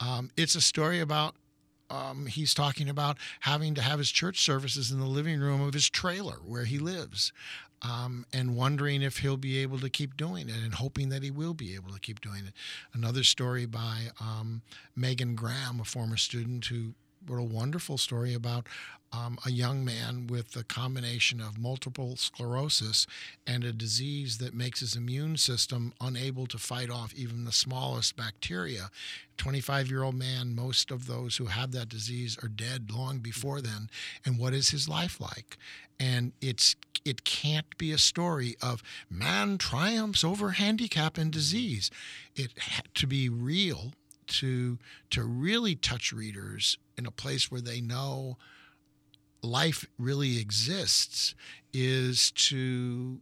Um, 0.00 0.30
it's 0.36 0.54
a 0.54 0.60
story 0.60 1.00
about 1.00 1.34
um, 1.90 2.26
he's 2.26 2.54
talking 2.54 2.88
about 2.88 3.16
having 3.40 3.74
to 3.74 3.82
have 3.82 3.98
his 3.98 4.10
church 4.10 4.40
services 4.40 4.90
in 4.90 5.00
the 5.00 5.06
living 5.06 5.40
room 5.40 5.60
of 5.60 5.74
his 5.74 5.88
trailer 5.88 6.36
where 6.44 6.64
he 6.64 6.78
lives. 6.78 7.32
Um, 7.80 8.26
and 8.32 8.56
wondering 8.56 9.02
if 9.02 9.18
he'll 9.18 9.36
be 9.36 9.58
able 9.58 9.78
to 9.78 9.88
keep 9.88 10.16
doing 10.16 10.48
it 10.48 10.56
and 10.64 10.74
hoping 10.74 11.10
that 11.10 11.22
he 11.22 11.30
will 11.30 11.54
be 11.54 11.76
able 11.76 11.92
to 11.92 12.00
keep 12.00 12.20
doing 12.20 12.44
it. 12.44 12.52
Another 12.92 13.22
story 13.22 13.66
by 13.66 14.08
um, 14.20 14.62
Megan 14.96 15.36
Graham, 15.36 15.78
a 15.78 15.84
former 15.84 16.16
student 16.16 16.64
who 16.64 16.94
wrote 17.26 17.40
a 17.40 17.44
wonderful 17.44 17.98
story 17.98 18.34
about 18.34 18.66
um, 19.12 19.38
a 19.46 19.50
young 19.50 19.84
man 19.84 20.26
with 20.26 20.54
a 20.54 20.64
combination 20.64 21.40
of 21.40 21.58
multiple 21.58 22.16
sclerosis 22.16 23.06
and 23.46 23.64
a 23.64 23.72
disease 23.72 24.38
that 24.38 24.54
makes 24.54 24.80
his 24.80 24.96
immune 24.96 25.36
system 25.36 25.94
unable 26.00 26.46
to 26.46 26.58
fight 26.58 26.90
off 26.90 27.14
even 27.14 27.44
the 27.44 27.52
smallest 27.52 28.16
bacteria. 28.16 28.90
25 29.38 29.88
year 29.88 30.02
old 30.02 30.14
man, 30.14 30.54
most 30.54 30.90
of 30.90 31.06
those 31.06 31.36
who 31.36 31.46
have 31.46 31.72
that 31.72 31.88
disease 31.88 32.36
are 32.42 32.48
dead 32.48 32.90
long 32.90 33.18
before 33.18 33.60
then. 33.60 33.88
And 34.24 34.38
what 34.38 34.52
is 34.52 34.70
his 34.70 34.88
life 34.88 35.20
like? 35.20 35.56
And 35.98 36.32
it's 36.40 36.76
it 37.04 37.24
can't 37.24 37.78
be 37.78 37.92
a 37.92 37.98
story 37.98 38.56
of 38.60 38.82
man 39.08 39.56
triumphs 39.56 40.22
over 40.22 40.50
handicap 40.50 41.16
and 41.16 41.32
disease. 41.32 41.90
It 42.36 42.50
had 42.58 42.94
to 42.96 43.06
be 43.06 43.28
real 43.28 43.92
to 44.28 44.78
to 45.10 45.24
really 45.24 45.74
touch 45.74 46.12
readers 46.12 46.78
in 46.96 47.06
a 47.06 47.10
place 47.10 47.50
where 47.50 47.60
they 47.60 47.80
know 47.80 48.36
life 49.42 49.86
really 49.98 50.38
exists 50.38 51.34
is 51.72 52.30
to 52.32 53.20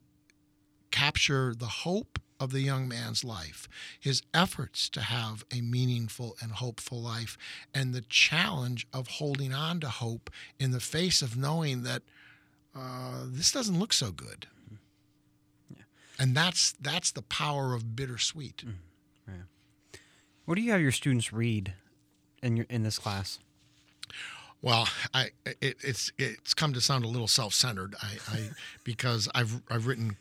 capture 0.91 1.55
the 1.55 1.67
hope 1.67 2.19
of 2.39 2.53
the 2.53 2.61
young 2.61 2.87
man's 2.87 3.25
life, 3.25 3.69
his 3.99 4.23
efforts 4.35 4.89
to 4.91 5.01
have 5.01 5.45
a 5.55 5.61
meaningful 5.61 6.37
and 6.41 6.53
hopeful 6.53 7.01
life, 7.01 7.37
and 7.75 7.95
the 7.95 8.03
challenge 8.03 8.87
of 8.93 9.09
holding 9.09 9.55
on 9.55 9.81
to 9.81 9.89
hope 9.89 10.31
in 10.59 10.71
the 10.71 10.81
face 10.81 11.23
of 11.23 11.37
knowing 11.37 11.83
that 11.83 12.03
uh, 12.75 13.25
this 13.27 13.53
doesn't 13.53 13.79
look 13.79 13.93
so 13.93 14.11
good. 14.11 14.47
Yeah. 15.75 15.83
And 16.19 16.37
that's 16.37 16.73
that's 16.73 17.11
the 17.11 17.23
power 17.23 17.75
of 17.75 17.97
bittersweet. 17.97 18.65
Mm. 18.67 18.75
Yeah. 19.27 19.35
What 20.47 20.55
do 20.55 20.63
you 20.63 20.73
have 20.73 20.81
your 20.81 20.93
students 20.93 21.33
read 21.33 21.75
in 22.43 22.57
your 22.57 22.67
in 22.71 22.83
this 22.83 22.99
class? 22.99 23.39
Well, 24.63 24.89
I 25.13 25.31
it, 25.45 25.77
it's 25.83 26.13
it's 26.19 26.55
come 26.55 26.73
to 26.73 26.81
sound 26.81 27.05
a 27.05 27.09
little 27.09 27.29
self-centered. 27.29 27.95
I, 28.03 28.17
I 28.29 28.51
because 28.85 29.29
I've 29.35 29.61
I've 29.69 29.87
written 29.87 30.17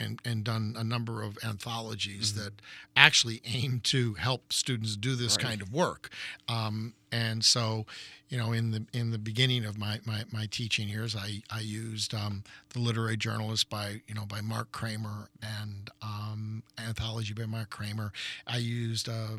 and, 0.00 0.18
and 0.24 0.42
done 0.42 0.74
a 0.76 0.82
number 0.82 1.22
of 1.22 1.38
anthologies 1.44 2.32
mm-hmm. 2.32 2.44
that 2.44 2.52
actually 2.96 3.42
aim 3.44 3.80
to 3.84 4.14
help 4.14 4.52
students 4.52 4.96
do 4.96 5.14
this 5.14 5.36
right. 5.36 5.46
kind 5.46 5.62
of 5.62 5.72
work. 5.72 6.08
Um, 6.48 6.94
and 7.12 7.44
so, 7.44 7.86
you 8.28 8.38
know, 8.38 8.52
in 8.52 8.70
the 8.70 8.86
in 8.92 9.10
the 9.10 9.18
beginning 9.18 9.64
of 9.64 9.76
my 9.76 10.00
my, 10.04 10.22
my 10.30 10.46
teaching 10.46 10.88
years, 10.88 11.16
I 11.16 11.42
I 11.50 11.60
used 11.60 12.14
um, 12.14 12.44
the 12.70 12.78
literary 12.78 13.16
journalist 13.16 13.68
by 13.68 14.02
you 14.06 14.14
know 14.14 14.24
by 14.24 14.40
Mark 14.40 14.70
Kramer 14.70 15.28
and 15.42 15.90
um, 16.02 16.62
anthology 16.78 17.34
by 17.34 17.46
Mark 17.46 17.70
Kramer. 17.70 18.12
I 18.46 18.58
used 18.58 19.08
a 19.08 19.38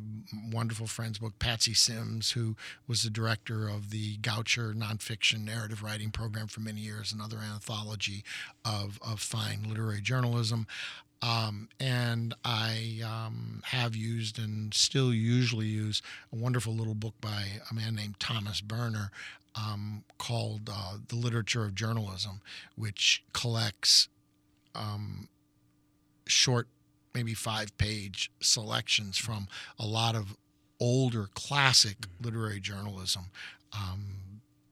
wonderful 0.52 0.88
friend's 0.88 1.20
book, 1.20 1.40
Patsy 1.40 1.74
Sims, 1.74 2.32
who 2.32 2.56
was 2.88 3.04
the 3.04 3.10
director 3.10 3.70
of 3.70 3.90
the 3.90 4.18
Goucher 4.18 4.74
nonfiction 4.74 5.46
narrative 5.46 5.82
writing 5.82 6.12
program 6.12 6.48
for 6.48 6.60
many 6.60 6.82
years, 6.82 7.14
another 7.14 7.38
anthology 7.38 8.24
of 8.66 9.00
of 9.02 9.22
fine 9.22 9.66
literary 9.70 10.02
journalism. 10.02 10.68
Um, 11.22 11.70
and 11.80 12.34
I 12.44 13.02
um, 13.06 13.62
have 13.66 13.96
used 13.96 14.40
and 14.40 14.74
still 14.74 15.14
usually 15.14 15.68
use 15.68 16.02
a 16.34 16.36
wonderful 16.36 16.74
little 16.74 16.96
book 16.96 17.14
by 17.22 17.44
a 17.70 17.74
man 17.74 17.96
named 17.96 18.20
Thomas 18.20 18.60
Berner 18.60 19.12
um, 19.56 20.04
called 20.18 20.70
uh, 20.72 20.98
The 21.08 21.16
Literature 21.16 21.64
of 21.64 21.76
Journalism, 21.76 22.42
which 22.76 23.24
collects 23.34 24.08
um, 24.74 25.28
short, 26.26 26.68
maybe 27.14 27.34
five 27.34 27.78
page 27.78 28.32
selections 28.40 29.18
from 29.18 29.48
a 29.78 29.86
lot 29.86 30.16
of 30.16 30.36
older 30.80 31.28
classic 31.36 32.02
mm-hmm. 32.02 32.26
literary 32.26 32.60
journalism. 32.60 33.26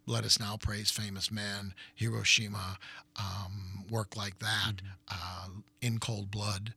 Let 0.10 0.26
Us 0.26 0.40
Now 0.40 0.58
Praise 0.58 0.90
Famous 0.90 1.32
Men, 1.32 1.76
Hiroshima, 1.94 2.80
um, 3.16 3.86
work 3.92 4.18
like 4.18 4.40
that, 4.40 4.78
mm-hmm. 4.78 5.12
uh, 5.12 5.62
In 5.82 6.00
Cold 6.00 6.32
Blood. 6.32 6.74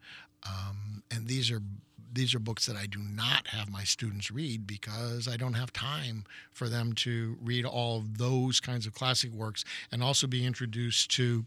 Um, 0.46 1.02
and 1.10 1.28
these 1.28 1.50
are 1.50 1.62
these 2.14 2.34
are 2.34 2.38
books 2.38 2.66
that 2.66 2.76
I 2.76 2.84
do 2.84 2.98
not 2.98 3.46
have 3.48 3.70
my 3.70 3.84
students 3.84 4.30
read 4.30 4.66
because 4.66 5.26
I 5.26 5.38
don't 5.38 5.54
have 5.54 5.72
time 5.72 6.24
for 6.52 6.68
them 6.68 6.92
to 6.96 7.38
read 7.40 7.64
all 7.64 7.96
of 7.96 8.18
those 8.18 8.60
kinds 8.60 8.86
of 8.86 8.92
classic 8.92 9.32
works 9.32 9.64
and 9.90 10.02
also 10.02 10.26
be 10.26 10.44
introduced 10.44 11.10
to 11.12 11.46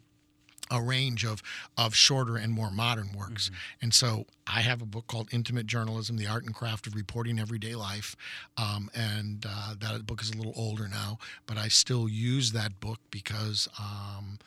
a 0.72 0.82
range 0.82 1.24
of 1.24 1.44
of 1.78 1.94
shorter 1.96 2.38
and 2.38 2.52
more 2.52 2.72
modern 2.72 3.12
works. 3.16 3.46
Mm-hmm. 3.46 3.56
And 3.84 3.94
so 3.94 4.26
I 4.48 4.62
have 4.62 4.82
a 4.82 4.86
book 4.86 5.08
called 5.08 5.30
Intimate 5.32 5.68
Journalism: 5.68 6.18
The 6.18 6.28
Art 6.28 6.44
and 6.44 6.56
Craft 6.56 6.88
of 6.88 6.96
Reporting 6.96 7.40
Everyday 7.40 7.76
Life, 7.76 8.16
um, 8.58 8.90
and 8.94 9.46
uh, 9.48 9.76
that 9.80 10.06
book 10.06 10.22
is 10.22 10.32
a 10.32 10.38
little 10.38 10.54
older 10.56 10.88
now, 10.88 11.20
but 11.46 11.58
I 11.58 11.68
still 11.68 12.08
use 12.10 12.52
that 12.52 12.80
book 12.80 13.00
because. 13.12 13.68
Um, 13.80 14.40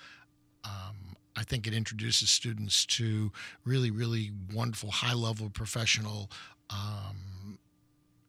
um, 0.65 0.97
I 1.37 1.45
think 1.45 1.69
it 1.69 1.73
introduces 1.73 2.31
students 2.31 2.85
to 2.87 3.31
really, 3.65 3.93
really 3.93 4.33
wonderful, 4.53 4.91
high 4.91 5.15
level 5.15 5.49
professional 5.49 6.29
um, 6.69 7.17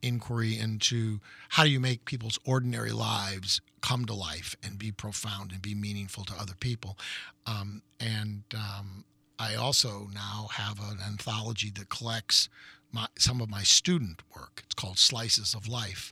inquiry 0.01 0.57
into 0.57 1.19
how 1.49 1.63
do 1.63 1.69
you 1.69 1.79
make 1.79 2.05
people's 2.05 2.39
ordinary 2.45 2.91
lives 2.91 3.61
come 3.81 4.05
to 4.05 4.13
life 4.13 4.55
and 4.63 4.77
be 4.77 4.91
profound 4.91 5.51
and 5.51 5.61
be 5.61 5.75
meaningful 5.75 6.25
to 6.25 6.33
other 6.39 6.55
people. 6.59 6.97
Um, 7.45 7.81
and 7.99 8.43
um, 8.53 9.05
I 9.37 9.55
also 9.55 10.09
now 10.13 10.49
have 10.53 10.79
an 10.79 10.99
anthology 11.05 11.71
that 11.71 11.89
collects 11.89 12.49
my, 12.91 13.07
some 13.17 13.41
of 13.41 13.49
my 13.49 13.63
student 13.63 14.21
work. 14.35 14.63
It's 14.65 14.75
called 14.75 14.97
Slices 14.97 15.53
of 15.53 15.67
Life. 15.67 16.11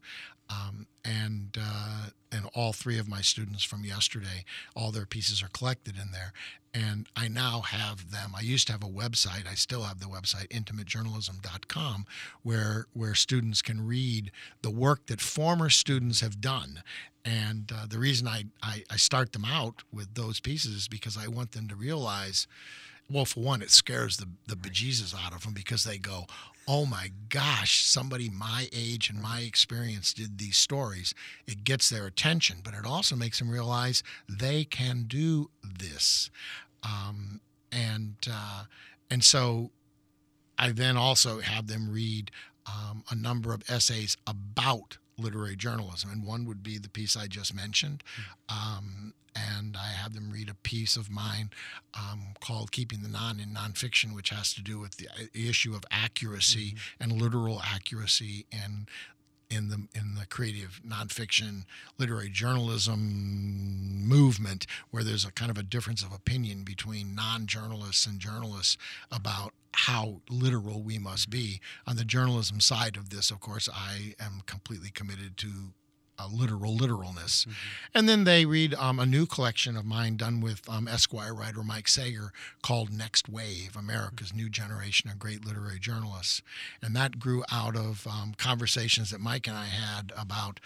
Um, 0.50 0.88
and 1.04 1.58
uh, 1.60 2.08
and 2.32 2.50
all 2.54 2.74
three 2.74 3.00
of 3.00 3.08
my 3.08 3.22
students 3.22 3.64
from 3.64 3.86
yesterday, 3.86 4.44
all 4.76 4.92
their 4.92 5.06
pieces 5.06 5.42
are 5.42 5.48
collected 5.50 5.96
in 5.96 6.12
there. 6.12 6.34
And 6.74 7.08
I 7.16 7.28
now 7.28 7.62
have 7.62 8.12
them. 8.12 8.34
I 8.36 8.42
used 8.42 8.68
to 8.68 8.74
have 8.74 8.84
a 8.84 8.88
website. 8.88 9.48
I 9.50 9.56
still 9.56 9.84
have 9.84 10.00
the 10.00 10.06
website 10.06 10.50
intimatejournalism.com, 10.50 12.06
where 12.44 12.88
where 12.94 13.16
students 13.16 13.62
can 13.62 13.86
read 13.86 14.32
the 14.62 14.70
work 14.70 15.08
that 15.08 15.22
former 15.22 15.70
students 15.70 16.22
have 16.22 16.42
done. 16.42 16.84
And 17.24 17.72
uh, 17.74 17.86
the 17.88 18.00
reason 18.00 18.28
I, 18.28 18.46
I 18.62 18.84
I 18.90 18.98
start 18.98 19.34
them 19.34 19.46
out 19.46 19.84
with 19.92 20.14
those 20.16 20.40
pieces 20.40 20.76
is 20.76 20.88
because 20.88 21.18
I 21.18 21.28
want 21.28 21.54
them 21.54 21.68
to 21.70 21.76
realize 21.76 22.48
well, 23.10 23.26
for 23.26 23.40
one, 23.40 23.62
it 23.62 23.72
scares 23.72 24.18
the, 24.18 24.28
the 24.48 24.56
bejesus 24.56 25.16
out 25.16 25.34
of 25.34 25.44
them 25.44 25.54
because 25.54 25.84
they 25.84 25.98
go, 25.98 26.26
oh 26.68 26.86
my 26.86 27.12
gosh, 27.30 27.86
somebody 27.86 28.30
my 28.30 28.68
age 28.74 29.10
and 29.10 29.22
my 29.22 29.40
experience 29.40 30.14
did 30.14 30.38
these 30.38 30.58
stories. 30.58 31.14
It 31.48 31.64
gets 31.64 31.90
their 31.90 32.06
attention, 32.06 32.58
but 32.64 32.74
it 32.74 32.86
also 32.86 33.16
makes 33.16 33.40
them 33.40 33.50
realize 33.50 34.04
they 34.28 34.66
can 34.66 35.06
do 35.08 35.50
this. 35.64 36.30
Um, 36.84 37.40
and, 37.72 38.16
uh, 38.30 38.64
and 39.10 39.24
so 39.24 39.72
I 40.58 40.72
then 40.72 40.98
also 40.98 41.40
have 41.40 41.68
them 41.68 41.90
read 41.90 42.32
um, 42.66 43.04
a 43.10 43.16
number 43.16 43.54
of 43.54 43.64
essays 43.70 44.18
about 44.28 44.98
literary 45.18 45.56
journalism, 45.56 46.10
and 46.12 46.24
one 46.24 46.46
would 46.46 46.64
be 46.64 46.78
the 46.78 46.90
piece 46.90 47.16
I 47.18 47.28
just 47.28 47.56
mentioned. 47.56 48.04
Hmm. 48.16 48.78
Um, 48.78 49.14
and 49.36 49.78
I 49.78 49.90
have 49.90 50.14
them 50.14 50.32
read 50.32 50.50
a 50.50 50.56
piece 50.56 50.96
of 50.98 51.12
mine 51.12 51.52
um, 51.94 52.34
called 52.40 52.72
"Keeping 52.72 53.02
the 53.02 53.10
Non" 53.10 53.40
in 53.40 53.50
nonfiction, 53.50 54.16
which 54.16 54.30
has 54.30 54.54
to 54.54 54.62
do 54.62 54.80
with 54.80 54.98
the 54.98 55.08
uh, 55.10 55.26
issue 55.34 55.76
of 55.76 55.84
accuracy 55.92 56.72
mm-hmm. 56.72 57.04
and 57.04 57.22
literal 57.22 57.62
accuracy 57.62 58.46
and 58.52 58.90
in 59.50 59.70
the 59.70 59.88
in 59.96 60.16
the 60.20 60.26
creative 60.26 60.82
nonfiction 60.86 61.64
literary 61.98 62.30
journalism 62.30 64.06
movement 64.06 64.66
where 64.92 65.04
there's 65.04 65.26
a 65.26 65.32
kind 65.32 65.50
of 65.52 65.58
a 65.58 65.64
difference 65.64 66.04
of 66.04 66.12
opinion 66.12 66.64
between 66.64 67.16
non-journalists 67.16 68.06
and 68.06 68.20
journalists 68.20 68.78
about 69.12 69.54
how 69.74 70.22
literal 70.30 70.82
we 70.82 70.98
must 70.98 71.30
be. 71.30 71.62
On 71.86 71.98
the 71.98 72.06
journalism 72.06 72.60
side 72.60 72.98
of 72.98 73.10
this 73.10 73.32
of 73.32 73.40
course 73.40 73.70
i 73.74 74.16
am 74.20 74.42
completely 74.46 74.90
committed 74.90 75.38
to 75.38 75.74
a 76.20 76.28
literal 76.28 76.76
literalness. 76.76 77.46
And 77.94 78.08
then 78.08 78.24
they 78.24 78.46
read 78.46 78.74
um, 78.76 79.00
a 79.00 79.06
new 79.06 79.26
collection 79.26 79.78
of 79.78 79.86
mine 79.86 80.18
done 80.18 80.42
with 80.42 80.68
um, 80.70 80.88
Esquire 80.88 81.34
writer 81.34 81.64
Mike 81.64 81.88
Sager 81.88 82.32
called 82.62 82.92
Next 82.92 83.30
Wave 83.30 83.76
America's 83.78 84.34
New 84.34 84.50
Generation 84.50 85.10
of 85.10 85.20
Great 85.20 85.46
Literary 85.46 85.80
Journalists. 85.80 86.42
And 86.82 86.96
that 86.96 87.20
grew 87.20 87.44
out 87.52 87.76
of 87.76 88.08
um, 88.08 88.34
conversations 88.38 89.12
that 89.12 89.22
Mike 89.22 89.48
and 89.48 89.58
I 89.58 89.66
had 89.66 90.12
about 90.18 90.60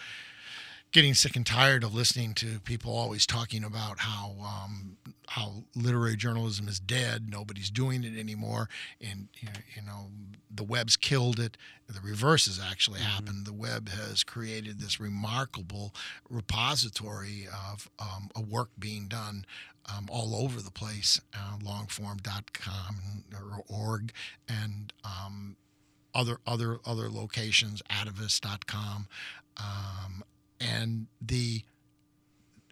getting 0.92 1.14
sick 1.14 1.36
and 1.36 1.46
tired 1.46 1.82
of 1.82 1.94
listening 1.94 2.34
to 2.34 2.60
people 2.60 2.94
always 2.94 3.26
talking 3.26 3.64
about 3.64 4.00
how 4.00 4.34
um, 4.44 4.96
how 5.28 5.64
literary 5.74 6.16
journalism 6.16 6.68
is 6.68 6.78
dead. 6.78 7.28
Nobody's 7.30 7.70
doing 7.70 8.04
it 8.04 8.18
anymore, 8.18 8.68
and 9.00 9.28
you 9.40 9.82
know 9.84 10.10
the 10.54 10.62
web's 10.64 10.96
killed 10.96 11.40
it. 11.40 11.56
The 11.88 12.00
reverse 12.00 12.46
has 12.46 12.60
actually 12.60 13.00
happened. 13.00 13.46
The 13.46 13.52
web 13.52 13.88
has 13.88 14.22
created 14.22 14.78
this 14.78 15.00
remarkable 15.00 15.94
repository 16.28 17.48
of 17.70 17.90
um, 17.98 18.30
a 18.36 18.42
work 18.42 18.68
being 18.78 19.08
done 19.08 19.46
um, 19.90 20.06
all 20.10 20.36
over 20.36 20.60
the 20.60 20.70
place. 20.70 21.20
Uh, 21.34 21.56
longform.com 21.58 22.96
or 23.34 23.62
org 23.68 24.12
and 24.48 24.92
um, 25.04 25.56
other 26.14 26.38
other 26.46 26.78
other 26.84 27.08
locations, 27.08 27.82
atavist.com, 27.90 29.08
um, 29.56 30.22
and 30.62 31.06
the 31.20 31.62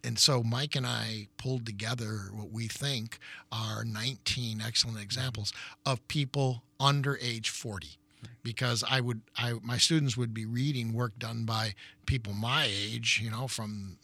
and 0.02 0.18
so 0.18 0.42
Mike 0.42 0.76
and 0.76 0.86
I 0.86 1.28
pulled 1.36 1.66
together 1.66 2.30
what 2.32 2.50
we 2.50 2.68
think 2.68 3.18
are 3.52 3.84
19 3.84 4.62
excellent 4.66 4.98
examples 4.98 5.52
of 5.84 6.06
people 6.08 6.62
under 6.78 7.18
age 7.18 7.50
40 7.50 7.98
because 8.42 8.82
I 8.88 9.00
would 9.00 9.22
I 9.36 9.54
my 9.62 9.78
students 9.78 10.16
would 10.16 10.32
be 10.34 10.46
reading 10.46 10.92
work 10.92 11.18
done 11.18 11.44
by 11.44 11.74
people 12.06 12.32
my 12.32 12.64
age, 12.64 13.20
you 13.22 13.30
know, 13.30 13.46
from 13.46 13.98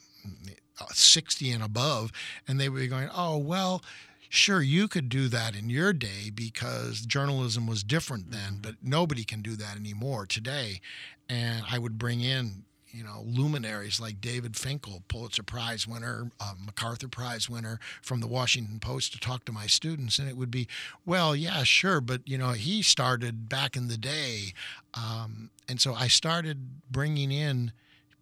uh, 0.81 0.87
60 0.93 1.51
and 1.51 1.63
above 1.63 2.13
and 2.47 2.61
they 2.61 2.69
would 2.69 2.81
be 2.81 2.89
going, 2.89 3.09
"Oh, 3.15 3.39
well, 3.39 3.83
sure 4.29 4.61
you 4.61 4.89
could 4.89 5.09
do 5.09 5.29
that 5.29 5.55
in 5.57 5.71
your 5.71 5.93
day 5.93 6.31
because 6.35 7.01
journalism 7.03 7.67
was 7.67 7.83
different 7.83 8.31
then, 8.31 8.59
but 8.61 8.75
nobody 8.83 9.25
can 9.25 9.41
do 9.43 9.57
that 9.57 9.77
anymore 9.77 10.27
today." 10.27 10.81
And 11.29 11.65
I 11.69 11.79
would 11.79 11.99
bring 11.99 12.21
in 12.21 12.65
you 12.97 13.05
know, 13.05 13.23
luminaries 13.27 14.01
like 14.01 14.23
David 14.23 14.57
Finkel, 14.57 15.03
Pulitzer 15.09 15.43
Prize 15.43 15.87
winner, 15.87 16.31
uh, 16.41 16.55
MacArthur 16.65 17.09
Prize 17.09 17.51
winner 17.51 17.79
from 18.01 18.21
the 18.21 18.27
Washington 18.27 18.81
Post 18.81 19.13
to 19.13 19.21
talk 19.21 19.45
to 19.45 19.53
my 19.53 19.67
students. 19.67 20.19
And 20.19 20.29
it 20.29 20.37
would 20.37 20.51
be, 20.51 20.67
well, 21.05 21.37
yeah, 21.37 21.63
sure, 21.63 22.01
but, 22.01 22.23
you 22.25 22.39
know, 22.39 22.53
he 22.53 22.81
started 22.81 23.51
back 23.51 23.77
in 23.77 23.89
the 23.89 23.99
day. 23.99 24.55
Um, 24.95 25.51
and 25.69 25.79
so 25.79 25.93
I 25.93 26.09
started 26.09 26.81
bringing 26.91 27.31
in 27.31 27.73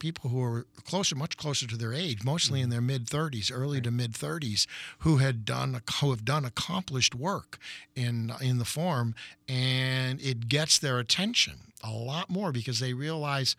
people 0.00 0.30
who 0.30 0.38
were 0.38 0.66
closer, 0.84 1.14
much 1.14 1.36
closer 1.36 1.68
to 1.68 1.76
their 1.76 1.94
age, 1.94 2.24
mostly 2.24 2.60
in 2.60 2.70
their 2.70 2.80
mid 2.80 3.06
30s, 3.06 3.52
early 3.54 3.80
to 3.80 3.92
mid 3.92 4.12
30s, 4.12 4.66
who 4.98 5.18
had 5.18 5.44
done 5.44 5.80
who 6.00 6.10
have 6.10 6.24
done 6.24 6.44
accomplished 6.44 7.14
work 7.14 7.58
in 7.94 8.32
in 8.40 8.58
the 8.58 8.64
form, 8.64 9.14
and 9.48 10.20
it 10.20 10.48
gets 10.48 10.78
their 10.78 10.98
attention 10.98 11.72
a 11.82 11.90
lot 11.90 12.28
more 12.28 12.50
because 12.50 12.80
they 12.80 12.92
realize 12.92 13.56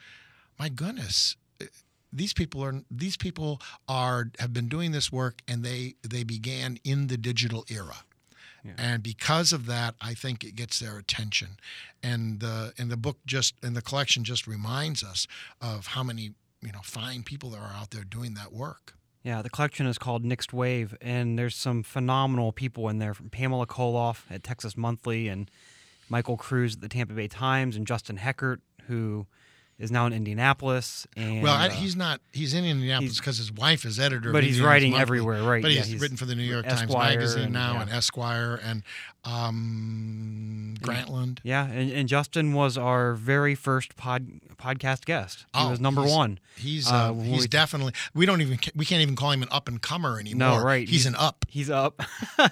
my 0.57 0.69
goodness 0.69 1.35
these 2.15 2.33
people 2.33 2.63
are 2.63 2.81
these 2.89 3.17
people 3.17 3.61
are 3.87 4.31
have 4.39 4.53
been 4.53 4.69
doing 4.69 4.91
this 4.91 5.11
work 5.11 5.41
and 5.47 5.63
they 5.63 5.95
they 6.01 6.23
began 6.23 6.79
in 6.83 7.07
the 7.07 7.17
digital 7.17 7.65
era. 7.69 7.97
Yeah. 8.63 8.71
and 8.79 9.03
because 9.03 9.53
of 9.53 9.67
that 9.67 9.93
i 10.01 10.15
think 10.15 10.43
it 10.43 10.55
gets 10.55 10.79
their 10.79 10.97
attention. 10.97 11.57
And 12.01 12.39
the 12.39 12.73
and 12.77 12.89
the 12.89 12.97
book 12.97 13.17
just 13.25 13.55
and 13.61 13.75
the 13.75 13.81
collection 13.81 14.23
just 14.23 14.47
reminds 14.47 15.03
us 15.03 15.27
of 15.61 15.87
how 15.87 16.03
many 16.03 16.33
you 16.61 16.71
know 16.71 16.79
fine 16.83 17.23
people 17.23 17.49
that 17.51 17.59
are 17.59 17.73
out 17.75 17.91
there 17.91 18.03
doing 18.03 18.33
that 18.35 18.53
work. 18.53 18.95
Yeah, 19.23 19.41
the 19.41 19.49
collection 19.49 19.87
is 19.87 19.97
called 19.97 20.23
Next 20.23 20.53
Wave, 20.53 20.95
and 21.01 21.37
there's 21.37 21.55
some 21.55 21.81
phenomenal 21.81 22.51
people 22.51 22.89
in 22.89 22.99
there 22.99 23.15
from 23.15 23.31
Pamela 23.31 23.65
Colloff 23.65 24.23
at 24.29 24.43
Texas 24.43 24.77
Monthly 24.77 25.27
and 25.27 25.49
Michael 26.09 26.37
Kruse 26.37 26.75
at 26.75 26.81
the 26.81 26.89
Tampa 26.89 27.13
Bay 27.15 27.27
Times 27.27 27.75
and 27.75 27.87
Justin 27.87 28.17
Heckert, 28.17 28.61
who 28.87 29.25
is 29.77 29.91
now 29.91 30.05
in 30.05 30.13
Indianapolis. 30.13 31.05
And, 31.17 31.43
well, 31.43 31.53
I, 31.53 31.67
uh, 31.67 31.69
he's 31.69 31.95
not. 31.95 32.21
He's 32.31 32.53
in 32.53 32.63
Indianapolis 32.63 33.19
because 33.19 33.37
his 33.37 33.51
wife 33.51 33.83
is 33.85 33.99
editor. 33.99 34.31
But 34.31 34.43
he's 34.43 34.61
writing 34.61 34.91
Monthly. 34.91 35.01
everywhere, 35.01 35.43
right? 35.43 35.61
But 35.61 35.71
yeah, 35.71 35.79
he's, 35.79 35.93
he's, 35.93 36.01
written 36.01 36.17
for 36.17 36.25
the 36.25 36.35
New 36.35 36.43
York 36.43 36.65
Esquire 36.65 36.87
Times 36.87 37.15
Magazine 37.15 37.51
now 37.51 37.71
and, 37.71 37.75
yeah. 37.75 37.81
and 37.81 37.91
Esquire 37.91 38.59
and 38.63 38.83
um, 39.25 40.75
Grantland. 40.79 41.39
Yeah, 41.43 41.67
and, 41.67 41.91
and, 41.91 42.07
Justin 42.07 42.53
was 42.53 42.77
our 42.77 43.13
very 43.15 43.53
first 43.53 43.97
pod, 43.97 44.39
podcast 44.57 45.03
guest. 45.05 45.39
He 45.53 45.61
oh, 45.61 45.71
was 45.71 45.81
number 45.81 46.03
he's, 46.03 46.11
one. 46.11 46.39
He's 46.55 46.89
uh, 46.89 46.95
uh, 46.95 47.13
he's 47.13 47.41
we, 47.41 47.47
definitely. 47.47 47.93
We 48.13 48.25
don't 48.25 48.41
even. 48.41 48.59
We 48.75 48.85
can't 48.85 49.01
even 49.01 49.17
call 49.17 49.31
him 49.31 49.43
an 49.43 49.49
up 49.51 49.67
and 49.67 49.81
comer 49.81 50.19
anymore. 50.19 50.59
No, 50.59 50.63
right. 50.63 50.87
He's, 50.87 51.03
he's 51.03 51.05
an 51.07 51.15
up. 51.15 51.45
He's 51.49 51.69
up. 51.69 52.01
and 52.37 52.49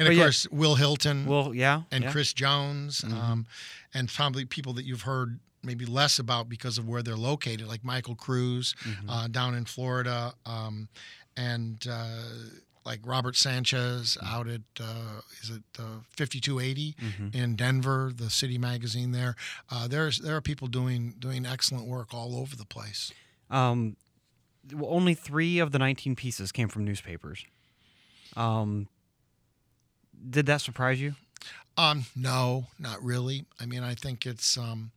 of 0.00 0.12
yeah, 0.12 0.22
course, 0.22 0.48
Wil 0.50 0.74
Hylton. 0.74 1.26
Will, 1.26 1.54
yeah, 1.54 1.82
and. 1.92 2.06
Chris 2.06 2.32
Jones, 2.32 3.02
mm-hmm. 3.02 3.16
um, 3.16 3.46
and 3.92 4.08
probably 4.08 4.44
people 4.44 4.72
that 4.74 4.84
you've 4.84 5.02
heard 5.02 5.38
maybe 5.66 5.84
less 5.84 6.18
about 6.18 6.48
because 6.48 6.78
of 6.78 6.88
where 6.88 7.02
they're 7.02 7.16
located, 7.16 7.66
like 7.66 7.84
Michael 7.84 8.14
Kruse 8.14 8.74
mm-hmm. 8.84 9.10
uh, 9.10 9.28
down 9.28 9.54
in 9.54 9.64
Florida, 9.64 10.32
um, 10.46 10.88
and 11.36 11.86
uh, 11.90 12.22
like 12.84 13.00
Robert 13.04 13.36
Sanchez 13.36 14.16
mm-hmm. 14.16 14.34
out 14.34 14.48
at 14.48 14.62
uh, 14.80 15.20
is 15.42 15.50
it 15.50 15.62
5280 15.76 16.94
mm-hmm. 16.94 17.36
in 17.36 17.56
Denver, 17.56 18.12
the 18.14 18.30
city 18.30 18.56
magazine 18.56 19.12
there. 19.12 19.34
Uh, 19.70 19.88
there's 19.88 20.20
there 20.20 20.36
are 20.36 20.40
people 20.40 20.68
doing 20.68 21.14
doing 21.18 21.44
excellent 21.44 21.86
work 21.86 22.14
all 22.14 22.36
over 22.36 22.56
the 22.56 22.64
place. 22.64 23.12
Um, 23.50 23.96
only 24.80 25.14
three 25.14 25.58
of 25.58 25.72
the 25.72 25.78
19 25.78 26.16
pieces 26.16 26.50
came 26.50 26.68
from 26.68 26.84
newspapers. 26.84 27.44
Um, 28.36 28.88
did 30.28 30.46
that 30.46 30.60
surprise 30.60 31.00
you? 31.00 31.14
Um, 31.78 32.06
no, 32.16 32.66
not 32.78 33.02
really. 33.02 33.44
I 33.60 33.66
mean, 33.66 33.82
I 33.82 33.94
think 33.94 34.26
it's 34.26 34.56
um, 34.56 34.92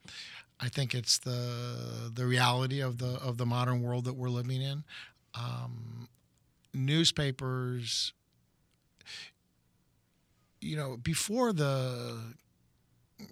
I 0.59 0.67
think 0.69 0.93
it's 0.93 1.17
the 1.17 2.11
the 2.13 2.25
reality 2.25 2.81
of 2.81 2.97
the 2.97 3.19
of 3.21 3.37
the 3.37 3.45
modern 3.45 3.81
world 3.81 4.05
that 4.05 4.13
we're 4.15 4.29
living 4.29 4.61
in. 4.61 4.83
Um, 5.33 6.09
newspapers, 6.73 8.13
you 10.61 10.75
know, 10.75 10.97
before 10.97 11.53
the 11.53 12.35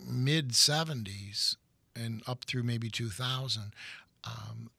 mid 0.06 0.50
'70s 0.52 1.58
and 1.96 2.22
up 2.28 2.46
through 2.46 2.64
maybe 2.64 2.90
2000, 2.90 3.74
um, 4.24 4.70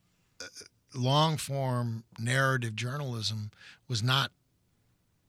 long 0.95 1.37
form 1.37 2.05
narrative 2.19 2.77
journalism 2.77 3.51
was 3.89 4.03
not 4.03 4.31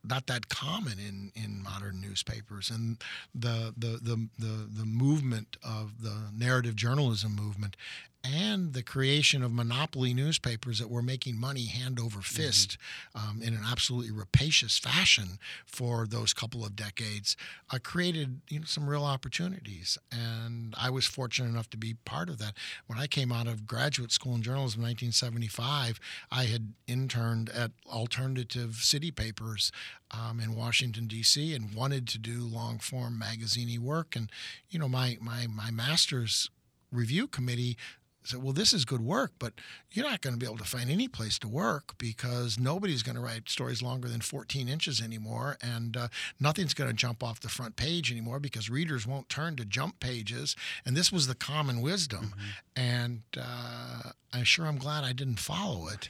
not 0.03 0.27
that 0.27 0.49
common 0.49 0.97
in, 0.99 1.31
in 1.35 1.61
modern 1.61 2.01
newspapers. 2.01 2.69
And 2.69 2.97
the, 3.33 3.73
the 3.77 3.99
the 4.01 4.27
the 4.37 4.67
the 4.71 4.85
movement 4.85 5.57
of 5.63 6.01
the 6.01 6.15
narrative 6.33 6.75
journalism 6.75 7.35
movement 7.35 7.75
and 8.24 8.74
the 8.74 8.84
creation 8.84 9.43
of 9.43 9.51
monopoly 9.51 10.13
newspapers 10.13 10.80
that 10.80 10.89
were 10.89 11.01
making 11.01 11.39
money 11.39 11.65
hand 11.65 11.99
over 11.99 12.20
mm-hmm. 12.20 12.36
fist 12.36 12.78
mm-hmm. 13.15 13.30
um, 13.30 13.41
in 13.41 13.53
an 13.53 13.61
absolutely 13.65 14.11
rapacious 14.11 14.78
fashion 14.78 15.39
for 15.65 16.05
those 16.05 16.34
couple 16.34 16.65
of 16.65 16.76
decades 16.76 17.38
uh, 17.72 17.80
created 17.82 18.41
you 18.49 18.59
know, 18.59 18.65
some 18.65 18.89
real 18.89 19.05
opportunities. 19.05 19.97
And 20.11 20.74
I 20.78 20.89
was 20.89 21.05
fortunate 21.05 21.49
enough 21.49 21.70
to 21.72 21.78
be 21.78 21.95
part 22.05 22.30
of 22.30 22.38
that. 22.39 22.53
When 22.88 22.99
I 22.99 23.07
came 23.07 23.32
out 23.32 23.47
of 23.47 23.65
graduate 23.65 24.11
school 24.11 24.36
in 24.36 24.41
journalism 24.41 24.82
in 24.82 24.88
1975, 24.88 25.99
I 26.32 26.43
had 26.45 26.74
interned 26.88 27.49
at 27.49 27.72
alternative 27.88 28.76
city 28.76 29.11
papers 29.11 29.72
um, 30.11 30.39
in 30.39 30.55
Washington 30.55 31.07
D.C. 31.07 31.53
and 31.53 31.74
wanted 31.74 32.07
to 32.09 32.17
do 32.17 32.41
long 32.41 32.80
form 32.80 33.17
magazine 33.17 33.70
work. 33.84 34.15
And 34.15 34.32
you 34.70 34.80
know, 34.80 34.89
my 34.89 35.17
my 35.22 35.47
my 35.47 35.70
master's 35.70 36.49
review 36.91 37.28
committee 37.28 37.78
said, 38.24 38.43
well, 38.43 38.53
this 38.53 38.74
is 38.74 38.86
good 38.86 39.01
work, 39.01 39.32
but 39.39 39.53
you're 39.91 40.07
not 40.07 40.22
going 40.22 40.34
to 40.34 40.39
be 40.39 40.45
able 40.45 40.57
to 40.57 40.63
find 40.63 40.89
any 40.89 41.07
place 41.07 41.39
to 41.39 41.47
work 41.47 41.97
because 41.97 42.59
nobody's 42.59 43.03
going 43.03 43.15
to 43.15 43.22
write 43.22 43.49
stories 43.49 43.82
longer 43.82 44.07
than 44.07 44.22
14 44.22 44.67
inches 44.67 45.01
anymore, 45.01 45.57
and 45.61 45.95
uh, 45.95 46.07
nothing's 46.39 46.74
going 46.74 46.89
to 46.89 46.95
jump 46.95 47.24
off 47.24 47.39
the 47.39 47.49
front 47.49 47.76
page 47.76 48.11
anymore 48.11 48.39
because 48.39 48.70
readers 48.70 49.07
won't 49.07 49.30
turn 49.30 49.55
to 49.55 49.65
jump 49.65 49.99
pages. 49.99 50.55
And 50.86 50.95
this 50.97 51.11
was 51.11 51.28
the 51.28 51.36
common 51.36 51.82
wisdom, 51.82 52.34
mm-hmm. 52.36 52.82
and 52.82 53.22
uh, 53.38 54.11
I'm 54.34 54.43
sure 54.43 54.65
I'm 54.65 54.78
glad 54.78 55.03
I 55.03 55.13
didn't 55.13 55.39
follow 55.39 55.88
it, 55.88 56.09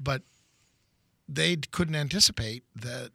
but 0.00 0.22
they 1.28 1.56
couldn't 1.56 1.94
anticipate 1.94 2.64
that 2.74 3.10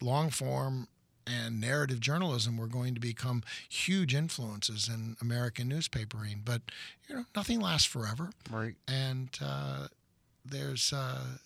long 0.00 0.30
form 0.30 0.88
and 1.26 1.60
narrative 1.60 2.00
journalism 2.00 2.56
were 2.56 2.66
going 2.66 2.94
to 2.94 3.00
become 3.00 3.42
huge 3.68 4.14
influences 4.14 4.88
in 4.88 5.16
American 5.20 5.68
newspapering. 5.68 6.40
But 6.44 6.62
you 7.08 7.16
know, 7.16 7.24
nothing 7.34 7.60
lasts 7.60 7.86
forever, 7.86 8.30
right? 8.50 8.74
And 8.86 9.30
uh, 9.42 9.88
there's 10.44 10.92
uh, 10.92 11.38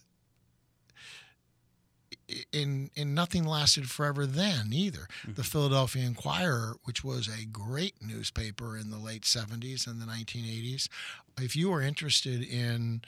in 2.52 2.90
in 2.94 3.14
nothing 3.14 3.44
lasted 3.44 3.90
forever 3.90 4.26
then 4.26 4.72
either. 4.72 5.08
Mm-hmm. 5.22 5.34
The 5.34 5.44
Philadelphia 5.44 6.04
Inquirer, 6.04 6.76
which 6.84 7.02
was 7.02 7.28
a 7.28 7.46
great 7.46 7.94
newspaper 8.00 8.76
in 8.76 8.90
the 8.90 8.98
late 8.98 9.22
'70s 9.22 9.86
and 9.86 10.00
the 10.00 10.06
1980s, 10.06 10.88
if 11.38 11.56
you 11.56 11.70
were 11.70 11.82
interested 11.82 12.42
in 12.42 13.02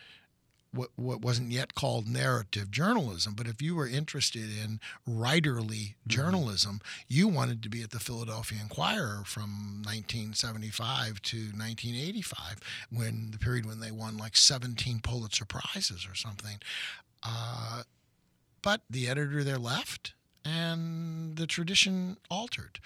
what, 0.73 0.91
what 0.97 1.21
wasn't 1.21 1.51
yet 1.51 1.75
called 1.75 2.09
narrative 2.09 2.71
journalism. 2.71 3.35
But 3.35 3.47
if 3.47 3.61
you 3.61 3.75
were 3.75 3.87
interested 3.87 4.45
in 4.45 4.81
writerly 5.09 5.95
journalism, 6.07 6.81
you 7.09 7.29
wanted 7.29 7.63
to 7.63 7.69
be 7.69 7.83
at 7.83 7.91
the 7.91 8.01
Philadelphia 8.01 8.59
Inquirer 8.63 9.23
from 9.25 9.83
1975 9.85 11.21
to 11.23 11.37
1985, 11.37 12.61
when 12.91 13.31
the 13.33 13.39
period 13.39 13.67
when 13.67 13.81
they 13.81 13.91
won 13.91 14.17
like 14.17 14.37
17 14.37 15.01
Pulitzer 15.01 15.45
prizes 15.45 16.07
or 16.11 16.15
something. 16.15 16.59
Uh, 17.23 17.83
but 18.63 18.83
the 18.89 19.09
editor 19.09 19.45
there 19.45 19.59
left, 19.59 20.15
and 20.45 21.37
the 21.37 21.47
tradition 21.47 22.17
altered. 22.31 22.81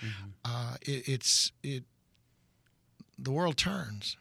Uh, 0.45 0.76
it, 0.82 1.09
it's 1.09 1.53
it. 1.62 1.84
The 3.18 3.30
world 3.30 3.57
turns. 3.57 4.16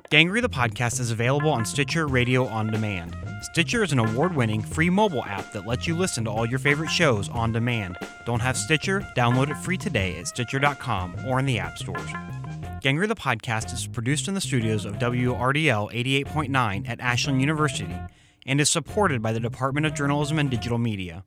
Gangrey 0.10 0.41
the 0.41 0.47
podcast 0.47 1.01
is 1.01 1.12
available 1.12 1.49
on 1.49 1.66
Stitcher 1.66 2.08
Radio 2.08 2.45
on 2.45 2.68
Demand. 2.68 3.14
Stitcher 3.41 3.84
is 3.84 3.91
an 3.91 3.99
award 3.99 4.34
winning 4.34 4.62
free 4.62 4.89
mobile 4.89 5.26
app 5.26 5.51
that 5.51 5.68
lets 5.68 5.86
you 5.86 5.97
listen 5.97 6.24
to 6.24 6.32
all 6.32 6.45
your 6.45 6.60
favorite 6.60 6.89
shows 6.89 7.28
on 7.28 7.51
demand. 7.51 7.97
Don't 8.26 8.39
have 8.39 8.55
Stitcher? 8.55 9.05
Download 9.18 9.51
it 9.51 9.58
free 9.58 9.76
today 9.76 10.18
at 10.18 10.28
Stitcher.com 10.28 11.14
or 11.26 11.39
in 11.39 11.45
the 11.45 11.60
app 11.60 11.78
stores. 11.78 12.10
Gangrey 12.82 13.10
the 13.10 13.16
podcast 13.18 13.74
is 13.74 13.86
produced 13.86 14.30
in 14.30 14.34
the 14.34 14.39
studios 14.39 14.86
of 14.86 14.95
WRDL 14.95 15.91
88.9 15.91 16.88
at 16.88 17.01
Ashland 17.01 17.41
University 17.41 17.93
and 18.45 18.62
is 18.62 18.70
supported 18.70 19.22
by 19.22 19.34
the 19.34 19.41
Department 19.41 19.86
of 19.86 19.93
Journalism 19.93 20.39
and 20.39 20.49
Digital 20.49 20.78
Media. 20.78 21.26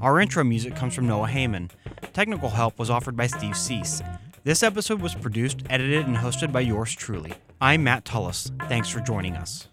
Our 0.00 0.18
intro 0.18 0.42
music 0.42 0.74
comes 0.74 0.96
from 0.96 1.06
Noah 1.06 1.28
Heyman. 1.28 1.70
Technical 2.12 2.48
help 2.48 2.76
was 2.76 2.90
offered 2.90 3.16
by 3.16 3.28
Steve 3.28 3.56
Cease. 3.56 4.02
This 4.46 4.62
episode 4.62 5.02
was 5.02 5.12
produced, 5.12 5.64
edited, 5.70 6.06
and 6.06 6.18
hosted 6.18 6.52
by 6.52 6.60
yours 6.60 6.94
truly. 6.94 7.32
I'm 7.60 7.82
Matt 7.82 8.04
Tullis. 8.04 8.52
Thanks 8.68 8.88
for 8.88 9.00
joining 9.00 9.34
us. 9.34 9.66